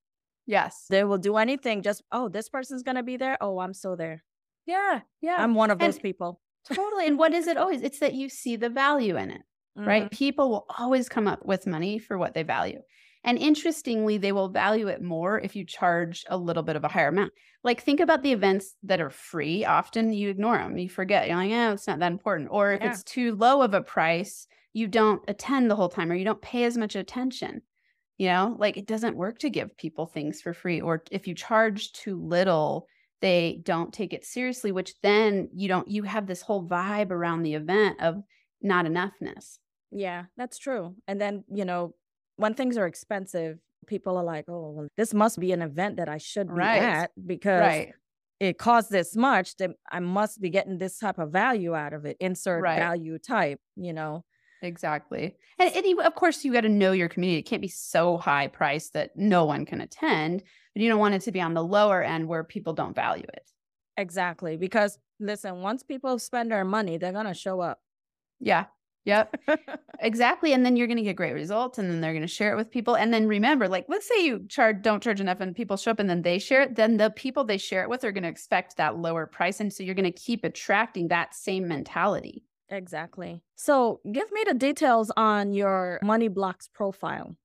Yes. 0.46 0.86
They 0.90 1.04
will 1.04 1.18
do 1.18 1.36
anything. 1.36 1.82
Just, 1.82 2.02
oh, 2.10 2.28
this 2.28 2.48
person's 2.48 2.82
going 2.82 2.96
to 2.96 3.02
be 3.02 3.16
there. 3.16 3.38
Oh, 3.40 3.60
I'm 3.60 3.74
still 3.74 3.96
there. 3.96 4.24
Yeah. 4.66 5.00
Yeah. 5.20 5.36
I'm 5.38 5.54
one 5.54 5.70
of 5.70 5.78
those 5.78 5.98
people. 5.98 6.40
totally. 6.72 7.06
And 7.06 7.18
what 7.18 7.32
is 7.32 7.46
it 7.46 7.56
always? 7.56 7.82
It's 7.82 8.00
that 8.00 8.14
you 8.14 8.28
see 8.28 8.56
the 8.56 8.68
value 8.68 9.16
in 9.16 9.30
it, 9.30 9.42
mm-hmm. 9.78 9.86
right? 9.88 10.10
People 10.10 10.50
will 10.50 10.66
always 10.78 11.08
come 11.08 11.28
up 11.28 11.44
with 11.46 11.66
money 11.66 11.98
for 11.98 12.18
what 12.18 12.34
they 12.34 12.42
value. 12.42 12.80
And 13.24 13.38
interestingly, 13.38 14.18
they 14.18 14.32
will 14.32 14.48
value 14.48 14.88
it 14.88 15.00
more 15.00 15.38
if 15.38 15.54
you 15.54 15.64
charge 15.64 16.24
a 16.28 16.36
little 16.36 16.62
bit 16.62 16.76
of 16.76 16.84
a 16.84 16.88
higher 16.88 17.08
amount. 17.08 17.32
Like, 17.62 17.82
think 17.82 18.00
about 18.00 18.22
the 18.22 18.32
events 18.32 18.74
that 18.82 19.00
are 19.00 19.10
free. 19.10 19.64
Often 19.64 20.12
you 20.12 20.28
ignore 20.30 20.58
them, 20.58 20.76
you 20.76 20.88
forget, 20.88 21.28
you're 21.28 21.36
like, 21.36 21.50
yeah, 21.50 21.72
it's 21.72 21.86
not 21.86 22.00
that 22.00 22.10
important. 22.10 22.48
Or 22.50 22.72
if 22.72 22.80
yeah. 22.80 22.90
it's 22.90 23.04
too 23.04 23.36
low 23.36 23.62
of 23.62 23.74
a 23.74 23.80
price, 23.80 24.48
you 24.72 24.88
don't 24.88 25.22
attend 25.28 25.70
the 25.70 25.76
whole 25.76 25.88
time 25.88 26.10
or 26.10 26.16
you 26.16 26.24
don't 26.24 26.42
pay 26.42 26.64
as 26.64 26.76
much 26.76 26.96
attention. 26.96 27.62
You 28.18 28.28
know, 28.28 28.56
like 28.58 28.76
it 28.76 28.86
doesn't 28.86 29.16
work 29.16 29.38
to 29.40 29.50
give 29.50 29.76
people 29.76 30.06
things 30.06 30.40
for 30.40 30.52
free. 30.52 30.80
Or 30.80 31.02
if 31.10 31.26
you 31.26 31.34
charge 31.34 31.92
too 31.92 32.20
little, 32.20 32.86
they 33.20 33.60
don't 33.62 33.92
take 33.92 34.12
it 34.12 34.24
seriously, 34.24 34.72
which 34.72 34.94
then 35.02 35.48
you 35.54 35.68
don't, 35.68 35.88
you 35.88 36.02
have 36.02 36.26
this 36.26 36.42
whole 36.42 36.66
vibe 36.66 37.10
around 37.10 37.42
the 37.42 37.54
event 37.54 38.00
of 38.00 38.16
not 38.60 38.84
enoughness. 38.84 39.58
Yeah, 39.90 40.24
that's 40.36 40.58
true. 40.58 40.96
And 41.06 41.20
then, 41.20 41.44
you 41.52 41.64
know, 41.64 41.94
when 42.42 42.54
things 42.54 42.76
are 42.76 42.86
expensive, 42.86 43.58
people 43.86 44.16
are 44.16 44.24
like, 44.24 44.46
oh, 44.48 44.70
well, 44.70 44.88
this 44.96 45.14
must 45.14 45.38
be 45.38 45.52
an 45.52 45.62
event 45.62 45.96
that 45.96 46.08
I 46.08 46.18
should 46.18 46.48
be 46.48 46.54
right. 46.54 46.82
at 46.82 47.10
because 47.26 47.60
right. 47.60 47.92
it 48.40 48.58
costs 48.58 48.90
this 48.90 49.14
much. 49.14 49.56
Then 49.56 49.74
I 49.90 50.00
must 50.00 50.40
be 50.40 50.50
getting 50.50 50.78
this 50.78 50.98
type 50.98 51.18
of 51.18 51.30
value 51.30 51.74
out 51.74 51.92
of 51.92 52.04
it. 52.04 52.16
Insert 52.20 52.62
right. 52.62 52.78
value 52.78 53.18
type, 53.18 53.60
you 53.76 53.92
know. 53.92 54.24
Exactly. 54.60 55.36
And, 55.58 55.74
and 55.74 55.86
you, 55.86 56.00
of 56.00 56.14
course, 56.14 56.44
you 56.44 56.52
got 56.52 56.62
to 56.62 56.68
know 56.68 56.92
your 56.92 57.08
community. 57.08 57.38
It 57.38 57.42
can't 57.42 57.62
be 57.62 57.68
so 57.68 58.16
high 58.16 58.48
priced 58.48 58.92
that 58.94 59.10
no 59.16 59.44
one 59.44 59.64
can 59.64 59.80
attend, 59.80 60.42
but 60.74 60.82
you 60.82 60.88
don't 60.88 61.00
want 61.00 61.14
it 61.14 61.22
to 61.22 61.32
be 61.32 61.40
on 61.40 61.54
the 61.54 61.64
lower 61.64 62.02
end 62.02 62.28
where 62.28 62.44
people 62.44 62.72
don't 62.72 62.94
value 62.94 63.26
it. 63.34 63.48
Exactly. 63.96 64.56
Because 64.56 64.98
listen, 65.20 65.62
once 65.62 65.82
people 65.82 66.18
spend 66.18 66.50
their 66.50 66.64
money, 66.64 66.96
they're 66.96 67.12
going 67.12 67.26
to 67.26 67.34
show 67.34 67.60
up. 67.60 67.80
Yeah. 68.40 68.66
Yep. 69.04 69.36
exactly. 70.00 70.52
And 70.52 70.64
then 70.64 70.76
you're 70.76 70.86
going 70.86 70.96
to 70.96 71.02
get 71.02 71.16
great 71.16 71.32
results 71.32 71.78
and 71.78 71.90
then 71.90 72.00
they're 72.00 72.12
going 72.12 72.22
to 72.22 72.28
share 72.28 72.52
it 72.52 72.56
with 72.56 72.70
people. 72.70 72.96
And 72.96 73.12
then 73.12 73.26
remember, 73.26 73.68
like, 73.68 73.86
let's 73.88 74.06
say 74.06 74.24
you 74.24 74.46
charge, 74.48 74.82
don't 74.82 75.02
charge 75.02 75.20
enough 75.20 75.40
and 75.40 75.56
people 75.56 75.76
show 75.76 75.90
up 75.90 75.98
and 75.98 76.08
then 76.08 76.22
they 76.22 76.38
share 76.38 76.62
it, 76.62 76.76
then 76.76 76.96
the 76.96 77.10
people 77.10 77.44
they 77.44 77.58
share 77.58 77.82
it 77.82 77.90
with 77.90 78.04
are 78.04 78.12
going 78.12 78.22
to 78.22 78.28
expect 78.28 78.76
that 78.76 78.96
lower 78.96 79.26
price. 79.26 79.60
And 79.60 79.72
so 79.72 79.82
you're 79.82 79.96
going 79.96 80.04
to 80.04 80.12
keep 80.12 80.44
attracting 80.44 81.08
that 81.08 81.34
same 81.34 81.66
mentality. 81.66 82.44
Exactly. 82.68 83.42
So 83.56 84.00
give 84.10 84.30
me 84.32 84.44
the 84.46 84.54
details 84.54 85.10
on 85.16 85.52
your 85.52 85.98
Money 86.02 86.28
Blocks 86.28 86.68
profile. 86.68 87.36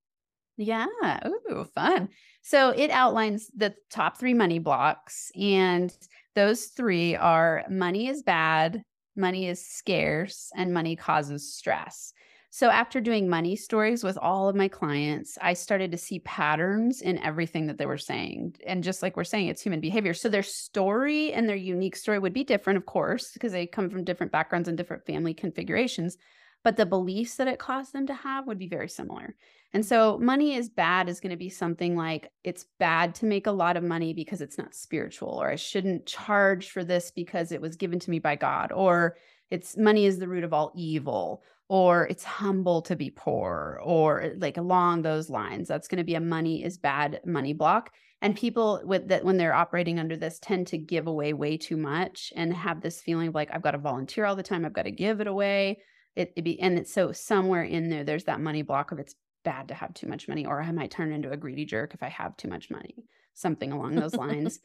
Yeah. 0.58 0.88
Ooh, 1.28 1.68
fun. 1.76 2.10
So 2.42 2.70
it 2.70 2.90
outlines 2.90 3.52
the 3.56 3.76
top 3.92 4.18
three 4.18 4.34
money 4.34 4.60
blocks. 4.60 5.32
And 5.40 5.96
those 6.34 6.66
three 6.66 7.16
are 7.16 7.66
money 7.70 8.08
is 8.08 8.24
bad, 8.24 8.82
money 9.18 9.48
is 9.48 9.66
scarce, 9.66 10.52
and 10.56 10.74
money 10.74 10.96
causes 10.96 11.54
stress. 11.54 12.14
So, 12.50 12.70
after 12.70 13.02
doing 13.02 13.28
money 13.30 13.56
stories 13.56 14.04
with 14.04 14.18
all 14.18 14.48
of 14.48 14.56
my 14.56 14.68
clients, 14.68 15.38
I 15.42 15.54
started 15.54 15.92
to 15.92 15.98
see 15.98 16.20
patterns 16.20 17.02
in 17.02 17.18
everything 17.20 17.68
that 17.68 17.78
they 17.78 17.86
were 17.86 17.98
saying. 17.98 18.56
And 18.66 18.84
just 18.84 19.04
like 19.04 19.18
we're 19.18 19.26
saying, 19.26 19.48
it's 19.48 19.62
human 19.62 19.82
behavior. 19.82 20.14
So, 20.14 20.30
their 20.30 20.44
story 20.44 21.34
and 21.34 21.48
their 21.48 21.58
unique 21.58 21.96
story 21.96 22.20
would 22.20 22.34
be 22.34 22.44
different, 22.44 22.78
of 22.78 22.86
course, 22.86 23.32
because 23.34 23.52
they 23.52 23.68
come 23.68 23.90
from 23.90 24.06
different 24.06 24.32
backgrounds 24.32 24.70
and 24.70 24.78
different 24.78 25.06
family 25.06 25.34
configurations. 25.34 26.18
But 26.64 26.78
the 26.78 26.86
beliefs 26.86 27.36
that 27.36 27.48
it 27.48 27.60
caused 27.60 27.94
them 27.94 28.08
to 28.08 28.14
have 28.14 28.48
would 28.48 28.60
be 28.60 28.68
very 28.68 28.90
similar. 28.90 29.36
And 29.74 29.86
so, 29.86 30.18
money 30.18 30.56
is 30.56 30.70
bad 30.70 31.10
is 31.10 31.20
going 31.20 31.32
to 31.32 31.38
be 31.38 31.50
something 31.50 31.96
like 31.96 32.32
it's 32.44 32.66
bad 32.80 33.14
to 33.16 33.26
make 33.26 33.48
a 33.48 33.52
lot 33.52 33.76
of 33.78 33.84
money 33.84 34.14
because 34.14 34.42
it's 34.42 34.58
not 34.58 34.74
spiritual, 34.74 35.30
or 35.42 35.50
I 35.50 35.56
shouldn't 35.56 36.06
charge 36.06 36.70
for 36.70 36.84
this 36.84 37.12
because 37.12 37.52
it 37.52 37.62
was 37.62 37.76
given 37.76 38.00
to 38.00 38.10
me 38.10 38.20
by 38.20 38.38
God, 38.38 38.72
or 38.72 39.18
it's 39.52 39.78
money 39.78 40.06
is 40.06 40.20
the 40.20 40.28
root 40.28 40.46
of 40.46 40.54
all 40.54 40.72
evil, 40.76 41.44
or 41.68 42.08
it's 42.08 42.24
humble 42.24 42.82
to 42.84 42.96
be 42.96 43.10
poor, 43.10 43.82
or 43.84 44.34
like 44.38 44.58
along 44.58 45.02
those 45.02 45.30
lines. 45.30 45.68
That's 45.68 45.90
going 45.90 45.98
to 45.98 46.04
be 46.04 46.16
a 46.16 46.22
money 46.22 46.64
is 46.64 46.78
bad 46.78 47.20
money 47.26 47.54
block. 47.54 47.92
And 48.22 48.36
people 48.36 48.82
with 48.84 49.10
that, 49.10 49.24
when 49.24 49.38
they're 49.38 49.54
operating 49.54 50.00
under 50.00 50.18
this, 50.18 50.40
tend 50.40 50.68
to 50.68 50.78
give 50.78 51.08
away 51.08 51.34
way 51.34 51.58
too 51.58 51.78
much 51.78 52.34
and 52.36 52.54
have 52.54 52.82
this 52.82 53.02
feeling 53.02 53.28
of 53.28 53.36
like, 53.36 53.50
I've 53.54 53.62
got 53.62 53.72
to 53.72 53.78
volunteer 53.78 54.26
all 54.26 54.36
the 54.36 54.44
time, 54.44 54.66
I've 54.66 54.74
got 54.74 54.84
to 54.84 54.92
give 54.92 55.22
it 55.22 55.28
away. 55.28 55.80
It, 56.16 56.34
it 56.36 56.42
be 56.42 56.60
and 56.60 56.80
it's 56.80 56.92
so 56.92 57.12
somewhere 57.12 57.64
in 57.64 57.90
there 57.90 58.04
there's 58.04 58.24
that 58.24 58.42
money 58.42 58.64
block 58.64 58.92
of 58.92 58.98
it's 58.98 59.14
bad 59.48 59.70
to 59.70 59.74
have 59.74 59.94
too 59.94 60.08
much 60.08 60.28
money, 60.28 60.46
or 60.46 60.62
I 60.62 60.74
might 60.74 60.92
turn 60.92 61.14
into 61.14 61.32
a 61.32 61.38
greedy 61.38 61.64
jerk 61.64 61.94
if 61.94 62.04
I 62.04 62.10
have 62.10 62.36
too 62.36 62.50
much 62.50 62.70
money, 62.70 63.06
something 63.34 63.72
along 63.72 63.96
those 63.96 64.14
lines. 64.26 64.60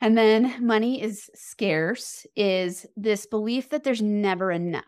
and 0.00 0.16
then 0.16 0.64
money 0.66 1.02
is 1.02 1.28
scarce, 1.34 2.26
is 2.34 2.86
this 2.96 3.26
belief 3.26 3.68
that 3.68 3.84
there's 3.84 4.00
never 4.00 4.50
enough. 4.50 4.84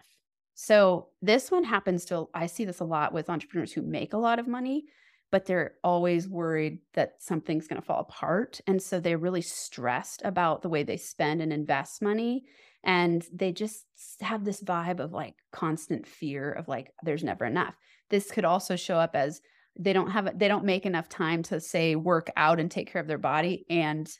So 0.54 1.08
this 1.20 1.50
one 1.50 1.64
happens 1.64 2.06
to, 2.06 2.30
I 2.32 2.46
see 2.46 2.64
this 2.64 2.80
a 2.80 2.84
lot 2.84 3.12
with 3.12 3.28
entrepreneurs 3.28 3.74
who 3.74 3.82
make 3.82 4.14
a 4.14 4.18
lot 4.18 4.38
of 4.38 4.48
money, 4.48 4.86
but 5.30 5.44
they're 5.44 5.74
always 5.84 6.26
worried 6.26 6.78
that 6.94 7.16
something's 7.18 7.68
going 7.68 7.80
to 7.80 7.86
fall 7.86 8.00
apart. 8.00 8.62
And 8.66 8.80
so 8.80 9.00
they're 9.00 9.18
really 9.18 9.42
stressed 9.42 10.22
about 10.24 10.62
the 10.62 10.70
way 10.70 10.82
they 10.82 10.96
spend 10.96 11.42
and 11.42 11.52
invest 11.52 12.00
money. 12.00 12.44
And 12.84 13.22
they 13.30 13.52
just 13.52 13.84
have 14.22 14.46
this 14.46 14.62
vibe 14.62 14.98
of 14.98 15.12
like 15.12 15.34
constant 15.52 16.06
fear 16.06 16.50
of 16.50 16.68
like, 16.68 16.90
there's 17.02 17.22
never 17.22 17.44
enough 17.44 17.76
this 18.10 18.30
could 18.30 18.44
also 18.44 18.76
show 18.76 18.96
up 18.96 19.14
as 19.14 19.40
they 19.78 19.92
don't 19.92 20.10
have 20.10 20.38
they 20.38 20.48
don't 20.48 20.64
make 20.64 20.84
enough 20.84 21.08
time 21.08 21.42
to 21.44 21.60
say 21.60 21.96
work 21.96 22.30
out 22.36 22.60
and 22.60 22.70
take 22.70 22.92
care 22.92 23.00
of 23.00 23.08
their 23.08 23.18
body 23.18 23.64
and 23.70 24.10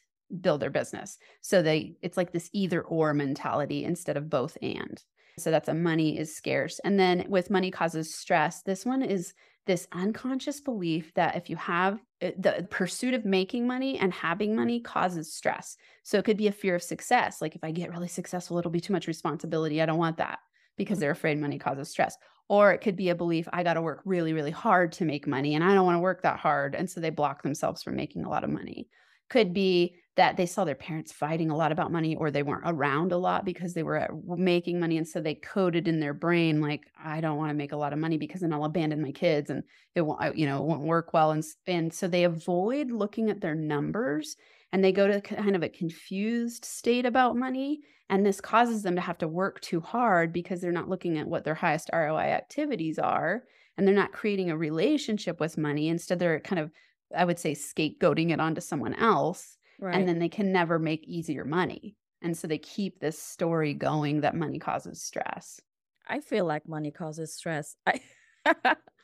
build 0.40 0.60
their 0.60 0.70
business. 0.70 1.18
So 1.40 1.62
they 1.62 1.96
it's 2.02 2.16
like 2.16 2.32
this 2.32 2.48
either 2.52 2.82
or 2.82 3.12
mentality 3.14 3.84
instead 3.84 4.16
of 4.16 4.30
both 4.30 4.56
and. 4.62 5.02
So 5.38 5.50
that's 5.50 5.68
a 5.68 5.74
money 5.74 6.18
is 6.18 6.34
scarce. 6.34 6.80
And 6.80 6.98
then 6.98 7.26
with 7.28 7.50
money 7.50 7.70
causes 7.70 8.14
stress 8.14 8.62
this 8.62 8.86
one 8.86 9.02
is 9.02 9.34
this 9.66 9.86
unconscious 9.92 10.60
belief 10.60 11.12
that 11.14 11.36
if 11.36 11.50
you 11.50 11.56
have 11.56 12.00
eh, 12.20 12.32
the 12.38 12.66
pursuit 12.70 13.14
of 13.14 13.24
making 13.24 13.66
money 13.66 13.98
and 13.98 14.12
having 14.12 14.56
money 14.56 14.80
causes 14.80 15.34
stress. 15.34 15.76
So 16.02 16.18
it 16.18 16.24
could 16.24 16.36
be 16.36 16.48
a 16.48 16.52
fear 16.52 16.74
of 16.74 16.82
success. 16.82 17.42
Like 17.42 17.54
if 17.54 17.64
i 17.64 17.70
get 17.70 17.90
really 17.90 18.08
successful 18.08 18.58
it'll 18.58 18.70
be 18.70 18.80
too 18.80 18.92
much 18.92 19.08
responsibility. 19.08 19.82
I 19.82 19.86
don't 19.86 19.98
want 19.98 20.18
that 20.18 20.38
because 20.76 20.98
they're 20.98 21.10
afraid 21.10 21.38
money 21.38 21.58
causes 21.58 21.88
stress 21.88 22.16
or 22.50 22.72
it 22.72 22.80
could 22.80 22.96
be 22.96 23.10
a 23.10 23.14
belief, 23.14 23.46
I 23.52 23.62
got 23.62 23.74
to 23.74 23.80
work 23.80 24.02
really, 24.04 24.32
really 24.32 24.50
hard 24.50 24.90
to 24.94 25.04
make 25.04 25.28
money 25.28 25.54
and 25.54 25.62
I 25.62 25.72
don't 25.72 25.86
want 25.86 25.94
to 25.94 26.00
work 26.00 26.22
that 26.22 26.40
hard. 26.40 26.74
And 26.74 26.90
so 26.90 27.00
they 27.00 27.10
block 27.10 27.44
themselves 27.44 27.80
from 27.80 27.94
making 27.94 28.24
a 28.24 28.28
lot 28.28 28.42
of 28.42 28.50
money. 28.50 28.88
Could 29.28 29.54
be 29.54 29.94
that 30.16 30.36
they 30.36 30.46
saw 30.46 30.64
their 30.64 30.74
parents 30.74 31.12
fighting 31.12 31.50
a 31.50 31.56
lot 31.56 31.70
about 31.70 31.92
money 31.92 32.16
or 32.16 32.32
they 32.32 32.42
weren't 32.42 32.64
around 32.66 33.12
a 33.12 33.16
lot 33.16 33.44
because 33.44 33.72
they 33.72 33.84
were 33.84 34.08
making 34.36 34.80
money. 34.80 34.96
And 34.96 35.06
so 35.06 35.20
they 35.20 35.36
coded 35.36 35.86
in 35.86 36.00
their 36.00 36.12
brain, 36.12 36.60
like, 36.60 36.82
I 37.00 37.20
don't 37.20 37.38
want 37.38 37.50
to 37.50 37.54
make 37.54 37.70
a 37.70 37.76
lot 37.76 37.92
of 37.92 38.00
money 38.00 38.18
because 38.18 38.40
then 38.40 38.52
I'll 38.52 38.64
abandon 38.64 39.00
my 39.00 39.12
kids 39.12 39.48
and 39.48 39.62
it 39.94 40.00
won't, 40.00 40.36
you 40.36 40.46
know, 40.46 40.56
it 40.56 40.66
won't 40.66 40.82
work 40.82 41.12
well. 41.12 41.30
And, 41.30 41.44
and 41.68 41.94
so 41.94 42.08
they 42.08 42.24
avoid 42.24 42.90
looking 42.90 43.30
at 43.30 43.40
their 43.40 43.54
numbers 43.54 44.34
and 44.72 44.84
they 44.84 44.92
go 44.92 45.06
to 45.06 45.20
kind 45.20 45.56
of 45.56 45.62
a 45.62 45.68
confused 45.68 46.64
state 46.64 47.06
about 47.06 47.36
money 47.36 47.80
and 48.10 48.26
this 48.26 48.40
causes 48.40 48.82
them 48.82 48.96
to 48.96 49.00
have 49.00 49.18
to 49.18 49.28
work 49.28 49.60
too 49.60 49.80
hard 49.80 50.32
because 50.32 50.60
they're 50.60 50.72
not 50.72 50.88
looking 50.88 51.16
at 51.16 51.28
what 51.28 51.44
their 51.44 51.54
highest 51.54 51.90
ROI 51.92 52.32
activities 52.32 52.98
are 52.98 53.44
and 53.78 53.86
they're 53.86 53.94
not 53.94 54.12
creating 54.12 54.50
a 54.50 54.56
relationship 54.56 55.38
with 55.38 55.56
money. 55.56 55.88
Instead, 55.88 56.18
they're 56.18 56.40
kind 56.40 56.58
of, 56.58 56.72
I 57.16 57.24
would 57.24 57.38
say, 57.38 57.52
scapegoating 57.52 58.32
it 58.32 58.40
onto 58.40 58.60
someone 58.60 58.94
else. 58.94 59.56
Right. 59.78 59.94
And 59.94 60.08
then 60.08 60.18
they 60.18 60.28
can 60.28 60.52
never 60.52 60.80
make 60.80 61.06
easier 61.06 61.44
money. 61.44 61.94
And 62.20 62.36
so 62.36 62.48
they 62.48 62.58
keep 62.58 62.98
this 62.98 63.22
story 63.22 63.74
going 63.74 64.22
that 64.22 64.34
money 64.34 64.58
causes 64.58 65.00
stress. 65.00 65.60
I 66.06 66.18
feel 66.18 66.44
like 66.44 66.68
money 66.68 66.90
causes 66.90 67.32
stress. 67.32 67.76
I 67.86 68.00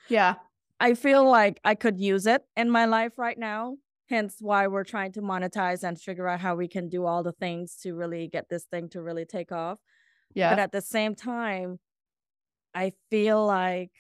yeah. 0.09 0.35
I 0.81 0.95
feel 0.95 1.25
like 1.25 1.61
I 1.65 1.77
could 1.77 2.01
use 2.01 2.27
it 2.27 2.43
in 2.57 2.71
my 2.71 2.87
life 2.87 3.19
right 3.19 3.39
now 3.39 3.77
hence 4.09 4.37
why 4.41 4.67
we're 4.67 4.85
trying 4.85 5.13
to 5.13 5.21
monetize 5.21 5.83
and 5.83 6.01
figure 6.01 6.29
out 6.29 6.41
how 6.41 6.55
we 6.55 6.69
can 6.69 6.89
do 6.89 7.05
all 7.05 7.23
the 7.23 7.33
things 7.33 7.77
to 7.83 7.95
really 7.95 8.29
get 8.29 8.49
this 8.49 8.65
thing 8.65 8.89
to 8.91 9.03
really 9.03 9.25
take 9.25 9.53
off. 9.53 9.79
Yeah. 10.35 10.51
but 10.51 10.59
at 10.59 10.73
the 10.73 10.83
same 10.83 11.15
time 11.15 11.79
i 12.75 12.93
feel 13.11 13.47
like 13.47 13.91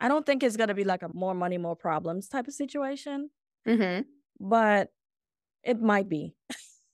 i 0.00 0.08
don't 0.08 0.24
think 0.24 0.42
it's 0.42 0.56
going 0.56 0.68
to 0.68 0.74
be 0.74 0.84
like 0.84 1.02
a 1.02 1.10
more 1.12 1.34
money 1.34 1.58
more 1.58 1.76
problems 1.76 2.28
type 2.28 2.48
of 2.48 2.54
situation. 2.54 3.28
Mm-hmm. 3.68 4.02
but 4.40 4.88
it 5.62 5.80
might 5.80 6.08
be. 6.08 6.34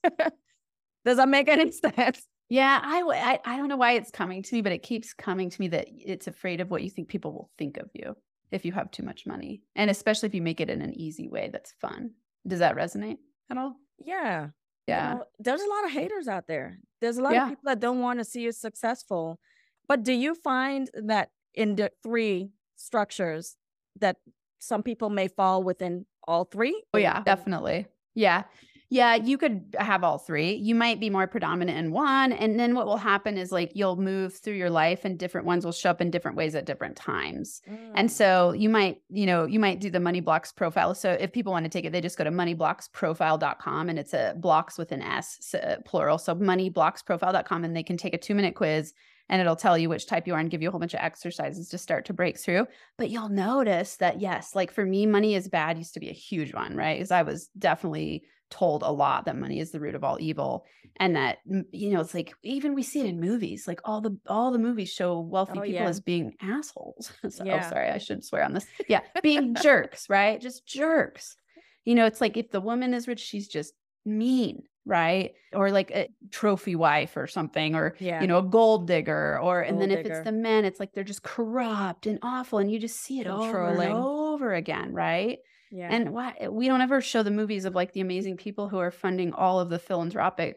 Does 1.04 1.16
that 1.16 1.28
make 1.28 1.48
any 1.48 1.70
sense? 1.84 2.26
Yeah 2.48 2.80
I, 2.82 3.02
I 3.02 3.52
i 3.52 3.56
don't 3.56 3.68
know 3.68 3.76
why 3.76 3.92
it's 3.92 4.10
coming 4.10 4.42
to 4.42 4.54
me 4.54 4.62
but 4.62 4.72
it 4.72 4.82
keeps 4.82 5.12
coming 5.12 5.50
to 5.50 5.60
me 5.60 5.68
that 5.68 5.86
it's 5.90 6.26
afraid 6.26 6.60
of 6.60 6.70
what 6.70 6.82
you 6.82 6.90
think 6.90 7.08
people 7.08 7.32
will 7.32 7.50
think 7.58 7.76
of 7.76 7.88
you 7.92 8.16
if 8.50 8.64
you 8.64 8.72
have 8.72 8.90
too 8.90 9.02
much 9.02 9.26
money. 9.26 9.62
And 9.76 9.90
especially 9.90 10.28
if 10.28 10.34
you 10.34 10.42
make 10.42 10.60
it 10.60 10.70
in 10.70 10.82
an 10.82 10.94
easy 10.94 11.28
way 11.28 11.50
that's 11.52 11.72
fun. 11.80 12.12
Does 12.46 12.60
that 12.60 12.76
resonate 12.76 13.18
at 13.50 13.58
all? 13.58 13.76
Yeah. 13.98 14.48
Yeah. 14.86 15.12
You 15.12 15.18
know, 15.18 15.24
there's 15.38 15.60
a 15.60 15.68
lot 15.68 15.84
of 15.84 15.90
haters 15.90 16.28
out 16.28 16.46
there. 16.46 16.78
There's 17.00 17.18
a 17.18 17.22
lot 17.22 17.34
yeah. 17.34 17.44
of 17.44 17.48
people 17.50 17.64
that 17.66 17.80
don't 17.80 18.00
want 18.00 18.18
to 18.20 18.24
see 18.24 18.40
you 18.42 18.52
successful. 18.52 19.38
But 19.86 20.02
do 20.02 20.12
you 20.12 20.34
find 20.34 20.90
that 20.94 21.30
in 21.54 21.76
the 21.76 21.90
three 22.02 22.50
structures 22.76 23.56
that 23.98 24.16
some 24.58 24.82
people 24.82 25.10
may 25.10 25.28
fall 25.28 25.62
within 25.62 26.06
all 26.26 26.44
three? 26.44 26.82
Oh 26.94 26.98
yeah, 26.98 27.22
definitely. 27.22 27.86
Yeah. 28.14 28.44
Yeah, 28.90 29.16
you 29.16 29.36
could 29.36 29.76
have 29.78 30.02
all 30.02 30.16
three. 30.16 30.54
You 30.54 30.74
might 30.74 30.98
be 30.98 31.10
more 31.10 31.26
predominant 31.26 31.76
in 31.78 31.92
one. 31.92 32.32
And 32.32 32.58
then 32.58 32.74
what 32.74 32.86
will 32.86 32.96
happen 32.96 33.36
is 33.36 33.52
like 33.52 33.72
you'll 33.74 33.96
move 33.96 34.34
through 34.34 34.54
your 34.54 34.70
life 34.70 35.04
and 35.04 35.18
different 35.18 35.46
ones 35.46 35.64
will 35.64 35.72
show 35.72 35.90
up 35.90 36.00
in 36.00 36.10
different 36.10 36.38
ways 36.38 36.54
at 36.54 36.64
different 36.64 36.96
times. 36.96 37.60
Mm. 37.68 37.92
And 37.94 38.10
so 38.10 38.52
you 38.52 38.70
might, 38.70 39.02
you 39.10 39.26
know, 39.26 39.44
you 39.44 39.60
might 39.60 39.80
do 39.80 39.90
the 39.90 40.00
money 40.00 40.20
blocks 40.20 40.52
profile. 40.52 40.94
So 40.94 41.12
if 41.12 41.32
people 41.32 41.52
want 41.52 41.64
to 41.64 41.70
take 41.70 41.84
it, 41.84 41.92
they 41.92 42.00
just 42.00 42.16
go 42.16 42.24
to 42.24 42.30
moneyblocksprofile.com 42.30 43.88
and 43.90 43.98
it's 43.98 44.14
a 44.14 44.34
blocks 44.38 44.78
with 44.78 44.90
an 44.92 45.02
S 45.02 45.36
so, 45.40 45.76
plural. 45.84 46.16
So 46.16 46.34
moneyblocksprofile.com 46.34 47.64
and 47.64 47.76
they 47.76 47.82
can 47.82 47.98
take 47.98 48.14
a 48.14 48.18
two 48.18 48.34
minute 48.34 48.54
quiz 48.54 48.94
and 49.28 49.40
it'll 49.40 49.56
tell 49.56 49.76
you 49.76 49.90
which 49.90 50.06
type 50.06 50.26
you 50.26 50.34
are 50.34 50.40
and 50.40 50.50
give 50.50 50.62
you 50.62 50.68
a 50.68 50.70
whole 50.70 50.80
bunch 50.80 50.94
of 50.94 51.00
exercises 51.00 51.68
to 51.68 51.76
start 51.76 52.06
to 52.06 52.14
break 52.14 52.38
through. 52.38 52.66
But 52.96 53.10
you'll 53.10 53.28
notice 53.28 53.96
that, 53.96 54.20
yes, 54.20 54.54
like 54.54 54.72
for 54.72 54.86
me, 54.86 55.04
money 55.04 55.34
is 55.34 55.48
bad 55.48 55.76
used 55.76 55.94
to 55.94 56.00
be 56.00 56.08
a 56.08 56.14
huge 56.14 56.54
one, 56.54 56.74
right? 56.74 56.96
Because 56.96 57.10
I 57.10 57.22
was 57.22 57.48
definitely 57.58 58.24
told 58.50 58.82
a 58.82 58.90
lot 58.90 59.24
that 59.24 59.36
money 59.36 59.60
is 59.60 59.70
the 59.70 59.80
root 59.80 59.94
of 59.94 60.04
all 60.04 60.16
evil 60.20 60.64
and 60.96 61.16
that 61.16 61.38
you 61.70 61.90
know 61.90 62.00
it's 62.00 62.14
like 62.14 62.34
even 62.42 62.74
we 62.74 62.82
see 62.82 63.00
it 63.00 63.06
in 63.06 63.20
movies 63.20 63.68
like 63.68 63.80
all 63.84 64.00
the 64.00 64.16
all 64.26 64.50
the 64.50 64.58
movies 64.58 64.90
show 64.90 65.20
wealthy 65.20 65.58
oh, 65.58 65.62
people 65.62 65.80
yeah. 65.80 65.88
as 65.88 66.00
being 66.00 66.34
assholes 66.40 67.12
so, 67.28 67.42
oh, 67.42 67.46
yeah. 67.46 67.64
oh 67.64 67.68
sorry 67.68 67.88
i 67.88 67.98
shouldn't 67.98 68.24
swear 68.24 68.44
on 68.44 68.54
this 68.54 68.66
yeah 68.88 69.00
being 69.22 69.54
jerks 69.62 70.08
right 70.08 70.40
just 70.40 70.66
jerks 70.66 71.36
you 71.84 71.94
know 71.94 72.06
it's 72.06 72.20
like 72.20 72.36
if 72.36 72.50
the 72.50 72.60
woman 72.60 72.94
is 72.94 73.08
rich 73.08 73.20
she's 73.20 73.48
just 73.48 73.74
mean 74.04 74.62
right 74.86 75.34
or 75.52 75.70
like 75.70 75.90
a 75.90 76.08
trophy 76.30 76.74
wife 76.74 77.16
or 77.16 77.26
something 77.26 77.74
or 77.74 77.94
yeah. 77.98 78.20
you 78.22 78.26
know 78.26 78.38
a 78.38 78.42
gold 78.42 78.86
digger 78.86 79.38
or 79.38 79.62
gold 79.62 79.70
and 79.70 79.80
then 79.80 79.90
digger. 79.90 80.00
if 80.00 80.06
it's 80.06 80.24
the 80.24 80.32
men 80.32 80.64
it's 80.64 80.80
like 80.80 80.92
they're 80.94 81.04
just 81.04 81.22
corrupt 81.22 82.06
and 82.06 82.18
awful 82.22 82.58
and 82.58 82.70
you 82.70 82.78
just 82.78 82.98
see 82.98 83.20
it 83.20 83.26
over 83.26 83.66
and 83.68 83.92
over 83.92 84.54
again 84.54 84.92
right 84.94 85.38
yeah. 85.70 85.88
And 85.90 86.12
why 86.12 86.34
eh, 86.38 86.48
we 86.48 86.66
don't 86.66 86.80
ever 86.80 87.00
show 87.00 87.22
the 87.22 87.30
movies 87.30 87.64
of 87.64 87.74
like 87.74 87.92
the 87.92 88.00
amazing 88.00 88.36
people 88.36 88.68
who 88.68 88.78
are 88.78 88.90
funding 88.90 89.32
all 89.32 89.60
of 89.60 89.68
the 89.68 89.78
philanthropic 89.78 90.56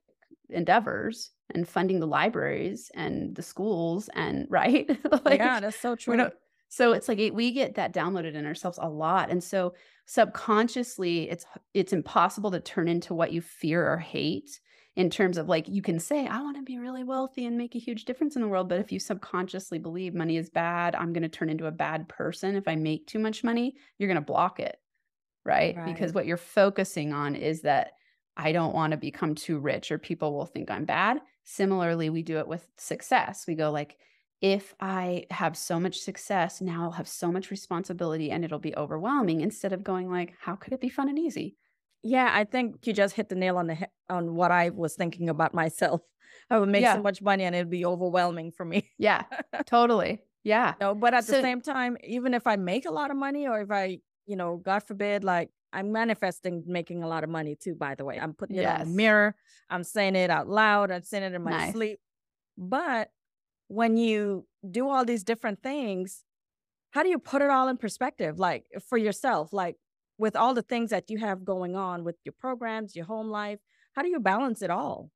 endeavors 0.49 1.31
and 1.53 1.67
funding 1.67 1.99
the 1.99 2.07
libraries 2.07 2.91
and 2.93 3.35
the 3.35 3.41
schools 3.41 4.09
and 4.13 4.47
right? 4.49 4.89
Like, 5.25 5.39
yeah 5.39 5.59
that's 5.59 5.79
so 5.79 5.95
true. 5.95 6.29
so 6.69 6.93
it's 6.93 7.07
like 7.07 7.19
we 7.33 7.51
get 7.51 7.75
that 7.75 7.93
downloaded 7.93 8.33
in 8.33 8.45
ourselves 8.45 8.79
a 8.81 8.89
lot 8.89 9.29
and 9.29 9.43
so 9.43 9.73
subconsciously 10.05 11.29
it's 11.29 11.45
it's 11.73 11.93
impossible 11.93 12.51
to 12.51 12.59
turn 12.59 12.87
into 12.87 13.13
what 13.13 13.31
you 13.31 13.41
fear 13.41 13.87
or 13.87 13.97
hate 13.97 14.59
in 14.95 15.09
terms 15.09 15.37
of 15.37 15.47
like 15.47 15.67
you 15.67 15.81
can 15.81 15.99
say 15.99 16.27
i 16.27 16.41
want 16.41 16.57
to 16.57 16.63
be 16.63 16.77
really 16.77 17.03
wealthy 17.03 17.45
and 17.45 17.57
make 17.57 17.75
a 17.75 17.79
huge 17.79 18.05
difference 18.05 18.35
in 18.35 18.41
the 18.41 18.47
world 18.47 18.67
but 18.67 18.79
if 18.79 18.91
you 18.91 18.99
subconsciously 18.99 19.79
believe 19.79 20.13
money 20.13 20.37
is 20.37 20.49
bad 20.49 20.95
i'm 20.95 21.13
going 21.13 21.23
to 21.23 21.29
turn 21.29 21.49
into 21.49 21.67
a 21.67 21.71
bad 21.71 22.07
person 22.09 22.55
if 22.55 22.67
i 22.67 22.75
make 22.75 23.05
too 23.07 23.19
much 23.19 23.43
money 23.43 23.75
you're 23.97 24.09
going 24.09 24.15
to 24.15 24.21
block 24.21 24.59
it 24.59 24.80
right? 25.45 25.75
right 25.75 25.85
because 25.85 26.13
what 26.13 26.25
you're 26.25 26.37
focusing 26.37 27.13
on 27.13 27.35
is 27.35 27.61
that 27.61 27.91
i 28.37 28.51
don't 28.51 28.75
want 28.75 28.91
to 28.91 28.97
become 28.97 29.35
too 29.35 29.59
rich 29.59 29.91
or 29.91 29.97
people 29.97 30.33
will 30.33 30.45
think 30.45 30.69
i'm 30.69 30.85
bad 30.85 31.19
similarly 31.43 32.09
we 32.09 32.21
do 32.21 32.37
it 32.37 32.47
with 32.47 32.67
success 32.77 33.45
we 33.47 33.55
go 33.55 33.71
like 33.71 33.97
if 34.41 34.73
I 34.79 35.25
have 35.29 35.55
so 35.55 35.79
much 35.79 35.99
success, 35.99 36.61
now 36.61 36.83
I'll 36.83 36.91
have 36.91 37.07
so 37.07 37.31
much 37.31 37.51
responsibility 37.51 38.31
and 38.31 38.43
it'll 38.43 38.59
be 38.59 38.75
overwhelming 38.75 39.41
instead 39.41 39.71
of 39.71 39.83
going 39.83 40.09
like, 40.09 40.33
how 40.39 40.55
could 40.55 40.73
it 40.73 40.81
be 40.81 40.89
fun 40.89 41.09
and 41.09 41.19
easy? 41.19 41.55
Yeah, 42.01 42.29
I 42.33 42.45
think 42.45 42.87
you 42.87 42.93
just 42.93 43.15
hit 43.15 43.29
the 43.29 43.35
nail 43.35 43.57
on 43.57 43.67
the 43.67 43.75
head 43.75 43.89
on 44.09 44.33
what 44.33 44.51
I 44.51 44.69
was 44.69 44.95
thinking 44.95 45.29
about 45.29 45.53
myself. 45.53 46.01
I 46.49 46.57
would 46.57 46.69
make 46.69 46.81
yeah. 46.81 46.95
so 46.95 47.03
much 47.03 47.21
money 47.21 47.43
and 47.43 47.55
it'd 47.55 47.69
be 47.69 47.85
overwhelming 47.85 48.51
for 48.51 48.65
me. 48.65 48.89
Yeah, 48.97 49.23
totally. 49.67 50.21
Yeah. 50.43 50.73
No, 50.81 50.95
but 50.95 51.13
at 51.13 51.25
so, 51.25 51.33
the 51.33 51.41
same 51.41 51.61
time, 51.61 51.97
even 52.03 52.33
if 52.33 52.47
I 52.47 52.55
make 52.55 52.85
a 52.85 52.91
lot 52.91 53.11
of 53.11 53.17
money 53.17 53.47
or 53.47 53.61
if 53.61 53.69
I, 53.69 53.99
you 54.31 54.37
know, 54.37 54.55
God 54.55 54.79
forbid, 54.79 55.25
like 55.25 55.49
I'm 55.73 55.91
manifesting 55.91 56.63
making 56.65 57.03
a 57.03 57.07
lot 57.07 57.25
of 57.25 57.29
money 57.29 57.57
too, 57.61 57.75
by 57.75 57.95
the 57.95 58.05
way. 58.05 58.17
I'm 58.17 58.33
putting 58.33 58.55
it 58.55 58.61
yes. 58.61 58.79
on 58.79 58.87
the 58.87 58.95
mirror. 58.95 59.35
I'm 59.69 59.83
saying 59.83 60.15
it 60.15 60.29
out 60.29 60.47
loud. 60.47 60.89
I'm 60.89 61.03
saying 61.03 61.25
it 61.25 61.33
in 61.33 61.43
my 61.43 61.51
nice. 61.51 61.73
sleep. 61.73 61.99
But 62.57 63.09
when 63.67 63.97
you 63.97 64.47
do 64.69 64.87
all 64.87 65.03
these 65.03 65.25
different 65.25 65.61
things, 65.61 66.23
how 66.91 67.03
do 67.03 67.09
you 67.09 67.19
put 67.19 67.41
it 67.41 67.49
all 67.49 67.67
in 67.67 67.75
perspective? 67.75 68.39
Like 68.39 68.63
for 68.87 68.97
yourself, 68.97 69.51
like 69.51 69.75
with 70.17 70.37
all 70.37 70.53
the 70.53 70.61
things 70.61 70.91
that 70.91 71.09
you 71.09 71.17
have 71.17 71.43
going 71.43 71.75
on 71.75 72.05
with 72.05 72.15
your 72.23 72.35
programs, 72.39 72.95
your 72.95 73.05
home 73.05 73.29
life, 73.29 73.59
how 73.95 74.01
do 74.01 74.07
you 74.07 74.21
balance 74.21 74.61
it 74.61 74.69
all? 74.69 75.09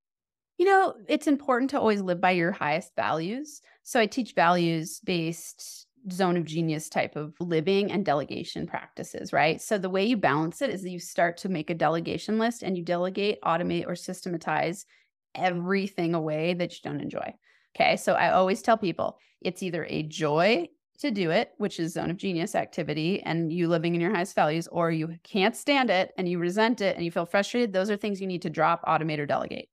You 0.57 0.65
know, 0.65 0.93
it's 1.07 1.27
important 1.27 1.69
to 1.71 1.79
always 1.79 2.01
live 2.01 2.19
by 2.19 2.31
your 2.31 2.51
highest 2.51 2.91
values. 2.97 3.61
So 3.83 3.97
I 3.97 4.07
teach 4.07 4.33
values 4.35 4.99
based 5.05 5.87
zone 6.11 6.37
of 6.37 6.45
genius 6.45 6.89
type 6.89 7.15
of 7.15 7.33
living 7.39 7.91
and 7.91 8.05
delegation 8.05 8.67
practices, 8.67 9.33
right? 9.33 9.61
So 9.61 9.77
the 9.77 9.89
way 9.89 10.05
you 10.05 10.17
balance 10.17 10.61
it 10.61 10.69
is 10.69 10.83
that 10.83 10.89
you 10.89 10.99
start 10.99 11.37
to 11.37 11.49
make 11.49 11.69
a 11.69 11.75
delegation 11.75 12.37
list 12.37 12.63
and 12.63 12.77
you 12.77 12.83
delegate, 12.83 13.41
automate, 13.41 13.87
or 13.87 13.95
systematize 13.95 14.85
everything 15.33 16.15
away 16.15 16.53
that 16.53 16.71
you 16.73 16.79
don't 16.83 17.01
enjoy. 17.01 17.33
Okay. 17.75 17.97
So 17.97 18.13
I 18.13 18.31
always 18.31 18.61
tell 18.61 18.77
people 18.77 19.17
it's 19.41 19.63
either 19.63 19.85
a 19.89 20.03
joy 20.03 20.67
to 20.99 21.11
do 21.11 21.31
it, 21.31 21.51
which 21.57 21.79
is 21.79 21.93
zone 21.93 22.09
of 22.09 22.17
genius 22.17 22.55
activity, 22.55 23.21
and 23.21 23.51
you 23.51 23.67
living 23.67 23.95
in 23.95 24.01
your 24.01 24.15
highest 24.15 24.33
values, 24.33 24.67
or 24.71 24.91
you 24.91 25.17
can't 25.23 25.55
stand 25.55 25.89
it 25.89 26.13
and 26.17 26.29
you 26.29 26.39
resent 26.39 26.79
it 26.79 26.95
and 26.95 27.03
you 27.03 27.11
feel 27.11 27.25
frustrated. 27.25 27.73
Those 27.73 27.89
are 27.89 27.97
things 27.97 28.21
you 28.21 28.27
need 28.27 28.43
to 28.43 28.49
drop, 28.49 28.85
automate, 28.85 29.19
or 29.19 29.25
delegate. 29.25 29.67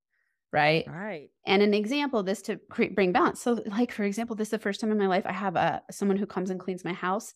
Right. 0.53 0.85
Right. 0.87 1.31
And 1.47 1.63
an 1.63 1.73
example, 1.73 2.23
this 2.23 2.43
to 2.43 2.59
create, 2.71 2.95
bring 2.95 3.13
balance. 3.13 3.41
So, 3.41 3.63
like 3.67 3.91
for 3.91 4.05
example, 4.05 4.37
this 4.37 4.49
is 4.49 4.51
the 4.51 4.59
first 4.59 4.81
time 4.81 4.91
in 4.91 4.99
my 4.99 5.07
life 5.07 5.25
I 5.27 5.33
have 5.33 5.57
a 5.57 5.83
someone 5.91 6.19
who 6.19 6.27
comes 6.27 6.51
and 6.51 6.61
cleans 6.61 6.85
my 6.85 6.93
house. 6.93 7.35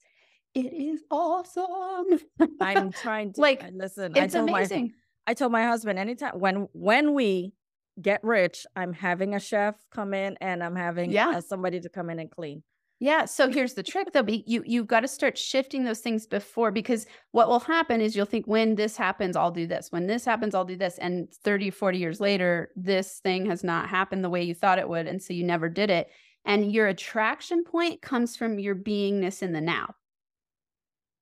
It 0.54 0.72
is 0.72 1.02
awesome. 1.10 2.20
I'm 2.60 2.92
trying 3.02 3.32
to 3.34 3.40
like 3.40 3.64
listen. 3.72 4.12
It's 4.16 4.34
I 4.34 4.38
told 4.38 4.50
amazing. 4.50 4.84
My, 4.84 4.92
I 5.28 5.34
told 5.34 5.52
my 5.52 5.64
husband 5.64 5.98
anytime 5.98 6.38
when 6.38 6.68
when 6.72 7.14
we 7.14 7.52
get 8.00 8.22
rich, 8.22 8.66
I'm 8.76 8.92
having 8.92 9.34
a 9.34 9.40
chef 9.40 9.74
come 9.90 10.12
in 10.12 10.36
and 10.40 10.62
I'm 10.62 10.76
having 10.76 11.10
yeah. 11.10 11.30
uh, 11.30 11.40
somebody 11.40 11.80
to 11.80 11.88
come 11.88 12.10
in 12.10 12.18
and 12.18 12.30
clean. 12.30 12.62
Yeah. 12.98 13.26
So 13.26 13.50
here's 13.50 13.74
the 13.74 13.82
trick 13.82 14.12
though. 14.12 14.24
You 14.26 14.62
you've 14.64 14.86
got 14.86 15.00
to 15.00 15.08
start 15.08 15.36
shifting 15.36 15.84
those 15.84 16.00
things 16.00 16.26
before 16.26 16.70
because 16.70 17.06
what 17.32 17.48
will 17.48 17.60
happen 17.60 18.00
is 18.00 18.16
you'll 18.16 18.24
think 18.24 18.46
when 18.46 18.74
this 18.74 18.96
happens, 18.96 19.36
I'll 19.36 19.50
do 19.50 19.66
this. 19.66 19.92
When 19.92 20.06
this 20.06 20.24
happens, 20.24 20.54
I'll 20.54 20.64
do 20.64 20.76
this. 20.76 20.96
And 20.98 21.30
30, 21.44 21.70
40 21.70 21.98
years 21.98 22.20
later, 22.20 22.70
this 22.74 23.20
thing 23.20 23.46
has 23.46 23.62
not 23.62 23.90
happened 23.90 24.24
the 24.24 24.30
way 24.30 24.42
you 24.42 24.54
thought 24.54 24.78
it 24.78 24.88
would. 24.88 25.06
And 25.06 25.22
so 25.22 25.34
you 25.34 25.44
never 25.44 25.68
did 25.68 25.90
it. 25.90 26.08
And 26.46 26.72
your 26.72 26.86
attraction 26.86 27.64
point 27.64 28.00
comes 28.00 28.34
from 28.34 28.58
your 28.58 28.74
beingness 28.74 29.42
in 29.42 29.52
the 29.52 29.60
now. 29.60 29.94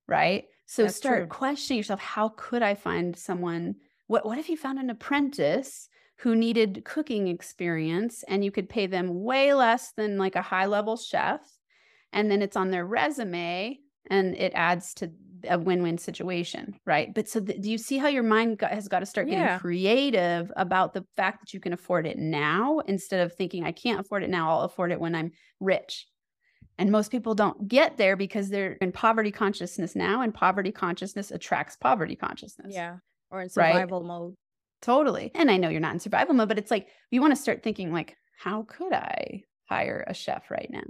Right. 0.07 0.45
So 0.67 0.85
That's 0.85 0.97
start 0.97 1.19
true. 1.23 1.27
questioning 1.29 1.79
yourself, 1.79 2.01
how 2.01 2.29
could 2.37 2.63
I 2.63 2.75
find 2.75 3.17
someone? 3.17 3.77
What 4.07 4.25
what 4.25 4.39
if 4.39 4.49
you 4.49 4.57
found 4.57 4.79
an 4.79 4.91
apprentice 4.91 5.89
who 6.19 6.37
needed 6.37 6.85
cooking 6.85 7.27
experience 7.27 8.23
and 8.29 8.45
you 8.45 8.53
could 8.53 8.69
pay 8.69 8.87
them 8.87 9.25
way 9.25 9.55
less 9.55 9.93
than 9.93 10.19
like 10.19 10.37
a 10.37 10.43
high 10.43 10.67
level 10.67 10.97
chef 10.97 11.41
and 12.15 12.31
then 12.31 12.41
it's 12.41 12.57
on 12.57 12.71
their 12.71 12.87
resume 12.87 13.79
and 14.09 14.35
it 14.37 14.53
adds 14.55 14.95
to 14.95 15.11
a 15.51 15.59
win-win 15.59 15.99
situation 15.99 16.75
right 16.87 17.13
but 17.15 17.29
so 17.29 17.39
th- 17.39 17.61
do 17.61 17.71
you 17.71 17.77
see 17.77 17.99
how 17.99 18.09
your 18.09 18.23
mind 18.23 18.57
got, 18.57 18.71
has 18.71 18.89
got 18.89 19.01
to 19.01 19.07
start 19.07 19.27
getting 19.27 19.43
yeah. 19.43 19.59
creative 19.59 20.51
about 20.57 20.95
the 20.95 21.05
fact 21.17 21.41
that 21.41 21.53
you 21.53 21.61
can 21.61 21.75
afford 21.75 22.07
it 22.07 22.17
now 22.17 22.79
instead 22.87 23.21
of 23.21 23.35
thinking 23.35 23.63
i 23.63 23.71
can't 23.71 24.01
afford 24.01 24.23
it 24.23 24.31
now 24.31 24.49
i'll 24.49 24.63
afford 24.63 24.91
it 24.91 24.99
when 24.99 25.15
i'm 25.15 25.31
rich 25.61 26.07
and 26.79 26.91
most 26.91 27.11
people 27.11 27.35
don't 27.35 27.69
get 27.69 27.99
there 27.99 28.17
because 28.17 28.49
they're 28.49 28.73
in 28.81 28.91
poverty 28.91 29.31
consciousness 29.31 29.95
now 29.95 30.23
and 30.23 30.33
poverty 30.33 30.73
consciousness 30.73 31.31
attracts 31.31 31.77
poverty 31.77 32.17
consciousness 32.17 32.73
yeah 32.75 32.97
or 33.31 33.43
in 33.43 33.51
survival 33.51 34.01
right? 34.01 34.07
mode 34.07 34.35
Totally. 34.85 35.31
And 35.35 35.51
I 35.51 35.57
know 35.57 35.71
you're 35.71 35.81
not 35.81 35.95
in 35.95 35.99
survival 35.99 36.35
mode, 36.35 36.49
but 36.49 36.59
it's 36.59 36.71
like 36.71 36.89
you 37.11 37.23
want 37.23 37.35
to 37.35 37.41
start 37.41 37.63
thinking 37.63 37.91
like, 37.91 38.19
how 38.37 38.67
could 38.69 38.93
I 38.93 39.45
hire 39.67 40.05
a 40.07 40.13
chef 40.13 40.51
right 40.51 40.69
now? 40.71 40.83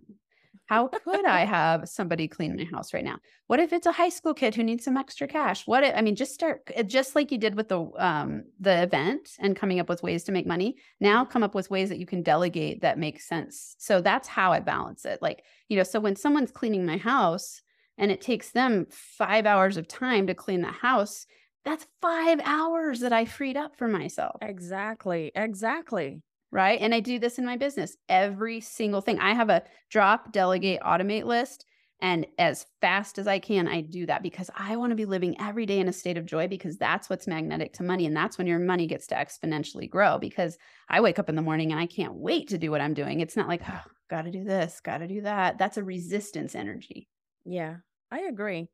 How 0.67 0.89
could 0.89 1.27
I 1.27 1.45
have 1.45 1.89
somebody 1.89 2.27
clean 2.27 2.57
my 2.57 2.65
house 2.65 2.95
right 2.95 3.05
now? 3.05 3.19
What 3.49 3.61
if 3.61 3.73
it's 3.73 3.87
a 3.87 3.93
high 3.93 4.09
school 4.09 4.33
kid 4.33 4.55
who 4.55 4.63
needs 4.63 4.85
some 4.85 4.97
extra 4.97 5.29
cash? 5.29 5.67
What 5.67 5.85
if, 5.85 5.95
I 5.95 6.01
mean, 6.01 6.17
just 6.17 6.33
start 6.33 6.63
uh, 6.75 6.83
just 6.83 7.15
like 7.15 7.31
you 7.31 7.37
did 7.37 7.55
with 7.55 7.69
the 7.69 7.81
um 7.99 8.45
the 8.59 8.83
event 8.83 9.29
and 9.39 9.55
coming 9.55 9.79
up 9.79 9.91
with 9.91 10.03
ways 10.03 10.25
to 10.25 10.33
make 10.33 10.47
money. 10.47 10.77
Now 11.01 11.25
come 11.25 11.43
up 11.43 11.55
with 11.55 11.71
ways 11.71 11.91
that 11.91 11.99
you 11.99 12.07
can 12.07 12.23
delegate 12.23 12.81
that 12.81 12.99
make 12.99 13.21
sense. 13.21 13.77
So 13.79 14.01
that's 14.01 14.27
how 14.27 14.53
I 14.53 14.61
balance 14.61 15.05
it. 15.05 15.21
Like, 15.21 15.45
you 15.69 15.77
know, 15.77 15.83
so 15.83 16.01
when 16.01 16.17
someone's 16.17 16.51
cleaning 16.51 16.87
my 16.87 16.97
house 16.97 17.61
and 17.99 18.11
it 18.11 18.23
takes 18.23 18.51
them 18.51 18.87
5 18.91 19.45
hours 19.45 19.77
of 19.77 19.87
time 19.87 20.27
to 20.29 20.35
clean 20.35 20.63
the 20.63 20.69
house, 20.69 21.27
that's 21.65 21.87
five 22.01 22.41
hours 22.45 23.01
that 23.01 23.13
I 23.13 23.25
freed 23.27 23.57
up 23.57 23.77
for 23.77 23.89
myself. 23.89 24.37
Exactly. 24.43 25.31
Exactly. 25.35 26.23
Right. 26.55 26.81
And 26.81 26.95
I 26.95 27.01
do 27.01 27.19
this 27.19 27.41
in 27.41 27.45
my 27.45 27.57
business 27.57 27.97
every 28.09 28.61
single 28.61 29.01
thing. 29.01 29.19
I 29.19 29.35
have 29.35 29.51
a 29.51 29.65
drop, 29.91 30.31
delegate, 30.31 30.81
automate 30.83 31.25
list. 31.25 31.67
And 32.01 32.29
as 32.39 32.65
fast 32.81 33.19
as 33.19 33.27
I 33.27 33.41
can, 33.41 33.67
I 33.67 33.81
do 33.81 34.07
that 34.07 34.23
because 34.23 34.51
I 34.57 34.77
want 34.77 34.91
to 34.91 34.97
be 34.97 35.05
living 35.05 35.35
every 35.41 35.67
day 35.67 35.81
in 35.81 35.89
a 35.89 35.93
state 35.93 36.17
of 36.17 36.27
joy 36.27 36.47
because 36.47 36.77
that's 36.77 37.11
what's 37.11 37.27
magnetic 37.27 37.73
to 37.73 37.83
money. 37.83 38.07
And 38.07 38.17
that's 38.17 38.39
when 38.39 38.47
your 38.47 38.61
money 38.61 38.87
gets 38.87 39.09
to 39.09 39.17
exponentially 39.17 39.91
grow. 39.91 40.17
Because 40.17 40.57
I 40.89 41.01
wake 41.01 41.19
up 41.19 41.29
in 41.29 41.35
the 41.35 41.43
morning 41.43 41.73
and 41.73 41.81
I 41.81 41.87
can't 41.87 42.15
wait 42.15 42.51
to 42.51 42.59
do 42.59 42.71
what 42.71 42.81
I'm 42.81 42.95
doing. 42.95 43.19
It's 43.19 43.37
not 43.37 43.49
like, 43.49 43.63
oh, 43.69 43.83
got 44.09 44.23
to 44.23 44.31
do 44.31 44.45
this, 44.45 44.79
got 44.79 44.99
to 44.99 45.09
do 45.09 45.23
that. 45.23 45.59
That's 45.59 45.77
a 45.77 45.83
resistance 45.83 46.55
energy. 46.55 47.09
Yeah, 47.45 47.79
I 48.13 48.21
agree. 48.29 48.69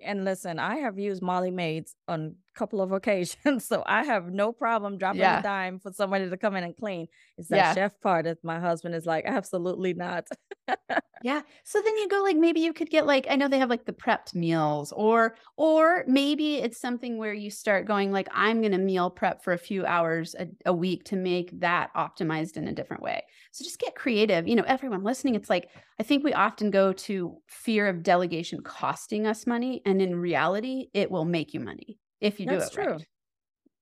And 0.00 0.24
listen, 0.24 0.60
I 0.60 0.76
have 0.76 1.00
used 1.00 1.20
Molly 1.20 1.50
Maids 1.50 1.96
on 2.06 2.36
couple 2.54 2.80
of 2.80 2.92
occasions, 2.92 3.64
so 3.66 3.82
I 3.86 4.04
have 4.04 4.30
no 4.30 4.52
problem 4.52 4.98
dropping 4.98 5.20
yeah. 5.20 5.40
a 5.40 5.42
dime 5.42 5.78
for 5.78 5.92
somebody 5.92 6.28
to 6.28 6.36
come 6.36 6.56
in 6.56 6.64
and 6.64 6.76
clean. 6.76 7.08
It's 7.38 7.48
that 7.48 7.56
yeah. 7.56 7.74
chef 7.74 8.00
part 8.00 8.24
that 8.24 8.42
my 8.42 8.60
husband 8.60 8.94
is 8.94 9.06
like, 9.06 9.24
absolutely 9.26 9.94
not. 9.94 10.28
yeah. 11.22 11.42
So 11.64 11.80
then 11.82 11.96
you 11.96 12.08
go 12.08 12.22
like 12.22 12.36
maybe 12.36 12.60
you 12.60 12.72
could 12.72 12.90
get 12.90 13.06
like 13.06 13.26
I 13.28 13.36
know 13.36 13.48
they 13.48 13.58
have 13.58 13.70
like 13.70 13.84
the 13.84 13.92
prepped 13.92 14.34
meals 14.34 14.92
or 14.92 15.36
or 15.56 16.04
maybe 16.06 16.56
it's 16.56 16.80
something 16.80 17.18
where 17.18 17.34
you 17.34 17.50
start 17.50 17.86
going 17.86 18.12
like 18.12 18.28
I'm 18.32 18.60
going 18.60 18.72
to 18.72 18.78
meal 18.78 19.10
prep 19.10 19.42
for 19.42 19.52
a 19.52 19.58
few 19.58 19.84
hours 19.84 20.34
a, 20.38 20.48
a 20.66 20.72
week 20.72 21.04
to 21.04 21.16
make 21.16 21.60
that 21.60 21.90
optimized 21.94 22.56
in 22.56 22.68
a 22.68 22.72
different 22.72 23.02
way. 23.02 23.22
So 23.52 23.64
just 23.64 23.78
get 23.78 23.94
creative. 23.94 24.48
You 24.48 24.56
know, 24.56 24.64
everyone 24.66 25.02
listening, 25.02 25.34
it's 25.34 25.50
like 25.50 25.68
I 25.98 26.02
think 26.02 26.24
we 26.24 26.32
often 26.32 26.70
go 26.70 26.92
to 26.92 27.36
fear 27.46 27.86
of 27.86 28.02
delegation 28.02 28.62
costing 28.62 29.26
us 29.26 29.46
money 29.46 29.82
and 29.86 30.00
in 30.02 30.16
reality 30.16 30.88
it 30.92 31.10
will 31.10 31.24
make 31.24 31.54
you 31.54 31.60
money 31.60 31.98
if 32.24 32.40
you 32.40 32.46
That's 32.46 32.70
do 32.70 32.80
it 32.80 32.84
true. 32.84 32.92
right. 32.92 33.06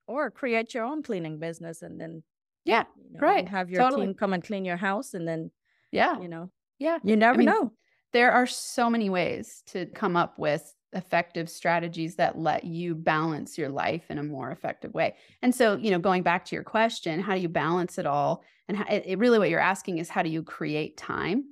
Or 0.09 0.31
create 0.31 0.75
your 0.75 0.85
own 0.85 1.03
cleaning 1.03 1.39
business 1.39 1.83
and 1.83 2.01
then 2.01 2.23
yeah, 2.65 2.85
you 2.97 3.15
know, 3.15 3.27
right. 3.27 3.49
Have 3.49 3.71
your 3.71 3.81
totally. 3.83 4.07
team 4.07 4.15
come 4.15 4.33
and 4.33 4.45
clean 4.45 4.65
your 4.65 4.77
house 4.77 5.15
and 5.15 5.27
then 5.27 5.51
yeah, 5.91 6.21
you 6.21 6.29
know, 6.29 6.51
yeah, 6.79 6.99
you 7.05 7.17
never 7.17 7.35
I 7.35 7.39
mean, 7.39 7.47
know. 7.47 7.73
There 8.13 8.33
are 8.33 8.47
so 8.47 8.91
many 8.91 9.09
ways 9.09 9.63
to 9.69 9.87
come 9.87 10.17
up 10.17 10.39
with 10.39 10.75
effective 10.93 11.49
strategies 11.49 12.17
that 12.17 12.37
let 12.37 12.65
you 12.65 12.95
balance 12.95 13.57
your 13.57 13.71
life 13.71 14.11
in 14.11 14.19
a 14.19 14.23
more 14.23 14.51
effective 14.51 14.93
way. 14.93 15.15
And 15.41 15.55
so, 15.55 15.77
you 15.77 15.91
know, 15.91 15.99
going 15.99 16.23
back 16.23 16.45
to 16.47 16.55
your 16.55 16.65
question, 16.65 17.21
how 17.21 17.35
do 17.35 17.41
you 17.41 17.49
balance 17.49 17.97
it 17.97 18.05
all? 18.05 18.43
And 18.69 18.77
how, 18.77 18.85
it, 18.85 19.05
it 19.07 19.19
really 19.19 19.39
what 19.39 19.49
you're 19.49 19.61
asking 19.61 19.99
is 19.99 20.11
how 20.11 20.23
do 20.23 20.29
you 20.29 20.43
create 20.43 20.97
time? 20.99 21.45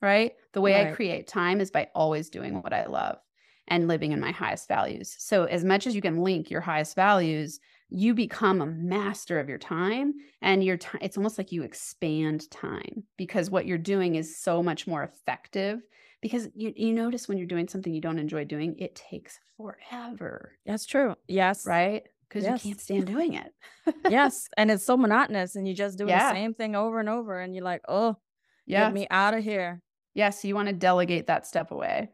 Right? 0.00 0.32
The 0.52 0.60
way 0.60 0.74
right. 0.74 0.88
I 0.88 0.92
create 0.92 1.28
time 1.28 1.60
is 1.60 1.70
by 1.70 1.88
always 1.94 2.28
doing 2.28 2.60
what 2.60 2.72
I 2.72 2.86
love 2.86 3.18
and 3.68 3.88
living 3.88 4.12
in 4.12 4.20
my 4.20 4.32
highest 4.32 4.68
values. 4.68 5.14
So, 5.18 5.44
as 5.44 5.64
much 5.64 5.86
as 5.86 5.94
you 5.94 6.02
can 6.02 6.18
link 6.22 6.50
your 6.50 6.60
highest 6.60 6.94
values 6.96 7.58
you 7.94 8.14
become 8.14 8.62
a 8.62 8.66
master 8.66 9.38
of 9.38 9.50
your 9.50 9.58
time 9.58 10.14
and 10.40 10.64
your 10.64 10.78
time 10.78 10.98
it's 11.02 11.18
almost 11.18 11.36
like 11.36 11.52
you 11.52 11.62
expand 11.62 12.50
time 12.50 13.04
because 13.18 13.50
what 13.50 13.66
you're 13.66 13.76
doing 13.76 14.14
is 14.14 14.34
so 14.40 14.62
much 14.62 14.86
more 14.86 15.02
effective 15.02 15.78
because 16.22 16.48
you, 16.54 16.72
you 16.74 16.94
notice 16.94 17.28
when 17.28 17.36
you're 17.36 17.46
doing 17.46 17.68
something 17.68 17.92
you 17.92 18.00
don't 18.00 18.18
enjoy 18.18 18.46
doing 18.46 18.74
it 18.78 18.94
takes 18.94 19.38
forever 19.58 20.52
That's 20.64 20.86
true. 20.86 21.16
Yes. 21.28 21.66
right 21.66 22.02
because 22.28 22.44
Yes. 22.44 22.64
you 22.64 22.70
can't 22.70 22.80
stand 22.80 23.06
doing 23.06 23.34
it 23.34 23.52
yes. 24.08 24.48
And 24.56 24.70
it's 24.70 24.84
so 24.86 24.96
monotonous 24.96 25.54
and 25.54 25.68
you 25.68 25.74
just 25.74 25.98
do 25.98 26.06
Yeah. 26.06 26.30
the 26.30 26.34
same 26.34 26.54
thing 26.54 26.74
over 26.74 26.98
and 26.98 27.10
over 27.10 27.38
and 27.40 27.54
you're 27.54 27.64
like, 27.64 27.82
oh, 27.88 28.16
yeah 28.64 28.86
get 28.86 28.94
me 28.94 29.06
out 29.10 29.34
of 29.34 29.44
here. 29.44 29.82
yes 30.14 30.46
you 30.46 30.54
want 30.54 30.68
to 30.68 30.72
delegate 30.74 31.26
that 31.26 31.46
step 31.46 31.70
away 31.72 32.08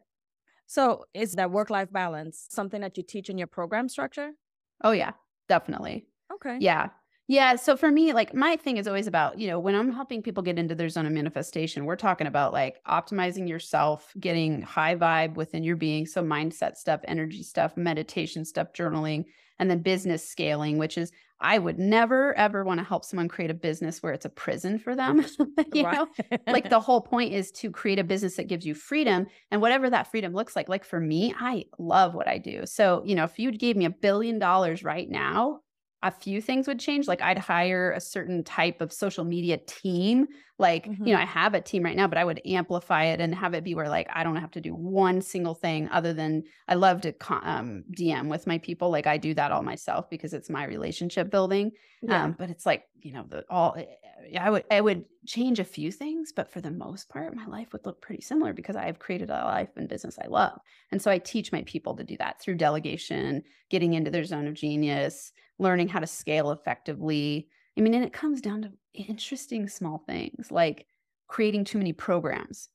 So 0.69 1.07
is 1.15 1.33
that 1.35 1.51
work 1.51 1.71
life 1.71 1.91
balance 1.93 2.47
something 2.51 2.81
that 2.83 2.97
you 2.97 3.03
teach 3.03 3.29
in 3.29 3.39
your 3.39 3.49
program 3.49 3.89
structure? 3.89 4.35
oh 4.83 4.91
yeah 4.93 5.13
definitely 5.49 6.07
Okay. 6.33 6.61
Yeah. 6.61 6.91
Yeah. 7.29 7.57
So 7.57 7.77
for 7.77 7.91
me, 7.91 8.13
like 8.13 8.35
my 8.35 8.57
thing 8.57 8.79
is 8.79 8.89
always 8.89 9.07
about, 9.07 9.39
you 9.39 9.47
know, 9.49 9.61
when 9.61 9.75
I'm 9.75 9.93
helping 9.93 10.23
people 10.23 10.43
get 10.43 10.59
into 10.59 10.75
their 10.75 10.89
zone 10.89 11.07
of 11.07 11.13
manifestation, 11.13 11.85
we're 11.85 11.97
talking 11.97 12.27
about 12.27 12.53
like 12.53 12.83
optimizing 12.85 13.49
yourself, 13.49 14.15
getting 14.19 14.63
high 14.63 14.97
vibe 14.97 15.35
within 15.35 15.63
your 15.63 15.77
being. 15.77 16.07
So 16.07 16.23
mindset 16.23 16.77
stuff, 16.77 17.03
energy 17.07 17.43
stuff, 17.43 17.77
meditation 17.77 18.45
stuff, 18.47 18.73
journaling, 18.73 19.27
and 19.59 19.71
then 19.71 19.83
business 19.83 20.29
scaling, 20.29 20.79
which 20.79 20.99
is 20.99 21.13
I 21.41 21.59
would 21.59 21.79
never 21.79 22.37
ever 22.37 22.65
want 22.65 22.79
to 22.79 22.85
help 22.85 23.05
someone 23.05 23.29
create 23.29 23.51
a 23.51 23.55
business 23.55 24.03
where 24.03 24.13
it's 24.13 24.25
a 24.25 24.31
prison 24.31 24.79
for 24.79 24.97
them. 24.97 25.25
you 25.73 25.85
know, 25.85 26.09
like 26.47 26.69
the 26.69 26.81
whole 26.81 27.01
point 27.01 27.33
is 27.33 27.51
to 27.53 27.71
create 27.71 27.99
a 27.99 28.05
business 28.05 28.37
that 28.37 28.49
gives 28.49 28.67
you 28.67 28.75
freedom 28.75 29.27
and 29.51 29.61
whatever 29.61 29.89
that 29.89 30.11
freedom 30.11 30.33
looks 30.33 30.57
like. 30.57 30.69
Like 30.69 30.85
for 30.85 30.99
me, 30.99 31.35
I 31.39 31.67
love 31.79 32.15
what 32.15 32.29
I 32.29 32.39
do. 32.39 32.67
So, 32.67 33.03
you 33.05 33.15
know, 33.15 33.25
if 33.25 33.39
you 33.39 33.53
gave 33.53 33.77
me 33.77 33.85
a 33.85 33.91
billion 33.91 34.39
dollars 34.39 34.83
right 34.83 35.09
now, 35.09 35.61
a 36.03 36.11
few 36.11 36.41
things 36.41 36.69
would 36.69 36.79
change. 36.79 37.09
Like 37.09 37.21
I'd 37.21 37.39
hire 37.39 37.91
a 37.93 38.01
certain 38.01 38.45
type 38.45 38.81
of 38.81 38.93
social 38.93 39.25
media 39.25 39.59
team. 39.67 40.29
Like, 40.57 40.87
you 40.87 41.13
know, 41.13 41.17
I 41.21 41.25
have 41.25 41.55
a 41.55 41.61
team 41.61 41.83
right 41.83 41.97
now, 41.97 42.07
but 42.07 42.19
I 42.19 42.25
would 42.25 42.41
amplify 42.45 43.05
it 43.07 43.21
and 43.21 43.35
have 43.35 43.55
it 43.55 43.65
be 43.65 43.75
where 43.75 43.89
like 43.89 44.09
I 44.13 44.23
don't 44.23 44.37
have 44.37 44.51
to 44.53 44.61
do 44.61 44.75
one 44.75 45.21
single 45.21 45.55
thing 45.55 45.89
other 45.91 46.13
than 46.13 46.45
I 46.69 46.75
love 46.75 47.01
to 47.03 47.15
um, 47.31 47.85
DM 47.93 48.29
with 48.29 48.47
my 48.47 48.59
people. 48.59 48.91
Like 48.91 49.07
I 49.07 49.19
do 49.19 49.35
that 49.35 49.51
all 49.51 49.63
myself 49.63 50.09
because 50.09 50.35
it's 50.35 50.51
my 50.51 50.65
relationship 50.65 51.31
building. 51.31 51.73
Yeah. 52.03 52.25
Um, 52.25 52.37
but 52.39 52.51
it's 52.51 52.67
like, 52.67 52.85
you 53.01 53.13
know, 53.13 53.25
the 53.29 53.45
all 53.51 53.75
eh, 53.77 53.87
I 54.39 54.51
would 54.51 54.65
I 54.71 54.81
would 54.81 55.05
change 55.27 55.59
a 55.59 55.65
few 55.65 55.91
things, 55.93 56.33
but 56.33 56.51
for 56.51 56.61
the 56.61 56.71
most 56.71 57.09
part, 57.09 57.35
my 57.35 57.47
life 57.47 57.73
would 57.73 57.85
look 57.85 58.01
pretty 58.01 58.23
similar 58.23 58.53
because 58.53 58.77
I 58.77 58.87
have 58.87 58.99
created 58.99 59.31
a 59.31 59.45
life 59.45 59.77
and 59.77 59.89
business 59.89 60.19
I 60.23 60.27
love. 60.27 60.61
And 60.91 61.03
so 61.03 61.11
I 61.11 61.19
teach 61.19 61.53
my 61.53 61.63
people 61.65 61.95
to 61.97 62.05
do 62.05 62.17
that 62.19 62.41
through 62.41 62.57
delegation, 62.57 63.43
getting 63.71 63.95
into 63.95 64.11
their 64.11 64.25
zone 64.25 64.47
of 64.47 64.55
genius, 64.55 65.33
learning 65.59 65.89
how 65.89 66.01
to 66.01 66.07
scale 66.07 66.51
effectively. 66.51 67.49
I 67.77 67.81
mean, 67.81 67.95
and 67.95 68.05
it 68.05 68.13
comes 68.13 68.41
down 68.41 68.63
to 68.63 68.73
interesting 68.95 69.69
small 69.69 69.99
things 69.99 70.51
like 70.51 70.87
creating 71.29 71.65
too 71.65 71.79
many 71.79 71.93
programs, 71.93 72.69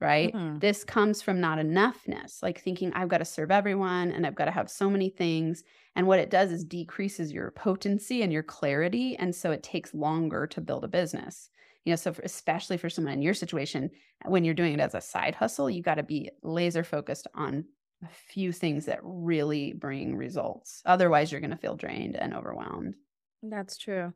right? 0.00 0.34
Mhm. 0.34 0.60
This 0.60 0.84
comes 0.84 1.22
from 1.22 1.40
not 1.40 1.58
enoughness, 1.58 2.42
like 2.42 2.60
thinking 2.60 2.92
I've 2.92 3.08
got 3.08 3.18
to 3.18 3.24
serve 3.24 3.50
everyone 3.50 4.10
and 4.12 4.26
I've 4.26 4.34
got 4.34 4.46
to 4.46 4.50
have 4.50 4.70
so 4.70 4.88
many 4.90 5.10
things. 5.10 5.62
And 5.94 6.06
what 6.06 6.18
it 6.18 6.30
does 6.30 6.52
is 6.52 6.64
decreases 6.64 7.32
your 7.32 7.50
potency 7.50 8.22
and 8.22 8.32
your 8.32 8.42
clarity. 8.42 9.16
And 9.16 9.34
so 9.34 9.50
it 9.50 9.62
takes 9.62 9.94
longer 9.94 10.46
to 10.48 10.60
build 10.60 10.84
a 10.84 10.88
business. 10.88 11.50
You 11.84 11.92
know, 11.92 11.96
so 11.96 12.12
for, 12.12 12.22
especially 12.22 12.76
for 12.76 12.90
someone 12.90 13.14
in 13.14 13.22
your 13.22 13.34
situation, 13.34 13.90
when 14.26 14.44
you're 14.44 14.54
doing 14.54 14.74
it 14.74 14.80
as 14.80 14.94
a 14.94 15.00
side 15.00 15.34
hustle, 15.34 15.70
you 15.70 15.82
got 15.82 15.94
to 15.94 16.02
be 16.02 16.30
laser 16.42 16.84
focused 16.84 17.26
on 17.34 17.64
a 18.02 18.08
few 18.08 18.52
things 18.52 18.86
that 18.86 18.98
really 19.02 19.72
bring 19.72 20.16
results. 20.16 20.82
Otherwise, 20.84 21.30
you're 21.30 21.40
going 21.40 21.50
to 21.50 21.56
feel 21.56 21.76
drained 21.76 22.16
and 22.16 22.34
overwhelmed. 22.34 22.94
That's 23.42 23.76
true. 23.76 24.12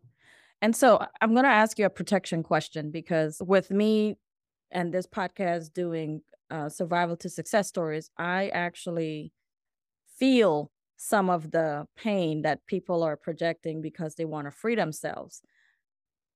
And 0.63 0.75
so 0.75 1.05
I'm 1.21 1.33
going 1.33 1.45
to 1.45 1.51
ask 1.51 1.79
you 1.79 1.87
a 1.87 1.91
protection 1.91 2.43
question 2.43 2.91
because 2.91 3.41
with 3.45 3.71
me 3.71 4.17
and 4.71 4.93
this 4.93 5.07
podcast 5.07 5.73
doing 5.73 6.23
uh, 6.51 6.69
survival 6.69 7.17
to 7.19 7.29
success 7.29 7.69
stories, 7.69 8.11
I 8.17 8.49
actually 8.49 9.33
feel 10.19 10.71
some 10.97 11.29
of 11.29 11.51
the 11.51 11.87
pain 11.97 12.43
that 12.43 12.67
people 12.67 13.03
are 13.03 13.17
projecting 13.17 13.83
because 13.83 14.15
they 14.15 14.25
want 14.25 14.47
to 14.47 14.51
free 14.51 14.75
themselves. 14.75 15.43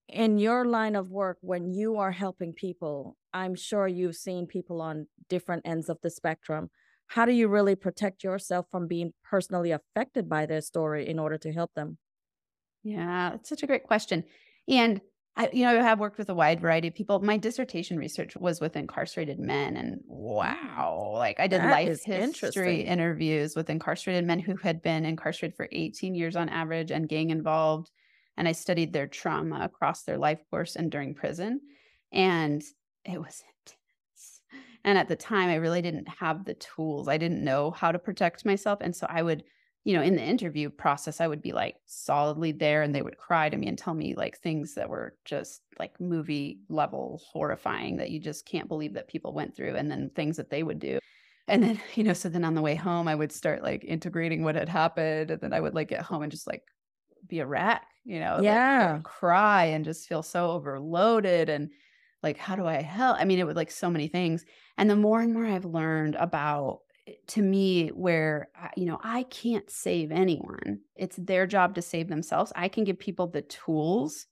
In 0.09 0.39
your 0.39 0.65
line 0.65 0.97
of 0.97 1.11
work, 1.11 1.39
when 1.41 1.73
you 1.73 1.97
are 1.97 2.13
helping 2.13 2.55
people, 2.55 3.17
I'm 3.33 3.55
sure 3.55 3.87
you've 3.87 4.17
seen 4.17 4.47
people 4.47 4.81
on 4.81 5.07
different 5.29 5.67
ends 5.67 5.89
of 5.89 6.01
the 6.03 6.11
spectrum. 6.11 6.71
How 7.09 7.25
do 7.25 7.33
you 7.33 7.49
really 7.49 7.75
protect 7.75 8.25
yourself 8.25 8.67
from 8.71 8.87
being 8.87 9.13
personally 9.23 9.71
affected 9.71 10.29
by 10.29 10.47
their 10.47 10.63
story 10.63 11.07
in 11.07 11.19
order 11.19 11.39
to 11.39 11.53
help 11.53 11.75
them? 11.75 11.99
Yeah, 12.83 13.35
it's 13.35 13.49
such 13.49 13.63
a 13.63 13.67
great 13.67 13.85
question. 13.85 14.25
And 14.67 15.01
I, 15.37 15.51
you 15.53 15.65
know, 15.65 15.79
I 15.79 15.83
have 15.83 16.01
worked 16.01 16.19
with 16.19 16.31
a 16.31 16.35
wide 16.35 16.61
variety 16.61 16.89
of 16.89 16.95
people. 16.95 17.21
My 17.21 17.37
dissertation 17.37 17.97
research 17.99 18.37
was 18.37 18.61
with 18.61 18.77
incarcerated 18.77 19.39
men, 19.39 19.77
and 19.77 20.01
wow, 20.07 21.11
like 21.15 21.39
I 21.39 21.47
did 21.47 21.61
That 21.61 21.71
life 21.71 22.03
history 22.03 22.81
interviews 22.81 23.55
with 23.55 23.71
incarcerated 23.71 24.25
men 24.25 24.41
who 24.41 24.57
had 24.57 24.83
been 24.83 25.05
incarcerated 25.05 25.57
for 25.57 25.69
18 25.71 26.15
years 26.15 26.35
on 26.35 26.49
average 26.49 26.91
and 26.91 27.09
gang 27.09 27.31
involved. 27.31 27.91
And 28.39 28.49
I 28.49 28.53
studied 28.53 28.95
their 28.95 29.07
trauma 29.07 29.61
across 29.62 30.05
their 30.05 30.16
life 30.16 30.41
course 30.51 30.76
and 30.76 30.91
during 30.91 31.14
prison. 31.14 31.61
And 32.12 32.62
it 33.05 33.18
was 33.18 33.43
intense. 33.43 34.41
And 34.84 34.97
at 34.97 35.09
the 35.09 35.16
time, 35.16 35.51
I 35.51 35.57
really 35.57 35.82
didn't 35.82 36.09
have 36.09 36.45
the 36.45 36.55
tools. 36.55 37.09
I 37.09 37.18
didn't 37.18 37.45
know 37.45 37.72
how 37.72 37.93
to 37.93 37.99
protect 37.99 38.47
myself. 38.47 38.78
And 38.80 38.97
so 38.97 39.07
I 39.11 39.22
would 39.22 39.45
you 39.89 39.95
know, 39.95 40.03
in 40.03 40.16
the 40.16 40.22
interview 40.22 40.68
process, 40.68 41.18
I 41.18 41.26
would 41.26 41.41
be 41.41 41.53
like 41.53 41.76
solidly 41.86 42.53
there 42.53 42.82
and 42.82 42.95
they 42.95 43.01
would 43.01 43.16
cry 43.16 43.49
to 43.49 43.57
me 43.57 43.68
and 43.68 43.78
tell 43.78 43.95
me 43.95 44.14
like 44.14 44.36
things 44.36 44.74
that 44.74 44.91
were 44.91 45.16
just 45.24 45.62
like 45.78 45.99
movie 45.99 46.61
level 46.68 47.22
horrifying 47.32 47.97
that 47.97 48.11
you 48.11 48.20
just 48.20 48.45
can't 48.45 48.68
believe 48.68 48.93
that 48.93 49.09
people 49.09 49.32
went 49.32 49.57
through 49.57 49.76
and 49.76 49.91
then 49.91 50.11
things 50.14 50.36
that 50.36 50.51
they 50.51 50.62
would 50.62 50.78
do. 50.78 50.99
And 51.47 51.62
then, 51.62 51.80
you 51.95 52.05
know, 52.05 52.12
so 52.12 52.28
then 52.28 52.45
on 52.45 52.55
the 52.55 52.61
way 52.61 52.74
home, 52.74 53.09
I 53.09 53.14
would 53.14 53.32
start 53.32 53.62
like 53.62 53.82
integrating 53.82 54.43
what 54.43 54.57
had 54.57 54.68
happened. 54.68 55.30
And 55.30 55.41
then 55.41 55.55
I 55.55 55.61
would 55.61 55.74
like 55.74 55.89
get 55.89 56.03
home 56.03 56.22
and 56.22 56.30
just 56.32 56.47
like 56.47 56.64
be 57.29 57.41
a 57.41 57.47
wreck, 57.47 57.87
you 58.05 58.20
know, 58.20 58.43
like, 58.47 58.64
Yeah. 58.68 59.03
cry 59.05 59.64
and 59.66 59.85
just 59.85 60.09
feel 60.09 60.22
so 60.22 60.51
overloaded. 60.51 61.49
And 61.49 61.70
like, 62.22 62.37
how 62.37 62.57
do 62.57 62.66
I 62.66 62.83
help? 62.83 63.16
I 63.20 63.24
mean, 63.24 63.39
it 63.39 63.47
would 63.47 63.57
like 63.57 63.70
so 63.70 63.91
many 63.91 64.09
things. 64.09 64.45
And 64.76 64.91
the 64.91 64.97
more 64.97 65.20
and 65.20 65.33
more 65.33 65.47
I've 65.47 65.64
learned 65.64 66.16
about 66.16 66.81
eh, 67.07 67.14
to 67.29 67.43
me 67.43 67.89
where 67.91 68.51
you 68.76 68.85
know 68.87 68.99
i 69.03 69.22
can't 69.24 69.70
save 69.70 70.11
anyone 70.12 70.81
it's 70.97 71.16
their 71.16 71.47
job 71.47 71.74
to 71.74 71.83
save 71.83 72.09
themselves 72.09 72.53
i 72.57 72.68
can 72.68 72.85
give 72.85 72.99
people 72.99 73.26
the 73.26 73.43
tools 73.43 74.26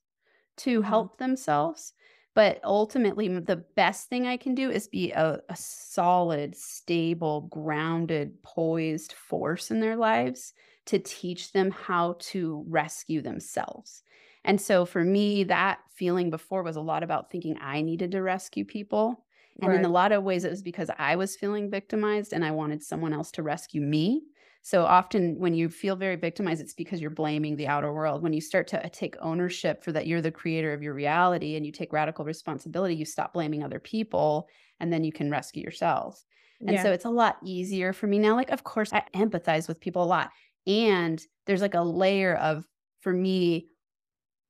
to 0.56 0.82
Mhm. 0.82 0.82
help 0.82 1.18
themselves 1.18 1.92
but 2.34 2.60
ultimately 2.64 3.28
the 3.28 3.56
best 3.76 4.08
thing 4.08 4.26
i 4.26 4.36
can 4.36 4.54
do 4.54 4.70
is 4.70 4.88
be 4.88 5.12
a, 5.12 5.40
a 5.48 5.56
solid 5.56 6.54
stable 6.56 7.42
grounded 7.42 8.42
poised 8.42 9.12
force 9.12 9.70
in 9.70 9.80
their 9.80 9.96
lives 9.96 10.54
to 10.86 10.98
teach 10.98 11.52
them 11.52 11.70
how 11.70 12.16
to 12.20 12.64
rescue 12.68 13.20
themselves 13.20 14.02
and 14.44 14.60
so 14.60 14.84
for 14.84 15.04
me 15.04 15.44
that 15.44 15.80
feeling 15.90 16.30
before 16.30 16.62
was 16.62 16.76
a 16.76 16.80
lot 16.80 17.02
about 17.02 17.30
thinking 17.30 17.56
i 17.60 17.80
needed 17.82 18.10
to 18.10 18.22
rescue 18.22 18.64
people 18.64 19.24
and 19.62 19.72
in 19.72 19.86
a 19.86 19.88
lot 19.88 20.12
of 20.12 20.22
ways, 20.22 20.44
it 20.44 20.50
was 20.50 20.62
because 20.62 20.90
I 20.98 21.16
was 21.16 21.34
feeling 21.34 21.70
victimized 21.70 22.34
and 22.34 22.44
I 22.44 22.50
wanted 22.50 22.82
someone 22.82 23.14
else 23.14 23.30
to 23.32 23.42
rescue 23.42 23.80
me. 23.80 24.26
So 24.60 24.84
often, 24.84 25.38
when 25.38 25.54
you 25.54 25.70
feel 25.70 25.96
very 25.96 26.16
victimized, 26.16 26.60
it's 26.60 26.74
because 26.74 27.00
you're 27.00 27.10
blaming 27.10 27.56
the 27.56 27.66
outer 27.66 27.90
world. 27.92 28.22
When 28.22 28.34
you 28.34 28.40
start 28.42 28.66
to 28.68 28.84
uh, 28.84 28.88
take 28.92 29.16
ownership 29.20 29.82
for 29.82 29.92
that 29.92 30.06
you're 30.06 30.20
the 30.20 30.30
creator 30.30 30.74
of 30.74 30.82
your 30.82 30.92
reality 30.92 31.54
and 31.56 31.64
you 31.64 31.72
take 31.72 31.92
radical 31.92 32.24
responsibility, 32.24 32.96
you 32.96 33.06
stop 33.06 33.32
blaming 33.32 33.62
other 33.62 33.78
people 33.80 34.46
and 34.78 34.92
then 34.92 35.04
you 35.04 35.12
can 35.12 35.30
rescue 35.30 35.62
yourself. 35.62 36.26
And 36.66 36.78
Yeah. 36.78 36.80
so 36.80 36.90
it's 36.90 37.04
a 37.04 37.10
lot 37.10 37.38
easier 37.44 37.92
for 37.92 38.08
me 38.08 38.18
now. 38.18 38.34
Like, 38.34 38.50
of 38.50 38.64
course, 38.64 38.92
I 38.92 39.04
empathize 39.14 39.68
with 39.68 39.80
people 39.80 40.02
a 40.02 40.04
lot. 40.04 40.32
And 40.66 41.24
there's 41.46 41.60
like 41.62 41.74
a 41.74 41.82
layer 41.82 42.34
of, 42.36 42.66
for 43.00 43.12
me, 43.12 43.68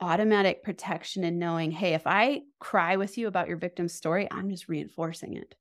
automatic 0.01 0.63
protection 0.63 1.25
and 1.25 1.39
knowing, 1.39 1.71
hey, 1.71 1.95
if 1.95 2.07
I 2.07 2.43
cry 2.61 2.97
with 2.97 3.17
you 3.17 3.29
about 3.29 3.49
your 3.49 3.57
victim 3.57 3.89
story, 3.89 4.29
I'm 4.31 4.51
just 4.51 4.69
reinforcing 4.69 5.35
it. 5.35 5.55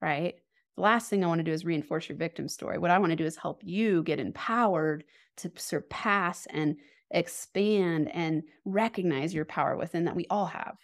Right. 0.00 0.36
The 0.76 0.82
last 0.82 1.10
thing 1.10 1.22
I 1.24 1.28
want 1.28 1.40
to 1.40 1.44
do 1.44 1.52
is 1.52 1.64
reinforce 1.64 2.08
your 2.08 2.16
victim 2.18 2.48
story. 2.48 2.78
What 2.78 2.90
I 2.90 2.98
want 2.98 3.10
to 3.10 3.16
do 3.16 3.24
is 3.24 3.36
help 3.36 3.62
you 3.64 4.02
get 4.02 4.20
empowered 4.20 5.04
to 5.38 5.52
surpass 5.56 6.46
and 6.46 6.76
expand 7.10 8.10
and 8.12 8.42
recognize 8.64 9.34
your 9.34 9.44
power 9.44 9.76
within 9.76 10.04
that 10.04 10.16
we 10.16 10.26
all 10.30 10.46
have. 10.46 10.78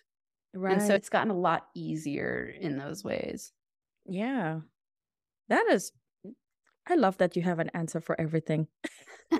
right. 0.54 0.72
And 0.74 0.82
so 0.82 0.94
it's 0.94 1.08
gotten 1.08 1.30
a 1.30 1.38
lot 1.38 1.68
easier 1.74 2.52
in 2.60 2.76
those 2.76 3.02
ways. 3.04 3.52
yeah. 4.04 4.60
That 5.48 5.66
is, 5.70 5.92
I 6.88 6.94
love 6.94 7.18
that 7.18 7.36
you 7.36 7.42
have 7.42 7.58
an 7.58 7.70
answer 7.74 8.00
for 8.00 8.20
everything. 8.20 8.68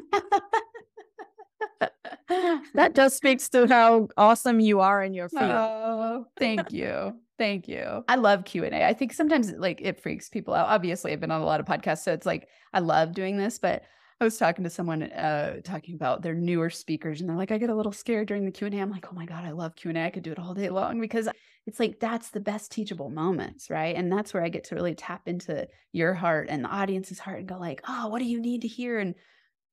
That 2.75 2.95
just 2.95 3.17
speaks 3.17 3.49
to 3.51 3.67
how 3.67 4.09
awesome 4.17 4.61
you 4.61 4.81
are 4.81 5.03
in 5.03 5.15
your 5.15 5.29
field. 5.29 5.51
Oh, 5.51 6.27
thank 6.37 6.73
you. 6.73 7.15
Thank 7.39 7.69
you. 7.69 8.05
I 8.09 8.17
love 8.17 8.45
Q&A. 8.45 8.85
I 8.85 8.93
think 8.93 9.13
sometimes 9.13 9.53
like 9.53 9.81
it 9.81 10.01
freaks 10.01 10.29
people 10.29 10.55
out. 10.55 10.69
Obviously, 10.69 11.13
I've 11.13 11.21
been 11.21 11.31
on 11.31 11.41
a 11.41 11.47
lot 11.47 11.61
of 11.61 11.67
podcasts, 11.67 12.05
so 12.05 12.13
it's 12.13 12.27
like 12.27 12.49
I 12.73 12.81
love 12.81 13.15
doing 13.15 13.37
this, 13.37 13.59
but 13.59 13.83
I 14.21 14.25
was 14.25 14.37
talking 14.37 14.65
to 14.65 14.71
someone 14.71 15.05
uh, 15.05 15.61
talking 15.63 15.95
about 15.95 16.23
their 16.23 16.35
newer 16.35 16.71
speakers, 16.71 17.21
and 17.21 17.31
they're 17.31 17.37
like, 17.37 17.53
"I 17.53 17.59
get 17.59 17.71
a 17.71 17.75
little 17.75 17.93
scared 17.93 18.29
during 18.29 18.45
the 18.45 18.51
Q 18.51 18.67
and 18.67 18.75
A." 18.75 18.81
I'm 18.81 18.91
like, 18.91 19.07
"Oh 19.11 19.15
my 19.15 19.25
god, 19.25 19.45
I 19.45 19.53
love 19.53 19.77
Q 19.77 19.91
and 19.91 19.99
A. 19.99 20.07
I 20.07 20.11
could 20.11 20.25
do 20.25 20.33
it 20.33 20.39
all 20.39 20.55
day 20.55 20.69
long 20.69 21.01
because 21.01 21.29
it's 21.69 21.79
like 21.79 22.01
that's 22.01 22.31
the 22.31 22.41
best 22.41 22.73
teachable 22.73 23.11
moments, 23.11 23.69
right? 23.69 23.95
And 23.95 24.11
that's 24.11 24.33
where 24.33 24.43
I 24.43 24.49
get 24.49 24.65
to 24.65 24.75
really 24.75 24.95
tap 24.95 25.29
into 25.29 25.69
your 25.93 26.15
heart 26.15 26.47
and 26.49 26.65
the 26.65 26.71
audience's 26.71 27.19
heart 27.19 27.41
and 27.41 27.49
go 27.49 27.59
like, 27.59 27.83
"Oh, 27.87 28.09
what 28.09 28.21
do 28.21 28.25
you 28.25 28.41
need 28.41 28.63
to 28.63 28.69
hear?" 28.69 28.99
And 28.99 29.15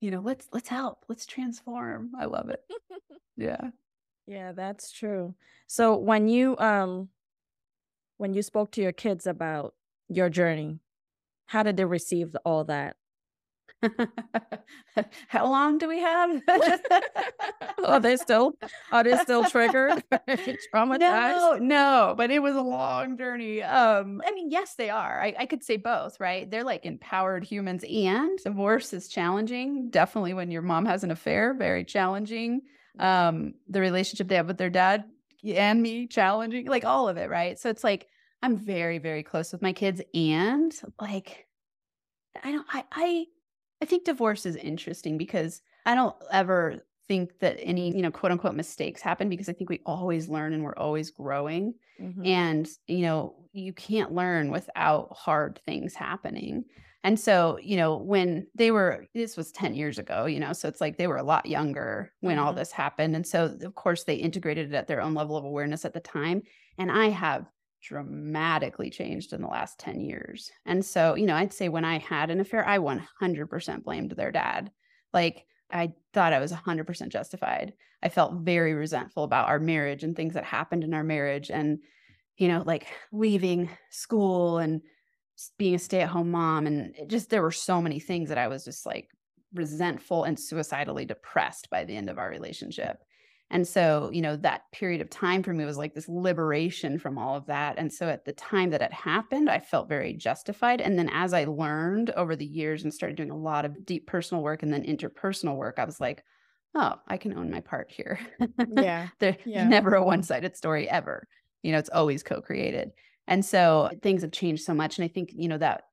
you 0.02 0.12
know, 0.12 0.20
let's 0.20 0.46
let's 0.52 0.68
help, 0.68 1.06
let's 1.08 1.26
transform. 1.26 2.12
I 2.20 2.26
love 2.26 2.50
it. 2.50 2.60
yeah, 3.38 3.70
yeah, 4.28 4.52
that's 4.52 4.92
true. 4.92 5.36
So 5.68 5.96
when 5.96 6.28
you 6.28 6.58
um 6.58 7.08
when 8.18 8.34
you 8.34 8.42
spoke 8.42 8.72
to 8.72 8.82
your 8.82 8.92
kids 8.92 9.26
about 9.26 9.74
your 10.10 10.30
journey, 10.30 10.82
how 11.46 11.64
did 11.64 11.78
they 11.78 11.86
receive 11.86 12.36
all 12.44 12.66
that? 12.66 12.98
How 15.28 15.50
long 15.50 15.78
do 15.78 15.88
we 15.88 16.00
have? 16.00 16.42
are 17.86 18.00
they 18.00 18.18
still 18.18 18.54
are 18.92 19.04
they 19.04 19.18
still 19.18 19.44
triggered? 19.46 20.04
Traumatized? 20.74 21.00
No, 21.00 21.58
no, 21.60 22.14
but 22.18 22.32
it 22.32 22.40
was 22.40 22.56
a 22.56 22.62
long 22.62 23.18
journey. 23.18 23.62
Um, 23.62 24.22
I 24.26 24.32
mean, 24.32 24.50
yes, 24.50 24.76
they 24.76 24.90
are. 24.90 25.22
I, 25.22 25.36
I 25.40 25.46
could 25.46 25.64
say 25.64 25.78
both, 25.78 26.20
right? 26.20 26.50
They're 26.50 26.64
like 26.64 26.86
empowered 26.86 27.44
humans, 27.44 27.84
and 27.84 28.40
divorce 28.44 28.94
is 28.94 29.08
challenging. 29.08 29.90
Definitely 29.90 30.34
when 30.34 30.52
your 30.52 30.62
mom 30.62 30.86
has 30.86 31.04
an 31.04 31.12
affair, 31.12 31.54
very 31.54 31.84
challenging. 31.84 32.62
Um, 32.98 33.56
the 33.68 33.82
relationship 33.82 34.30
they 34.30 34.36
have 34.36 34.48
with 34.48 34.58
their 34.58 34.70
dad 34.70 35.04
and 35.46 35.82
me, 35.82 36.08
challenging, 36.08 36.68
like 36.68 36.86
all 36.86 37.10
of 37.10 37.18
it, 37.18 37.30
right? 37.30 37.60
So 37.60 37.70
it's 37.70 37.84
like 37.84 38.08
I'm 38.42 38.58
very, 38.58 39.00
very 39.00 39.24
close 39.24 39.52
with 39.52 39.62
my 39.62 39.74
kids, 39.74 40.02
and 40.14 40.74
like 41.00 41.46
I 42.44 42.52
don't 42.52 42.68
I 42.70 42.84
I 42.92 43.26
I 43.86 43.88
think 43.88 44.04
divorce 44.04 44.48
is 44.48 44.56
interesting 44.56 45.16
because 45.16 45.62
I 45.86 45.94
don't 45.94 46.16
ever 46.32 46.88
think 47.08 47.38
that 47.38 47.60
any, 47.60 47.96
you 47.96 48.02
know, 48.02 48.10
quote 48.10 48.32
unquote 48.32 48.56
mistakes 48.56 49.00
happen 49.00 49.30
because 49.30 49.48
I 49.48 49.54
think 49.54 49.70
we 49.70 49.80
always 49.86 50.28
learn 50.28 50.54
and 50.54 50.64
we're 50.64 50.76
always 50.76 51.12
growing. 51.12 51.76
Mm-hmm. 52.02 52.26
And, 52.26 52.68
you 52.88 53.02
know, 53.02 53.36
you 53.54 53.74
can't 53.74 54.12
learn 54.12 54.50
without 54.50 55.16
hard 55.16 55.62
things 55.68 55.94
happening. 55.94 56.66
And 57.04 57.20
so, 57.20 57.60
you 57.62 57.78
know, 57.78 57.98
when 57.98 58.48
they 58.56 58.72
were, 58.72 59.06
this 59.14 59.38
was 59.38 59.52
10 59.52 59.76
years 59.76 60.00
ago, 60.00 60.26
you 60.26 60.40
know, 60.40 60.52
so 60.52 60.68
it's 60.68 60.82
like 60.82 60.98
they 60.98 61.06
were 61.06 61.18
a 61.18 61.24
lot 61.24 61.46
younger 61.46 62.12
when 62.22 62.38
mm-hmm. 62.38 62.48
all 62.48 62.54
this 62.54 62.72
happened. 62.72 63.16
And 63.16 63.28
so, 63.28 63.56
of 63.62 63.76
course, 63.76 64.04
they 64.04 64.16
integrated 64.16 64.74
it 64.74 64.76
at 64.76 64.88
their 64.88 65.00
own 65.00 65.14
level 65.14 65.38
of 65.38 65.46
awareness 65.46 65.86
at 65.86 65.94
the 65.94 66.00
time. 66.00 66.42
And 66.80 66.92
I 66.92 67.10
have 67.10 67.46
dramatically 67.88 68.90
changed 68.90 69.34
in 69.34 69.42
the 69.42 69.48
last 69.48 69.80
10 69.80 70.00
years. 70.00 70.52
And 70.66 70.84
so, 70.84 71.16
you 71.16 71.26
know, 71.26 71.36
I'd 71.36 71.54
say 71.54 71.70
when 71.70 71.86
I 71.86 72.00
had 72.00 72.32
an 72.32 72.40
affair, 72.40 72.68
I 72.68 72.80
100% 72.80 73.84
blamed 73.84 74.12
their 74.12 74.32
dad. 74.32 74.72
Like, 75.14 75.46
I 75.72 75.94
thought 76.14 76.34
I 76.34 76.40
was 76.40 76.52
100% 76.52 77.10
justified. 77.10 77.74
I 78.02 78.10
felt 78.10 78.42
very 78.42 78.74
resentful 78.74 79.24
about 79.24 79.48
our 79.48 79.60
marriage 79.60 80.04
and 80.04 80.16
things 80.16 80.34
that 80.34 80.44
happened 80.44 80.84
in 80.84 80.94
our 80.94 81.04
marriage. 81.04 81.50
And, 81.50 81.80
you 82.38 82.48
know, 82.48 82.64
like 82.66 82.88
leaving 83.12 83.70
school 83.90 84.58
and 84.58 84.82
being 85.58 85.76
a 85.76 85.80
stay 85.80 86.02
at 86.02 86.10
home 86.10 86.32
mom. 86.32 86.68
And 86.68 86.96
just, 87.08 87.30
there 87.30 87.42
were 87.42 87.52
so 87.52 87.82
many 87.82 88.00
things 88.00 88.30
that 88.30 88.38
I 88.38 88.48
was 88.48 88.66
just 88.66 88.86
like 88.86 89.10
resentful 89.54 90.24
and 90.24 90.40
suicidally 90.40 91.06
depressed 91.06 91.70
by 91.70 91.86
the 91.86 91.96
end 91.96 92.10
of 92.10 92.18
our 92.18 92.30
relationship. 92.30 92.98
And 93.52 93.68
so, 93.68 94.10
you 94.12 94.22
know, 94.22 94.36
that 94.38 94.64
period 94.72 95.02
of 95.02 95.10
time 95.10 95.44
for 95.44 95.54
me 95.54 95.66
was 95.66 95.78
like 95.78 95.94
this 95.94 96.10
liberation 96.10 96.98
from 96.98 97.18
all 97.18 97.36
of 97.36 97.46
that. 97.46 97.76
And 97.78 97.94
so 97.94 98.10
at 98.10 98.26
the 98.26 98.34
time 98.34 98.72
that 98.72 98.82
it 98.82 98.92
happened, 98.92 99.50
I 99.50 99.60
felt 99.60 99.88
very 99.88 100.14
justified. 100.14 100.82
And 100.82 100.98
then 100.98 101.10
as 101.10 101.32
I 101.34 101.46
learned 101.46 102.10
over 102.12 102.36
the 102.36 102.46
years 102.46 102.84
and 102.84 102.94
started 102.94 103.16
doing 103.16 103.30
a 103.32 103.38
lot 103.38 103.66
of 103.66 103.86
deep 103.86 104.08
personal 104.08 104.44
work 104.44 104.64
and 104.64 104.74
then 104.74 104.84
interpersonal 104.84 105.58
work, 105.58 105.76
I 105.78 105.86
was 105.86 106.02
like, 106.02 106.24
oh, 106.74 106.96
I 107.08 107.18
can 107.18 107.38
own 107.38 107.52
my 107.52 107.62
part 107.62 107.92
here. 107.92 108.20
Yeah. 108.68 109.10
There's 109.20 109.36
yeah. 109.46 109.68
never 109.68 109.94
a 109.96 110.04
one 110.04 110.24
sided 110.24 110.58
story 110.58 110.90
ever. 110.90 111.28
You 111.62 111.72
know, 111.72 111.78
it's 111.78 111.90
always 111.90 112.24
co 112.24 112.42
created. 112.42 112.92
And 113.28 113.44
so 113.44 113.90
things 114.02 114.24
have 114.24 114.32
changed 114.32 114.64
so 114.64 114.74
much. 114.74 114.98
And 114.98 115.06
I 115.06 115.08
think, 115.08 115.32
you 115.34 115.48
know, 115.48 115.58
that 115.58 115.84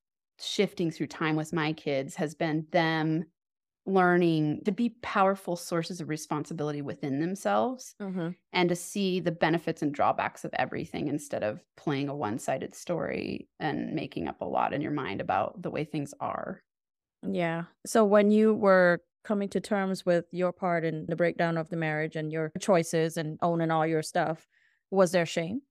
shifting 0.40 0.90
through 0.90 1.07
time 1.07 1.36
with 1.36 1.53
my 1.53 1.72
kids 1.72 2.16
has 2.16 2.34
been 2.34 2.66
them 2.72 3.24
learning 3.85 4.62
to 4.64 4.70
be 4.70 4.91
powerful 5.03 5.57
sources 5.57 6.01
of 6.01 6.09
responsibility 6.09 6.80
within 6.83 7.20
themselves 7.20 7.95
mm-hmm. 8.01 8.28
and 8.53 8.68
to 8.68 8.76
see 8.76 9.18
the 9.18 9.33
benefits 9.33 9.83
and 9.83 9.93
drawbacks 9.93 10.45
of 10.45 10.55
everything 10.55 11.09
instead 11.09 11.43
of 11.43 11.61
playing 11.76 12.09
a 12.09 12.14
one-sided 12.14 12.74
story 12.74 13.49
and 13.59 13.93
making 13.93 14.28
up 14.28 14.41
a 14.41 14.45
lot 14.45 14.72
in 14.72 14.80
your 14.80 14.93
mind 14.93 15.20
about 15.20 15.61
the 15.61 15.70
way 15.70 15.85
things 15.85 16.14
are. 16.20 16.62
Yeah. 17.28 17.64
So 17.85 18.05
when 18.05 18.30
you 18.30 18.55
were 18.55 19.01
coming 19.24 19.49
to 19.49 19.61
terms 19.61 20.07
with 20.07 20.26
your 20.30 20.53
part 20.53 20.85
in 20.85 21.07
the 21.09 21.16
breakdown 21.16 21.57
of 21.57 21.68
the 21.68 21.76
marriage 21.76 22.16
and 22.16 22.33
your 22.33 22.53
choices 22.61 23.16
and 23.16 23.39
owning 23.43 23.70
all 23.70 23.87
your 23.87 24.03
stuff, 24.03 24.47
was 24.91 25.12
there 25.12 25.26
shame? 25.26 25.62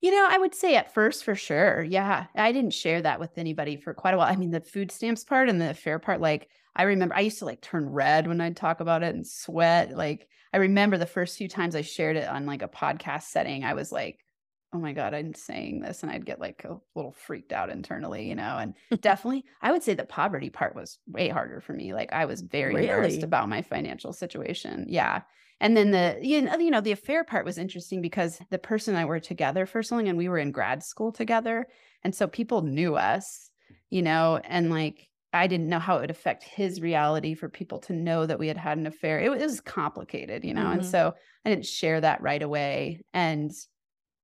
You 0.00 0.10
know, 0.12 0.26
I 0.30 0.38
would 0.38 0.54
say 0.54 0.76
at 0.76 0.94
first 0.94 1.24
for 1.24 1.34
sure. 1.34 1.82
Yeah. 1.82 2.26
I 2.34 2.52
didn't 2.52 2.72
share 2.72 3.02
that 3.02 3.20
with 3.20 3.36
anybody 3.36 3.76
for 3.76 3.92
quite 3.92 4.14
a 4.14 4.16
while. 4.16 4.32
I 4.32 4.36
mean, 4.36 4.50
the 4.50 4.60
food 4.60 4.90
stamps 4.90 5.24
part 5.24 5.48
and 5.48 5.60
the 5.60 5.70
affair 5.70 5.98
part, 5.98 6.20
like 6.20 6.48
I 6.74 6.84
remember 6.84 7.14
I 7.14 7.20
used 7.20 7.40
to 7.40 7.44
like 7.44 7.60
turn 7.60 7.88
red 7.88 8.26
when 8.26 8.40
I'd 8.40 8.56
talk 8.56 8.80
about 8.80 9.02
it 9.02 9.14
and 9.14 9.26
sweat. 9.26 9.96
Like 9.96 10.28
I 10.52 10.58
remember 10.58 10.96
the 10.96 11.06
first 11.06 11.36
few 11.36 11.48
times 11.48 11.76
I 11.76 11.82
shared 11.82 12.16
it 12.16 12.28
on 12.28 12.46
like 12.46 12.62
a 12.62 12.68
podcast 12.68 13.24
setting, 13.24 13.64
I 13.64 13.74
was 13.74 13.92
like, 13.92 14.24
oh 14.72 14.78
my 14.78 14.92
God, 14.92 15.14
I'm 15.14 15.34
saying 15.34 15.80
this. 15.80 16.02
And 16.02 16.10
I'd 16.12 16.24
get 16.24 16.40
like 16.40 16.64
a 16.64 16.78
little 16.94 17.12
freaked 17.12 17.52
out 17.52 17.70
internally, 17.70 18.28
you 18.28 18.36
know. 18.36 18.56
And 18.58 18.74
definitely 19.00 19.44
I 19.60 19.72
would 19.72 19.82
say 19.82 19.94
the 19.94 20.04
poverty 20.04 20.48
part 20.48 20.74
was 20.74 20.98
way 21.06 21.28
harder 21.28 21.60
for 21.60 21.72
me. 21.72 21.92
Like 21.92 22.12
I 22.12 22.24
was 22.24 22.40
very 22.40 22.74
really? 22.74 22.86
embarrassed 22.86 23.22
about 23.22 23.48
my 23.48 23.62
financial 23.62 24.12
situation. 24.12 24.86
Yeah. 24.88 25.22
And 25.60 25.76
then 25.76 25.90
the 25.90 26.18
you 26.22 26.42
know, 26.42 26.58
you 26.58 26.70
know 26.70 26.80
the 26.80 26.92
affair 26.92 27.22
part 27.22 27.44
was 27.44 27.58
interesting 27.58 28.00
because 28.00 28.40
the 28.50 28.58
person 28.58 28.94
and 28.94 29.00
I 29.00 29.04
were 29.04 29.20
together 29.20 29.66
for 29.66 29.82
so 29.82 29.96
long 29.96 30.08
and 30.08 30.16
we 30.16 30.28
were 30.28 30.38
in 30.38 30.52
grad 30.52 30.82
school 30.82 31.12
together. 31.12 31.66
And 32.02 32.14
so 32.14 32.26
people 32.26 32.62
knew 32.62 32.96
us, 32.96 33.50
you 33.90 34.02
know, 34.02 34.40
and 34.42 34.70
like 34.70 35.08
I 35.32 35.46
didn't 35.46 35.68
know 35.68 35.78
how 35.78 35.98
it 35.98 36.00
would 36.00 36.10
affect 36.10 36.42
his 36.44 36.80
reality 36.80 37.34
for 37.34 37.48
people 37.48 37.78
to 37.80 37.92
know 37.92 38.26
that 38.26 38.38
we 38.38 38.48
had 38.48 38.56
had 38.56 38.78
an 38.78 38.86
affair. 38.86 39.20
It, 39.20 39.30
was 39.30 39.60
complicated, 39.60 40.44
you 40.44 40.54
know, 40.54 40.62
mm-hmm. 40.62 40.80
and 40.80 40.86
so 40.86 41.14
I 41.44 41.50
didn't 41.50 41.66
share 41.66 42.00
that 42.00 42.22
right 42.22 42.42
away. 42.42 43.02
And 43.12 43.52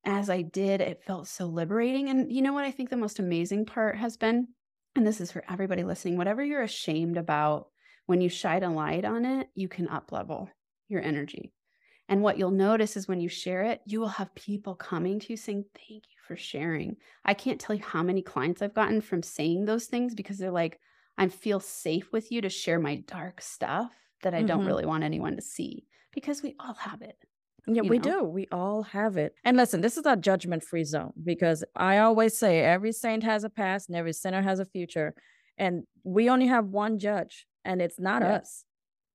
as 0.05 0.31
I 0.31 0.43
did, 0.43 0.81
it 0.81 1.05
felt 1.05 1.29
so 1.29 1.47
liberating. 1.47 2.09
And 2.09 2.33
you 2.33 2.43
know 2.43 2.53
what 2.53 2.65
I 2.65 2.71
think 2.71 2.91
the 2.91 2.97
most 2.97 3.19
amazing 3.19 3.67
part 3.67 3.97
has 3.97 4.17
been? 4.17 4.49
And 4.97 5.07
this 5.07 5.21
is 5.21 5.31
for 5.31 5.45
everybody 5.49 5.85
listening 5.85 6.17
whatever 6.17 6.43
you're 6.43 6.63
ashamed 6.63 7.19
about, 7.19 7.67
when 8.07 8.21
you 8.21 8.29
shine 8.29 8.63
a 8.63 8.73
light 8.73 9.05
on 9.05 9.25
it, 9.25 9.49
you 9.55 9.69
can 9.69 9.89
up 9.89 10.13
level 10.13 10.49
your 10.89 11.03
energy. 11.03 11.53
And 12.09 12.23
what 12.23 12.39
you'll 12.39 12.51
notice 12.53 12.97
is 12.97 13.09
when 13.09 13.21
you 13.21 13.29
share 13.29 13.65
it, 13.65 13.81
you 13.85 14.01
will 14.01 14.09
have 14.09 14.35
people 14.35 14.75
coming 14.75 15.19
to 15.19 15.33
you 15.33 15.37
saying, 15.37 15.65
Thank 15.75 16.05
you 16.05 16.19
for 16.27 16.37
sharing. 16.37 16.97
I 17.25 17.35
can't 17.35 17.61
tell 17.61 17.75
you 17.75 17.83
how 17.83 18.03
many 18.03 18.23
clients 18.23 18.63
I've 18.63 18.75
gotten 18.75 19.01
from 19.01 19.23
saying 19.23 19.65
those 19.65 19.87
things 19.87 20.15
because 20.15 20.39
they're 20.39 20.51
like, 20.51 20.79
I 21.19 21.29
feel 21.29 21.61
safe 21.61 22.13
with 22.13 22.31
you 22.31 22.43
to 22.43 22.49
share 22.49 22.79
my 22.79 22.97
dark 23.07 23.41
stuff 23.41 23.93
that 24.23 24.35
I 24.35 24.39
mm-hmm. 24.39 24.47
don't 24.47 24.67
really 24.67 24.87
want 24.87 25.05
anyone 25.05 25.37
to 25.37 25.43
see 25.43 25.87
because 26.13 26.43
we 26.43 26.55
all 26.61 26.75
have 26.75 27.03
it. 27.03 27.17
Yeah, 27.67 27.83
we 27.83 27.99
know? 27.99 28.21
do. 28.21 28.25
We 28.25 28.47
all 28.53 28.83
have 28.83 29.17
it. 29.17 29.35
And 29.45 29.57
listen, 29.57 29.81
this 29.81 29.97
is 29.97 30.07
a 30.07 30.17
judgment 30.17 30.63
free 30.63 30.85
zone 30.85 31.13
because 31.25 31.65
I 31.75 31.99
always 31.99 32.39
say 32.39 32.61
every 32.61 32.93
saint 32.93 33.25
has 33.25 33.43
a 33.43 33.51
past 33.51 33.89
and 33.89 33.97
every 33.97 34.13
sinner 34.13 34.43
has 34.43 34.61
a 34.61 34.65
future. 34.65 35.15
And 35.59 35.85
we 36.05 36.29
only 36.29 36.47
have 36.47 36.67
one 36.67 36.99
judge, 36.99 37.47
and 37.65 37.81
it's 37.81 37.99
not 37.99 38.23
yeah. 38.23 38.35
us. 38.37 38.65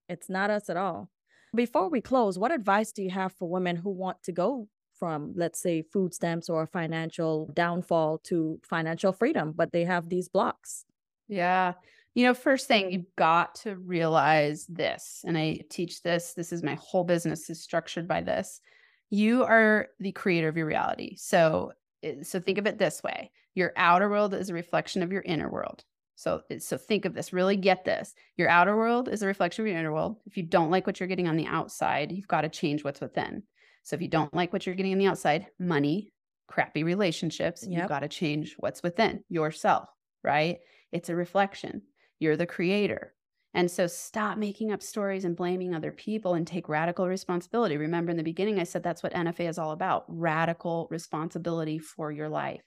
It's 0.09 0.29
not 0.29 0.49
us 0.49 0.69
at 0.69 0.75
all. 0.75 1.09
Before 1.53 1.89
we 1.89 1.99
close, 1.99 2.39
what 2.39 2.51
advice 2.51 2.91
do 2.93 3.03
you 3.03 3.09
have 3.09 3.33
for 3.33 3.49
women 3.49 3.75
who 3.75 3.89
want 3.89 4.23
to 4.23 4.31
go 4.31 4.69
from, 4.93 5.33
let's 5.35 5.59
say, 5.59 5.81
food 5.81 6.13
stamps 6.13 6.49
or 6.49 6.65
financial 6.65 7.49
downfall 7.53 8.19
to 8.25 8.59
financial 8.63 9.11
freedom, 9.11 9.51
but 9.53 9.71
they 9.71 9.83
have 9.83 10.07
these 10.07 10.29
blocks? 10.29 10.85
Yeah. 11.27 11.73
You 12.15 12.25
know, 12.25 12.33
first 12.33 12.67
thing 12.67 12.91
you've 12.91 13.15
got 13.17 13.55
to 13.55 13.75
realize 13.75 14.65
this, 14.67 15.23
and 15.25 15.37
I 15.37 15.61
teach 15.69 16.03
this, 16.03 16.33
this 16.33 16.53
is 16.53 16.63
my 16.63 16.75
whole 16.75 17.03
business 17.03 17.49
is 17.49 17.61
structured 17.61 18.07
by 18.07 18.21
this. 18.21 18.61
You 19.09 19.43
are 19.43 19.87
the 19.99 20.11
creator 20.11 20.47
of 20.47 20.55
your 20.55 20.65
reality. 20.65 21.15
So, 21.17 21.73
eh, 22.03 22.23
so 22.23 22.39
think 22.39 22.57
of 22.57 22.67
it 22.67 22.77
this 22.77 23.01
way. 23.03 23.31
Your 23.55 23.73
outer 23.75 24.09
world 24.09 24.33
is 24.33 24.49
a 24.49 24.53
reflection 24.53 25.03
of 25.03 25.11
your 25.11 25.21
inner 25.21 25.49
world. 25.49 25.83
So, 26.21 26.43
eh, 26.51 26.59
so 26.59 26.77
think 26.77 27.05
of 27.05 27.15
this, 27.15 27.33
really 27.33 27.57
get 27.57 27.83
this. 27.83 28.13
Your 28.37 28.47
outer 28.47 28.77
world 28.77 29.09
is 29.09 29.23
a 29.23 29.27
reflection 29.27 29.63
of 29.63 29.69
your 29.69 29.77
inner 29.79 29.91
world. 29.91 30.17
If 30.27 30.37
you 30.37 30.43
don't 30.43 30.69
like 30.69 30.85
what 30.85 30.99
you're 30.99 31.09
getting 31.09 31.27
on 31.27 31.35
the 31.35 31.47
outside, 31.47 32.11
you've 32.11 32.27
got 32.27 32.41
to 32.41 32.49
change 32.49 32.83
what's 32.83 33.01
within. 33.01 33.41
So 33.81 33.95
if 33.95 34.03
you 34.03 34.07
don't 34.07 34.31
like 34.31 34.53
what 34.53 34.67
you're 34.67 34.75
getting 34.75 34.91
on 34.91 34.99
the 34.99 35.07
outside, 35.07 35.47
money, 35.57 36.13
crappy 36.47 36.83
relationships, 36.83 37.65
yep. 37.67 37.81
you've 37.81 37.89
got 37.89 38.01
to 38.01 38.07
change 38.07 38.55
what's 38.59 38.83
within 38.83 39.23
yourself, 39.29 39.89
right? 40.23 40.59
It's 40.91 41.09
a 41.09 41.15
reflection. 41.15 41.81
You're 42.19 42.37
the 42.37 42.45
creator. 42.45 43.15
And 43.55 43.69
so 43.69 43.87
stop 43.87 44.37
making 44.37 44.71
up 44.71 44.83
stories 44.83 45.25
and 45.25 45.35
blaming 45.35 45.73
other 45.73 45.91
people 45.91 46.35
and 46.35 46.45
take 46.45 46.69
radical 46.69 47.07
responsibility. 47.07 47.77
Remember 47.77 48.11
in 48.11 48.17
the 48.17 48.23
beginning, 48.23 48.59
I 48.59 48.63
said 48.63 48.83
that's 48.83 49.01
what 49.01 49.13
NFA 49.13 49.49
is 49.49 49.57
all 49.57 49.71
about 49.71 50.05
radical 50.07 50.87
responsibility 50.91 51.79
for 51.79 52.11
your 52.11 52.29
life. 52.29 52.61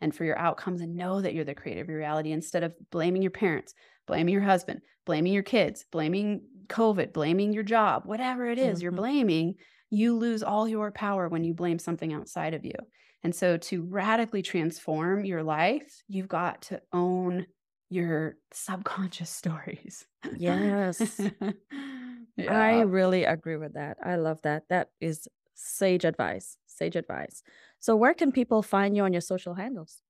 And 0.00 0.14
for 0.14 0.24
your 0.24 0.38
outcomes 0.38 0.80
and 0.80 0.96
know 0.96 1.20
that 1.20 1.34
you're 1.34 1.44
the 1.44 1.54
creator 1.54 1.80
of 1.82 1.88
your 1.88 1.98
reality 1.98 2.32
instead 2.32 2.62
of 2.62 2.74
blaming 2.90 3.22
your 3.22 3.30
parents, 3.30 3.74
blaming 4.06 4.32
your 4.32 4.42
husband, 4.42 4.80
blaming 5.06 5.32
your 5.32 5.42
kids, 5.42 5.84
blaming 5.90 6.42
COVID, 6.68 7.12
blaming 7.12 7.52
your 7.52 7.62
job, 7.62 8.04
whatever 8.06 8.46
it 8.46 8.58
is 8.58 8.82
you're 8.82 8.92
Mhm. 8.92 8.96
blaming, 8.96 9.54
you 9.90 10.16
lose 10.16 10.42
all 10.42 10.66
your 10.68 10.90
power 10.90 11.28
when 11.28 11.44
you 11.44 11.54
blame 11.54 11.78
something 11.78 12.12
outside 12.12 12.54
of 12.54 12.64
you. 12.64 12.74
And 13.22 13.34
so 13.34 13.56
to 13.56 13.82
radically 13.84 14.42
transform 14.42 15.24
your 15.24 15.42
life, 15.42 16.02
you've 16.08 16.28
got 16.28 16.62
to 16.62 16.82
own 16.92 17.46
your 17.88 18.36
subconscious 18.52 19.30
stories. 19.30 20.06
Yes. 20.30 21.30
I 22.48 22.80
really 22.80 23.24
agree 23.24 23.56
with 23.56 23.74
that. 23.74 23.98
I 24.02 24.16
love 24.16 24.38
that. 24.42 24.64
That 24.68 24.90
is 25.00 25.28
sage 25.54 26.04
advice. 26.04 26.56
Sage 26.66 26.96
advice. 26.96 27.42
So, 27.80 27.96
where 27.96 28.14
can 28.14 28.32
people 28.32 28.62
find 28.62 28.96
you 28.96 29.04
on 29.04 29.12
your 29.12 29.20
social 29.20 29.54
handles? 29.54 30.00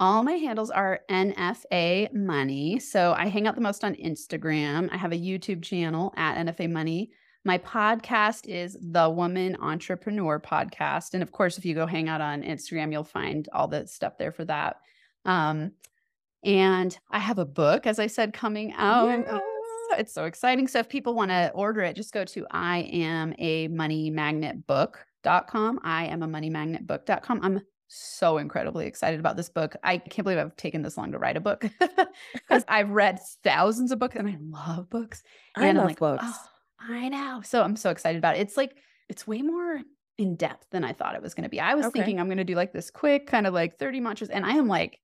All 0.00 0.22
my 0.22 0.34
handles 0.34 0.70
are 0.70 1.00
NFA 1.10 2.14
Money. 2.14 2.78
So 2.78 3.14
I 3.18 3.26
hang 3.26 3.48
out 3.48 3.56
the 3.56 3.60
most 3.60 3.82
on 3.82 3.96
Instagram. 3.96 4.88
I 4.92 4.96
have 4.96 5.10
a 5.10 5.16
YouTube 5.16 5.60
channel 5.60 6.14
at 6.16 6.36
NFA 6.46 6.70
Money. 6.70 7.10
My 7.44 7.58
podcast 7.58 8.46
is 8.46 8.78
the 8.80 9.10
Woman 9.10 9.56
Entrepreneur 9.60 10.38
Podcast. 10.38 11.14
And 11.14 11.22
of 11.22 11.32
course, 11.32 11.58
if 11.58 11.64
you 11.64 11.74
go 11.74 11.84
hang 11.84 12.08
out 12.08 12.20
on 12.20 12.44
Instagram, 12.44 12.92
you'll 12.92 13.02
find 13.02 13.48
all 13.52 13.66
the 13.66 13.88
stuff 13.88 14.18
there 14.18 14.30
for 14.30 14.44
that. 14.44 14.76
Um, 15.24 15.72
and 16.44 16.96
I 17.10 17.18
have 17.18 17.38
a 17.38 17.44
book, 17.44 17.84
as 17.84 17.98
I 17.98 18.06
said, 18.06 18.32
coming 18.32 18.72
out. 18.74 19.08
Yes. 19.08 19.40
It's 19.96 20.12
so 20.12 20.24
exciting. 20.24 20.68
So 20.68 20.78
if 20.80 20.88
people 20.88 21.14
want 21.14 21.30
to 21.30 21.50
order 21.54 21.80
it, 21.82 21.96
just 21.96 22.12
go 22.12 22.24
to 22.24 22.46
I 22.50 22.78
am 22.92 23.34
a 23.38 23.68
money 23.68 24.10
magnet 24.10 24.66
book.com. 24.66 25.80
I 25.82 26.06
am 26.06 26.22
a 26.22 26.28
money 26.28 26.50
magnet 26.50 26.86
book.com. 26.86 27.40
I'm 27.42 27.60
so 27.88 28.36
incredibly 28.38 28.86
excited 28.86 29.18
about 29.18 29.36
this 29.36 29.48
book. 29.48 29.74
I 29.82 29.98
can't 29.98 30.24
believe 30.24 30.38
I've 30.38 30.56
taken 30.56 30.82
this 30.82 30.96
long 30.98 31.12
to 31.12 31.18
write 31.18 31.36
a 31.36 31.40
book 31.40 31.64
because 32.34 32.64
I've 32.68 32.90
read 32.90 33.18
thousands 33.42 33.92
of 33.92 33.98
books 33.98 34.16
and 34.16 34.28
I 34.28 34.36
love 34.40 34.90
books. 34.90 35.22
I 35.54 35.68
and 35.68 35.78
love 35.78 35.78
I'm 35.78 35.86
like, 35.86 35.98
books. 35.98 36.24
"Oh, 36.24 36.46
I 36.80 37.08
know. 37.08 37.40
So 37.42 37.62
I'm 37.62 37.76
so 37.76 37.90
excited 37.90 38.18
about 38.18 38.36
it. 38.36 38.40
It's 38.40 38.56
like, 38.56 38.76
it's 39.08 39.26
way 39.26 39.42
more 39.42 39.80
in 40.18 40.36
depth 40.36 40.66
than 40.70 40.84
I 40.84 40.92
thought 40.92 41.14
it 41.14 41.22
was 41.22 41.34
going 41.34 41.44
to 41.44 41.48
be. 41.48 41.60
I 41.60 41.74
was 41.74 41.86
Okay. 41.86 41.92
thinking 41.94 42.20
I'm 42.20 42.26
going 42.26 42.38
to 42.38 42.44
do 42.44 42.54
like 42.54 42.72
this 42.72 42.90
quick 42.90 43.26
kind 43.26 43.46
of 43.46 43.54
like 43.54 43.78
30 43.78 44.00
mantras. 44.00 44.30
And 44.30 44.44
I 44.44 44.52
am 44.52 44.68
like, 44.68 45.00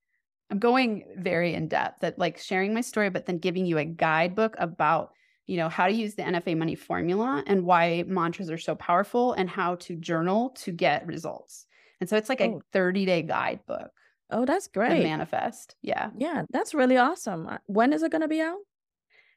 I'm 0.50 0.58
going 0.58 1.04
very 1.16 1.54
in 1.54 1.68
depth 1.68 2.00
that 2.00 2.18
like 2.18 2.38
sharing 2.38 2.74
my 2.74 2.80
story, 2.82 3.10
but 3.10 3.26
then 3.26 3.38
giving 3.38 3.66
you 3.66 3.78
a 3.78 3.84
guidebook 3.84 4.54
about, 4.58 5.12
you 5.46 5.56
know, 5.56 5.68
how 5.68 5.86
to 5.86 5.92
use 5.92 6.14
the 6.14 6.22
NFA 6.22 6.54
money 6.54 6.74
formula 6.74 7.42
and 7.46 7.64
why 7.64 8.04
mantras 8.06 8.50
are 8.50 8.58
so 8.58 8.74
powerful 8.74 9.32
and 9.32 9.48
how 9.50 9.76
to 9.76 9.96
journal 9.96 10.50
to 10.50 10.72
get 10.72 11.06
results. 11.06 11.66
And 12.00 12.08
so 12.08 12.16
it's 12.16 12.28
like 12.28 12.40
Oh. 12.40 12.58
a 12.58 12.60
30 12.72 13.04
day 13.06 13.22
guidebook 13.22 13.90
Oh, 14.30 14.44
that's 14.44 14.68
great. 14.68 15.02
manifest. 15.02 15.76
Yeah. 15.82 16.10
Yeah, 16.16 16.44
that's 16.50 16.74
really 16.74 16.96
awesome. 16.96 17.46
Uh, 17.46 17.58
When 17.66 17.92
is 17.92 18.02
it 18.02 18.10
going 18.10 18.22
to 18.22 18.28
be 18.28 18.40
out? 18.40 18.58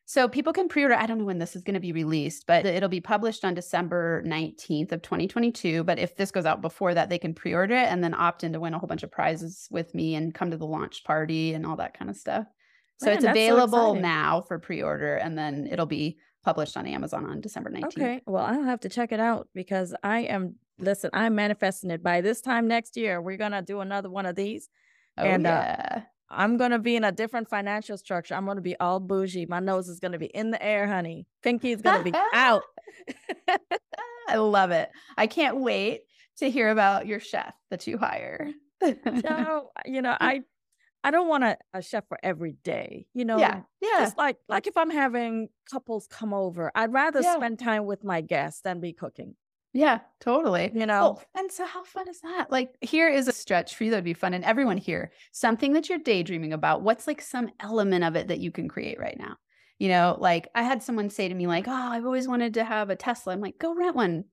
So 0.10 0.30
people 0.30 0.54
can 0.54 0.70
pre-order. 0.70 0.96
I 0.96 1.06
don't 1.06 1.18
know 1.18 1.26
when 1.26 1.38
this 1.38 1.54
is 1.54 1.64
going 1.64 1.74
to 1.74 1.82
be 1.82 1.92
released, 1.92 2.48
but 2.48 2.66
it'll 2.66 2.88
be 2.88 3.02
published 3.02 3.44
on 3.44 3.54
December 3.54 4.24
19th 4.26 4.94
of 4.94 5.02
2022. 5.02 5.84
But 5.84 6.00
if 6.00 6.16
this 6.16 6.32
goes 6.32 6.46
out 6.46 6.62
before 6.62 6.94
that, 6.94 7.10
they 7.10 7.20
can 7.20 7.34
pre-order 7.34 7.76
it 7.76 7.90
and 7.90 8.02
then 8.02 8.14
opt 8.14 8.46
in 8.46 8.54
to 8.54 8.60
win 8.62 8.74
a 8.74 8.80
whole 8.80 8.88
bunch 8.88 9.04
of 9.04 9.12
prizes 9.12 9.68
with 9.70 9.94
me 9.94 10.16
and 10.16 10.34
come 10.34 10.50
to 10.52 10.56
the 10.56 10.66
launch 10.66 11.04
party 11.04 11.54
and 11.54 11.66
all 11.66 11.76
that 11.76 11.94
kind 11.94 12.10
of 12.10 12.16
stuff. 12.16 12.46
So 13.02 13.08
Man, 13.08 13.16
it's 13.16 13.26
that's 13.26 13.38
so 13.38 13.56
available 13.58 13.96
now 13.96 14.46
for 14.48 14.60
pre-order 14.60 15.16
and 15.16 15.38
then 15.38 15.68
it'll 15.70 15.86
be 15.86 16.20
published 16.42 16.78
on 16.78 16.88
Amazon 16.88 17.26
on 17.26 17.42
December 17.42 17.70
19th. 17.70 17.98
Okay. 17.98 18.22
Well, 18.26 18.46
I'll 18.46 18.64
have 18.64 18.80
to 18.80 18.90
check 18.90 19.12
it 19.12 19.20
out 19.20 19.50
because 19.54 19.94
I 20.04 20.20
am, 20.20 20.56
listen, 20.80 21.10
I'm 21.12 21.36
manifesting 21.36 21.92
it. 21.92 22.02
By 22.02 22.22
this 22.22 22.40
time 22.40 22.70
next 22.70 22.96
year, 22.96 23.22
we're 23.22 23.36
going 23.36 23.52
to 23.52 23.62
do 23.62 23.82
another 23.82 24.10
one 24.10 24.26
of 24.26 24.38
these. 24.38 24.70
Oh 25.18 25.24
And, 25.26 25.46
uh, 25.46 25.50
yeah. 25.50 26.02
I'm 26.30 26.58
going 26.58 26.72
to 26.72 26.80
be 26.80 26.96
in 26.96 27.04
a 27.04 27.12
different 27.12 27.50
financial 27.50 27.98
structure. 27.98 28.36
I'm 28.36 28.46
going 28.46 28.58
to 28.58 28.62
be 28.62 28.78
all 28.80 29.00
bougie. 29.00 29.46
My 29.46 29.60
nose 29.60 29.88
is 29.88 30.00
going 30.00 30.12
to 30.12 30.20
be 30.20 30.26
in 30.28 30.52
the 30.52 30.62
air, 30.62 30.88
honey. 30.88 31.26
Pinky 31.42 31.72
is 31.72 31.82
going 31.82 32.04
to 32.04 32.12
be 32.12 32.18
out. 32.34 32.64
I 34.30 34.36
love 34.38 34.72
it. 34.72 34.90
I 35.18 35.28
can't 35.28 35.58
wait 35.60 36.02
to 36.38 36.50
hear 36.50 36.70
about 36.70 37.08
your 37.08 37.20
chef 37.20 37.54
that 37.72 37.88
you 37.88 37.98
hire. 37.98 38.52
So, 39.26 39.72
you 39.86 40.04
know, 40.04 40.16
I 40.22 40.42
I 41.04 41.10
don't 41.10 41.28
want 41.28 41.44
a, 41.44 41.58
a 41.74 41.82
chef 41.82 42.08
for 42.08 42.20
every 42.22 42.58
day. 42.64 43.08
You 43.16 43.26
know, 43.26 43.40
yeah. 43.40 43.62
Yeah. 43.82 44.00
just 44.02 44.18
like 44.20 44.38
like 44.48 44.68
if 44.68 44.78
I'm 44.78 44.92
having 44.92 45.50
couples 45.72 46.06
come 46.08 46.32
over, 46.32 46.72
I'd 46.76 46.94
rather 46.94 47.22
Yeah. 47.22 47.38
spend 47.38 47.58
time 47.58 47.86
with 47.86 48.04
my 48.04 48.22
guests 48.22 48.62
than 48.62 48.80
be 48.80 48.94
cooking. 48.94 49.36
Yeah, 49.78 50.00
totally. 50.20 50.72
You 50.74 50.88
know, 50.88 51.20
Oh, 51.20 51.22
and 51.36 51.52
so 51.52 51.64
how 51.64 51.84
fun 51.84 52.10
is 52.10 52.22
that? 52.22 52.50
Like, 52.52 52.76
here 52.82 53.08
is 53.08 53.28
a 53.28 53.32
stretch 53.32 53.76
for 53.76 53.84
you 53.84 53.92
that 53.92 53.98
would 53.98 54.04
be 54.06 54.16
fun. 54.16 54.34
And 54.34 54.44
everyone 54.44 54.78
here, 54.78 55.12
something 55.32 55.74
that 55.74 55.88
you're 55.88 56.00
daydreaming 56.00 56.52
about. 56.52 56.82
What's 56.82 57.06
like 57.06 57.22
some 57.22 57.52
element 57.60 58.04
of 58.04 58.16
it 58.16 58.30
that 58.30 58.40
you 58.40 58.50
can 58.52 58.68
create 58.70 59.00
right 59.00 59.18
now? 59.20 59.38
You 59.78 59.90
know, 59.90 60.18
like 60.20 60.48
I 60.56 60.64
had 60.64 60.82
someone 60.82 61.12
say 61.12 61.28
to 61.30 61.36
me, 61.36 61.46
like, 61.46 61.68
oh, 61.68 61.72
I've 61.72 62.06
always 62.06 62.28
wanted 62.28 62.56
to 62.56 62.64
have 62.64 62.90
a 62.90 62.96
Tesla. 62.96 63.34
I'm 63.34 63.40
like, 63.42 63.60
go 63.60 63.76
rent 63.76 63.96
one. 63.96 64.26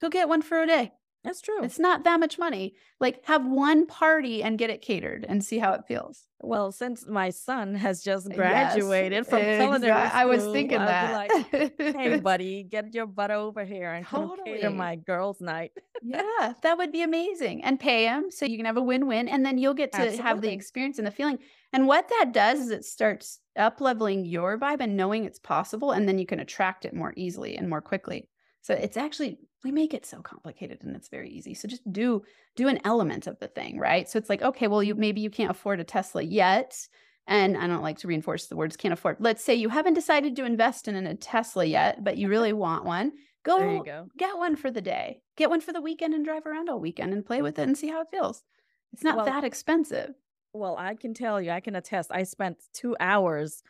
Go 0.00 0.08
get 0.08 0.28
one 0.28 0.42
for 0.42 0.60
a 0.60 0.66
day. 0.66 0.92
That's 1.26 1.40
true. 1.42 1.62
It's 1.62 1.78
not 1.78 2.04
that 2.04 2.20
much 2.20 2.38
money. 2.38 2.74
Like, 3.00 3.24
have 3.26 3.44
one 3.44 3.86
party 3.86 4.42
and 4.42 4.56
get 4.58 4.70
it 4.70 4.80
catered 4.80 5.26
and 5.28 5.44
see 5.44 5.58
how 5.58 5.72
it 5.72 5.82
feels. 5.86 6.22
Well, 6.40 6.70
since 6.70 7.06
my 7.06 7.30
son 7.30 7.74
has 7.74 8.02
just 8.02 8.28
Yes, 8.28 8.36
graduated 8.36 9.26
from 9.26 9.40
culinary 9.40 9.90
exact- 9.90 10.14
I 10.14 10.24
was 10.26 10.44
thinking 10.44 10.78
I'd 10.78 10.88
that. 10.88 11.12
like, 11.12 11.96
hey, 11.96 12.20
buddy, 12.30 12.62
get 12.62 12.94
your 12.94 13.06
butt 13.06 13.30
over 13.30 13.64
here 13.64 13.92
and 13.92 14.06
come 14.06 14.30
cater 14.44 14.60
Totally. 14.60 14.76
my 14.76 14.96
girls' 14.96 15.40
night. 15.40 15.72
Yeah, 16.02 16.52
that 16.62 16.78
would 16.78 16.92
be 16.92 17.02
amazing. 17.02 17.64
And 17.64 17.80
pay 17.80 18.04
him 18.04 18.30
so 18.30 18.46
you 18.46 18.56
can 18.56 18.66
have 18.66 18.76
a 18.76 18.82
win-win 18.82 19.28
and 19.28 19.44
then 19.44 19.58
you'll 19.58 19.74
get 19.74 19.92
to 19.92 20.22
have 20.22 20.40
the 20.40 20.52
experience 20.52 20.98
and 20.98 21.06
the 21.06 21.10
feeling. 21.10 21.38
And 21.72 21.86
what 21.88 22.08
that 22.10 22.32
does 22.32 22.60
is 22.60 22.70
it 22.70 22.84
starts 22.84 23.40
up 23.56 23.80
leveling 23.80 24.24
your 24.24 24.58
vibe 24.58 24.80
and 24.80 24.96
knowing 24.96 25.24
it's 25.24 25.38
possible 25.40 25.90
and 25.92 26.08
then 26.08 26.18
you 26.18 26.26
can 26.26 26.40
attract 26.40 26.84
it 26.84 26.94
more 26.94 27.12
easily 27.16 27.56
and 27.56 27.68
more 27.68 27.80
quickly. 27.80 28.28
So 28.62 28.74
it's 28.74 28.96
actually 28.96 29.38
we 29.66 29.72
make 29.72 29.92
it 29.92 30.06
so 30.06 30.20
complicated 30.20 30.78
and 30.82 30.94
it's 30.94 31.08
very 31.08 31.28
easy. 31.28 31.54
So 31.54 31.66
just 31.66 31.90
do 31.92 32.22
do 32.54 32.68
an 32.68 32.78
element 32.84 33.26
of 33.26 33.38
the 33.40 33.48
thing, 33.48 33.78
right? 33.78 34.08
So 34.08 34.18
it's 34.18 34.28
like, 34.28 34.42
okay, 34.42 34.68
well 34.68 34.82
you 34.82 34.94
maybe 34.94 35.20
you 35.20 35.30
can't 35.30 35.50
afford 35.50 35.80
a 35.80 35.84
Tesla 35.84 36.22
yet. 36.22 36.78
And 37.26 37.56
I 37.56 37.66
don't 37.66 37.82
like 37.82 37.98
to 37.98 38.06
reinforce 38.06 38.46
the 38.46 38.54
words 38.54 38.76
can't 38.76 38.92
afford. 38.92 39.16
Let's 39.18 39.42
say 39.42 39.56
you 39.56 39.68
haven't 39.68 39.94
decided 39.94 40.36
to 40.36 40.44
invest 40.44 40.86
in 40.86 40.94
a 40.94 41.14
Tesla 41.16 41.64
yet, 41.64 42.04
but 42.04 42.16
you 42.16 42.28
really 42.28 42.52
want 42.52 42.84
one. 42.84 43.12
Go 43.42 43.82
go. 43.82 44.06
get 44.16 44.38
one 44.38 44.54
for 44.54 44.70
the 44.70 44.80
day. 44.80 45.22
Get 45.36 45.50
one 45.50 45.60
for 45.60 45.72
the 45.72 45.80
weekend 45.80 46.14
and 46.14 46.24
drive 46.24 46.46
around 46.46 46.68
all 46.68 46.78
weekend 46.78 47.12
and 47.12 47.26
play 47.26 47.42
with 47.42 47.58
it 47.58 47.62
and 47.62 47.76
see 47.76 47.88
how 47.88 48.00
it 48.00 48.08
feels. 48.10 48.44
It's 48.92 49.02
not 49.02 49.16
Well- 49.16 49.26
that 49.26 49.44
expensive. 49.44 50.14
Well, 50.52 50.76
I 50.78 50.94
can 50.94 51.12
tell 51.12 51.40
you, 51.40 51.50
I 51.50 51.60
can 51.60 51.76
attest. 51.76 52.10
I 52.10 52.22
spent 52.22 52.62
two 52.72 52.96
hours 52.98 53.62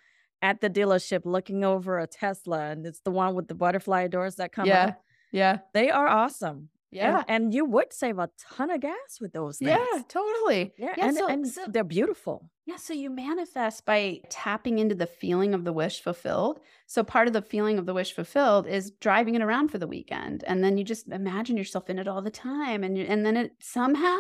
at 0.43 0.61
the 0.61 0.71
dealership 0.71 1.23
looking 1.25 1.65
over 1.65 1.99
a 1.99 2.07
Tesla, 2.07 2.67
and 2.71 2.87
it's 2.87 3.01
the 3.01 3.11
one 3.11 3.35
with 3.35 3.49
the 3.49 3.55
butterfly 3.55 4.07
doors 4.07 4.37
that 4.37 4.53
come 4.53 4.67
yeah. 4.67 4.85
up. 4.85 5.03
Yeah. 5.33 5.59
They 5.73 5.91
are 5.91 6.07
awesome. 6.09 6.57
And- 6.57 6.69
Yeah. 6.93 7.25
And, 7.29 7.53
you 7.53 7.65
would 7.67 7.93
save 7.93 8.19
a 8.19 8.31
ton 8.39 8.71
of 8.71 8.81
gas 8.81 9.21
with 9.21 9.33
those 9.33 9.59
things. 9.59 9.71
Yeah, 9.71 10.03
totally. 10.09 10.73
Yeah. 10.79 10.95
Yeah, 10.97 11.07
and 11.09 11.17
so- 11.17 11.27
and 11.29 11.47
so- 11.47 11.67
they're 11.67 11.85
beautiful. 11.85 12.51
Yeah, 12.65 12.77
so 12.77 12.95
you 12.95 13.11
manifest 13.11 13.85
by 13.85 14.21
tapping 14.31 14.79
into 14.79 14.95
the 14.95 15.07
feeling 15.07 15.53
of 15.55 15.65
the 15.65 15.73
wish 15.73 16.01
fulfilled. 16.01 16.61
So 16.87 17.05
part 17.05 17.27
of 17.27 17.33
the 17.35 17.43
feeling 17.43 17.79
of 17.79 17.87
the 17.87 17.93
wish 17.95 18.13
fulfilled 18.13 18.67
is 18.67 18.93
driving 18.93 19.35
it 19.35 19.43
around 19.43 19.69
for 19.69 19.79
the 19.79 19.87
weekend, 19.87 20.43
and 20.45 20.65
then 20.65 20.79
you 20.79 20.85
just 20.85 21.07
imagine 21.09 21.57
yourself 21.57 21.91
in 21.91 21.99
it 21.99 22.09
all 22.09 22.23
the 22.23 22.31
time, 22.31 22.83
and 22.83 22.97
you, 22.97 23.05
and 23.05 23.27
then 23.27 23.37
it 23.37 23.53
somehow 23.61 24.19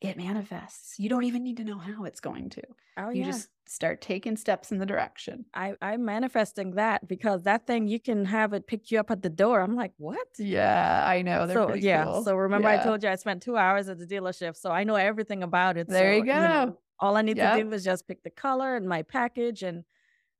it 0.00 0.16
manifests. 0.16 0.98
You 0.98 1.08
don't 1.08 1.24
even 1.24 1.42
need 1.42 1.56
to 1.58 1.64
know 1.64 1.78
how 1.78 2.04
it's 2.04 2.20
going 2.20 2.50
to. 2.50 2.62
Oh, 2.96 3.10
you 3.10 3.20
yeah. 3.22 3.26
just 3.30 3.48
start 3.70 4.00
taking 4.00 4.36
steps 4.36 4.72
in 4.72 4.78
the 4.78 4.84
direction. 4.84 5.44
I, 5.54 5.74
I'm 5.80 6.04
manifesting 6.04 6.72
that 6.72 7.06
because 7.06 7.44
that 7.44 7.68
thing, 7.68 7.86
you 7.86 8.00
can 8.00 8.24
have 8.24 8.52
it 8.52 8.66
pick 8.66 8.90
you 8.90 8.98
up 8.98 9.12
at 9.12 9.22
the 9.22 9.30
door. 9.30 9.60
I'm 9.60 9.76
like, 9.76 9.92
what? 9.96 10.26
Yeah, 10.38 11.04
I 11.06 11.22
know. 11.22 11.46
They're 11.46 11.56
so 11.56 11.66
pretty 11.66 11.86
yeah. 11.86 12.04
cool. 12.04 12.24
So 12.24 12.34
remember, 12.34 12.66
I 12.68 12.82
told 12.82 13.04
you 13.04 13.08
I 13.08 13.14
spent 13.14 13.42
two 13.42 13.56
hours 13.56 13.88
at 13.88 13.98
the 13.98 14.06
dealership, 14.06 14.56
so 14.56 14.72
I 14.72 14.82
know 14.82 14.96
everything 14.96 15.44
about 15.44 15.76
it. 15.76 15.88
There 15.88 16.14
you 16.14 16.20
so, 16.20 16.26
know, 16.26 16.66
go. 16.66 16.78
all 16.98 17.16
I 17.16 17.22
need 17.22 17.36
Yep. 17.36 17.58
to 17.58 17.62
do 17.62 17.72
is 17.72 17.84
just 17.84 18.08
pick 18.08 18.24
the 18.24 18.30
color 18.30 18.74
and 18.74 18.88
my 18.88 19.02
package 19.02 19.62
and 19.62 19.84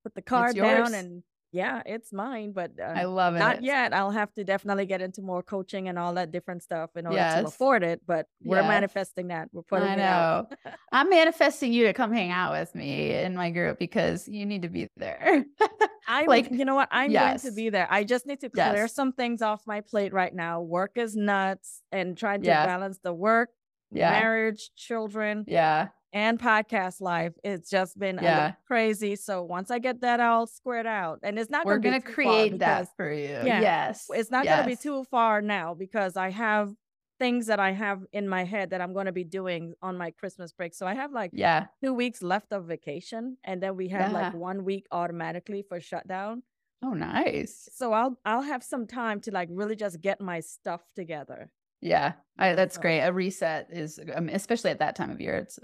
put 0.03 0.17
the 0.17 0.23
card 0.23 0.57
down, 0.57 0.93
and 0.93 1.23
yeah, 1.53 1.83
it's 1.85 2.13
mine. 2.13 2.53
But 2.53 2.73
uh, 2.81 2.85
I 2.85 3.05
love 3.05 3.35
it. 3.35 3.39
not 3.41 3.63
yet. 3.63 3.93
I'll 3.93 4.11
have 4.13 4.33
to 4.35 4.45
definitely 4.45 4.87
get 4.87 5.01
into 5.01 5.23
more 5.23 5.43
coaching 5.43 5.89
and 5.89 5.99
all 5.99 6.15
that 6.15 6.31
different 6.31 6.63
stuff 6.63 6.91
in 6.97 7.07
order 7.07 7.19
to 7.19 7.47
afford 7.47 7.83
it. 7.83 8.01
But 8.07 8.27
we're 8.43 8.59
Yes. 8.61 8.69
manifesting 8.69 9.29
that. 9.29 9.49
We're 9.53 9.63
putting 9.63 9.89
I 9.89 9.93
it 9.95 10.01
out. 10.01 10.51
know. 10.51 10.71
I'm 10.93 11.11
manifesting 11.11 11.73
you 11.73 11.87
to 11.87 11.93
come 11.93 12.13
hang 12.13 12.31
out 12.31 12.53
with 12.53 12.75
me 12.75 13.13
in 13.15 13.35
my 13.35 13.51
group 13.51 13.79
because 13.79 14.29
you 14.29 14.47
need 14.47 14.63
to 14.63 14.69
be 14.69 14.89
there. 14.97 15.45
I 16.09 16.25
Like, 16.25 16.51
you 16.51 16.65
know 16.65 16.75
what? 16.75 16.89
I'm 16.91 17.13
going 17.13 17.39
to 17.41 17.53
be 17.53 17.71
there. 17.71 17.87
I 17.91 18.03
just 18.05 18.27
need 18.27 18.41
to 18.41 18.51
clear 18.51 18.75
Yes. 18.75 18.95
some 18.95 19.13
things 19.13 19.43
off 19.43 19.63
my 19.67 19.81
plate 19.81 20.13
right 20.13 20.35
now. 20.35 20.61
Work 20.61 20.93
is 20.97 21.15
nuts 21.15 21.83
and 21.93 22.17
trying 22.17 22.43
to 22.43 22.49
balance 22.49 22.99
the 23.03 23.13
work, 23.13 23.51
Yeah. 23.93 24.11
marriage, 24.11 24.71
children, 24.77 25.45
yeah. 25.47 25.89
And 26.13 26.39
podcast 26.39 27.01
life. 27.01 27.33
It's 27.45 27.71
just 27.71 27.99
been 27.99 28.19
Yeah. 28.23 28.53
crazy. 28.67 29.17
So 29.17 29.43
once 29.43 29.71
I 29.71 29.79
get 29.79 30.01
that 30.01 30.21
all 30.21 30.47
squared 30.47 30.87
out, 30.87 31.21
and 31.23 31.39
it's 31.39 31.51
not 31.51 31.65
We're 31.67 31.79
going 31.79 32.01
to 32.01 32.07
create 32.07 32.59
that 32.59 32.89
for 32.97 33.13
you. 33.13 33.29
Yeah. 33.29 33.61
Yes. 33.61 34.07
It's 34.13 34.31
not 34.31 34.45
going 34.45 34.59
to 34.59 34.67
be 34.67 34.77
too 34.77 35.05
far 35.05 35.41
now 35.43 35.75
because 35.75 36.17
I 36.17 36.31
have 36.31 36.73
things 37.19 37.47
that 37.47 37.61
I 37.61 37.73
have 37.73 38.01
in 38.13 38.27
my 38.29 38.45
head 38.45 38.71
that 38.71 38.81
I'm 38.81 38.95
going 38.95 39.05
to 39.07 39.13
be 39.13 39.25
doing 39.25 39.75
on 39.83 39.99
my 39.99 40.11
Christmas 40.11 40.53
break. 40.53 40.75
So 40.75 40.87
I 40.87 40.95
have 40.95 41.13
like 41.13 41.31
Yeah. 41.35 41.67
two 41.85 41.93
weeks 41.93 42.23
left 42.23 42.53
of 42.53 42.65
vacation, 42.67 43.37
and 43.45 43.63
then 43.63 43.77
we 43.77 43.89
have 43.89 44.11
like 44.13 44.35
one 44.35 44.65
week 44.65 44.87
automatically 44.91 45.63
for 45.69 45.81
shutdown. 45.81 46.43
Oh, 46.83 46.95
nice. 46.95 47.69
So 47.75 47.93
I'll 47.93 48.19
I'll 48.25 48.41
have 48.41 48.63
some 48.63 48.87
time 48.87 49.21
to 49.23 49.31
like 49.31 49.51
really 49.53 49.77
just 49.77 50.01
get 50.01 50.19
my 50.21 50.41
stuff 50.41 50.81
together. 50.97 51.53
Yeah, 51.83 52.13
I, 52.39 52.55
that's 52.55 52.79
great. 52.79 53.01
A 53.01 53.13
reset 53.13 53.69
is, 53.71 54.01
um, 54.15 54.29
especially 54.31 54.71
at 54.71 54.79
that 54.79 54.97
time 54.97 55.11
of 55.11 55.21
year, 55.21 55.35
it's 55.37 55.59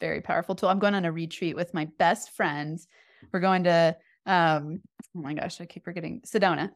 very 0.00 0.20
powerful 0.20 0.54
tool. 0.54 0.68
I'm 0.68 0.78
going 0.78 0.94
on 0.94 1.04
a 1.04 1.12
retreat 1.12 1.56
with 1.56 1.72
my 1.74 1.86
best 1.98 2.30
friends. 2.30 2.86
We're 3.32 3.40
going 3.40 3.64
to, 3.64 3.96
um, 4.26 4.80
oh 5.16 5.20
my 5.20 5.34
gosh, 5.34 5.60
I 5.60 5.66
keep 5.66 5.84
forgetting 5.84 6.20
Sedona. 6.26 6.70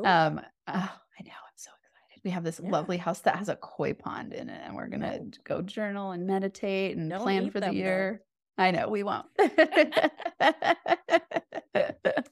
Ooh. 0.00 0.04
Um, 0.04 0.40
oh, 0.68 0.72
I 0.72 1.22
know, 1.22 1.32
I'm 1.32 1.56
so 1.56 1.70
excited. 1.70 2.20
We 2.24 2.30
have 2.30 2.44
this 2.44 2.60
Yeah. 2.62 2.70
lovely 2.70 2.96
house 2.96 3.20
that 3.20 3.36
has 3.36 3.48
a 3.48 3.56
koi 3.56 3.92
pond 3.94 4.32
in 4.32 4.48
it, 4.48 4.60
and 4.64 4.74
we're 4.76 4.88
gonna 4.88 5.18
Oh. 5.20 5.30
go 5.44 5.62
journal 5.62 6.12
and 6.12 6.26
meditate 6.26 6.96
and 6.96 7.10
Don't 7.10 7.20
plan 7.22 7.50
for 7.50 7.60
the 7.60 7.66
them, 7.66 7.74
though. 7.74 7.80
year. 7.80 8.22
I 8.58 8.70
know 8.72 8.88
we 8.88 9.02
won't. 9.02 9.26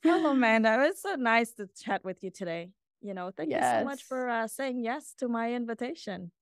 Hello, 0.03 0.31
Amanda. 0.31 0.75
It 0.75 0.89
was 0.89 1.01
so 1.01 1.15
nice 1.15 1.53
to 1.55 1.69
chat 1.79 2.05
with 2.05 2.23
you 2.23 2.31
today. 2.31 2.71
You 3.01 3.15
know, 3.15 3.31
thank 3.37 3.51
you 3.53 3.61
so 3.63 3.85
much 3.85 4.03
for 4.05 4.29
uh, 4.29 4.47
saying 4.49 4.83
yes 4.85 5.15
to 5.19 5.29
my 5.29 5.53
invitation. 5.55 6.33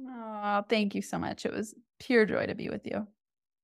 Oh, 0.00 0.64
thank 0.68 0.94
you 0.94 1.02
so 1.02 1.18
much. 1.18 1.44
It 1.44 1.52
was 1.52 1.74
pure 1.98 2.24
joy 2.26 2.46
to 2.46 2.54
be 2.54 2.68
with 2.68 2.86
you. 2.86 3.06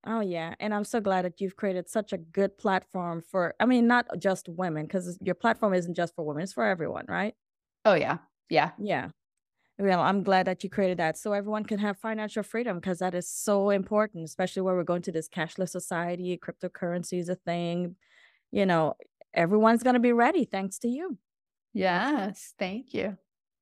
Oh, 0.06 0.20
yeah. 0.20 0.54
And 0.58 0.72
I'm 0.72 0.84
so 0.84 1.00
glad 1.00 1.24
that 1.26 1.40
you've 1.40 1.56
created 1.56 1.88
such 1.88 2.12
a 2.12 2.18
good 2.18 2.56
platform 2.56 3.20
for, 3.20 3.54
I 3.60 3.66
mean, 3.66 3.86
not 3.86 4.06
just 4.18 4.48
women, 4.48 4.86
because 4.86 5.18
your 5.22 5.34
platform 5.34 5.74
isn't 5.74 5.94
just 5.94 6.14
for 6.14 6.24
women, 6.24 6.42
it's 6.42 6.54
for 6.54 6.64
everyone, 6.64 7.04
right? 7.08 7.34
Oh 7.84 7.94
yeah, 7.94 8.18
yeah, 8.48 8.72
Yeah. 8.78 9.10
Well, 9.78 10.00
I'm 10.00 10.22
glad 10.22 10.46
that 10.46 10.62
you 10.62 10.70
created 10.70 10.98
that 10.98 11.18
so 11.18 11.32
everyone 11.32 11.64
can 11.64 11.78
have 11.78 11.98
financial 11.98 12.42
freedom 12.42 12.78
because 12.78 12.98
that 12.98 13.14
is 13.14 13.28
so 13.28 13.70
important, 13.70 14.24
especially 14.24 14.62
where 14.62 14.74
we're 14.76 14.84
going 14.84 15.02
to 15.02 15.12
this 15.12 15.28
cashless 15.28 15.70
society. 15.70 16.38
Cryptocurrency 16.38 17.18
is 17.18 17.30
a 17.30 17.36
thing. 17.36 17.96
You 18.52 18.66
know, 18.66 18.96
everyone's 19.34 19.82
going 19.82 19.94
to 19.94 20.00
be 20.00 20.12
ready 20.12 20.44
thanks 20.46 20.78
to 20.80 20.88
you. 20.88 21.18
yes. 21.72 22.54
Thank 22.58 22.94
you. 22.94 23.16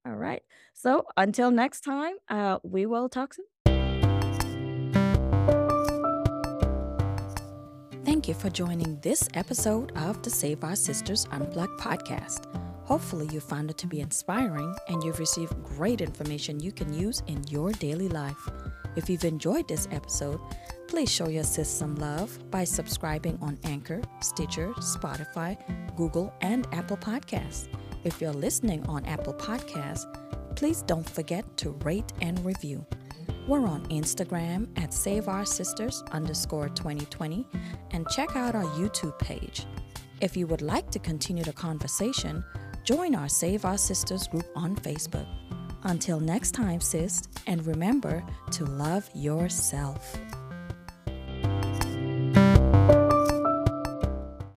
All 0.07 0.15
right. 0.15 0.43
So 0.75 1.07
until 1.17 1.51
next 1.51 1.83
time, 1.83 2.15
uh, 2.29 2.59
we 2.63 2.87
will 2.87 3.09
talk 3.09 3.35
soon. 3.35 3.47
You 8.29 8.35
for 8.35 8.51
joining 8.51 9.01
this 9.01 9.27
episode 9.35 9.91
of 9.97 10.23
the 10.23 10.29
Save 10.29 10.63
Our 10.63 10.77
Sisters 10.77 11.27
Unplugged 11.31 11.81
podcast. 11.81 12.45
Hopefully, 12.85 13.27
you 13.33 13.41
found 13.41 13.71
it 13.71 13.79
to 13.79 13.87
be 13.87 14.01
inspiring 14.01 14.75
and 14.89 15.03
you've 15.03 15.19
received 15.19 15.65
great 15.65 16.03
information 16.03 16.61
you 16.61 16.71
can 16.71 16.93
use 16.93 17.23
in 17.27 17.43
your 17.49 17.73
daily 17.73 18.09
life. 18.09 18.37
If 18.97 19.09
you've 19.09 19.25
enjoyed 19.25 19.67
this 19.67 19.89
episode, 19.91 20.41
please 20.89 21.11
show 21.11 21.29
your 21.29 21.43
sis 21.43 21.71
some 21.71 21.97
love 21.97 22.39
by 22.51 22.65
subscribing 22.65 23.39
on 23.41 23.59
Anchor, 23.65 24.03
Stitcher, 24.21 24.75
Spotify, 24.75 25.57
Google, 25.97 26.35
and 26.43 26.69
Apple 26.73 26.99
Podcasts. 26.99 27.69
If 28.05 28.21
you're 28.21 28.33
listening 28.33 28.85
on 28.87 29.07
Apple 29.07 29.35
Podcasts, 29.35 30.05
please 30.55 30.83
don't 30.83 31.09
forget 31.09 31.45
to 31.59 31.71
rate 31.83 32.13
and 32.21 32.45
review. 32.45 32.85
We're 33.49 33.67
on 33.67 33.87
Instagram 33.87 34.69
at 34.77 34.93
Save 34.93 35.27
Our 35.27 35.47
Sisters 35.47 36.05
underscore 36.13 36.69
2020 36.69 37.47
and 37.93 38.07
check 38.11 38.37
out 38.37 38.55
our 38.55 38.65
YouTube 38.77 39.19
page. 39.21 39.65
If 40.21 40.37
you 40.37 40.47
would 40.47 40.61
like 40.61 40.91
to 40.91 40.99
continue 40.99 41.45
the 41.45 41.55
conversation, 41.55 42.45
join 42.85 43.15
our 43.15 43.27
Save 43.27 43.65
Our 43.65 43.79
Sisters 43.79 44.29
group 44.29 44.45
on 44.55 44.77
Facebook. 44.77 45.27
Until 45.85 46.21
next 46.21 46.51
time, 46.51 46.83
sis, 46.83 47.23
and 47.47 47.67
remember 47.67 48.23
to 48.51 48.67
love 48.67 49.09
yourself. 49.15 50.19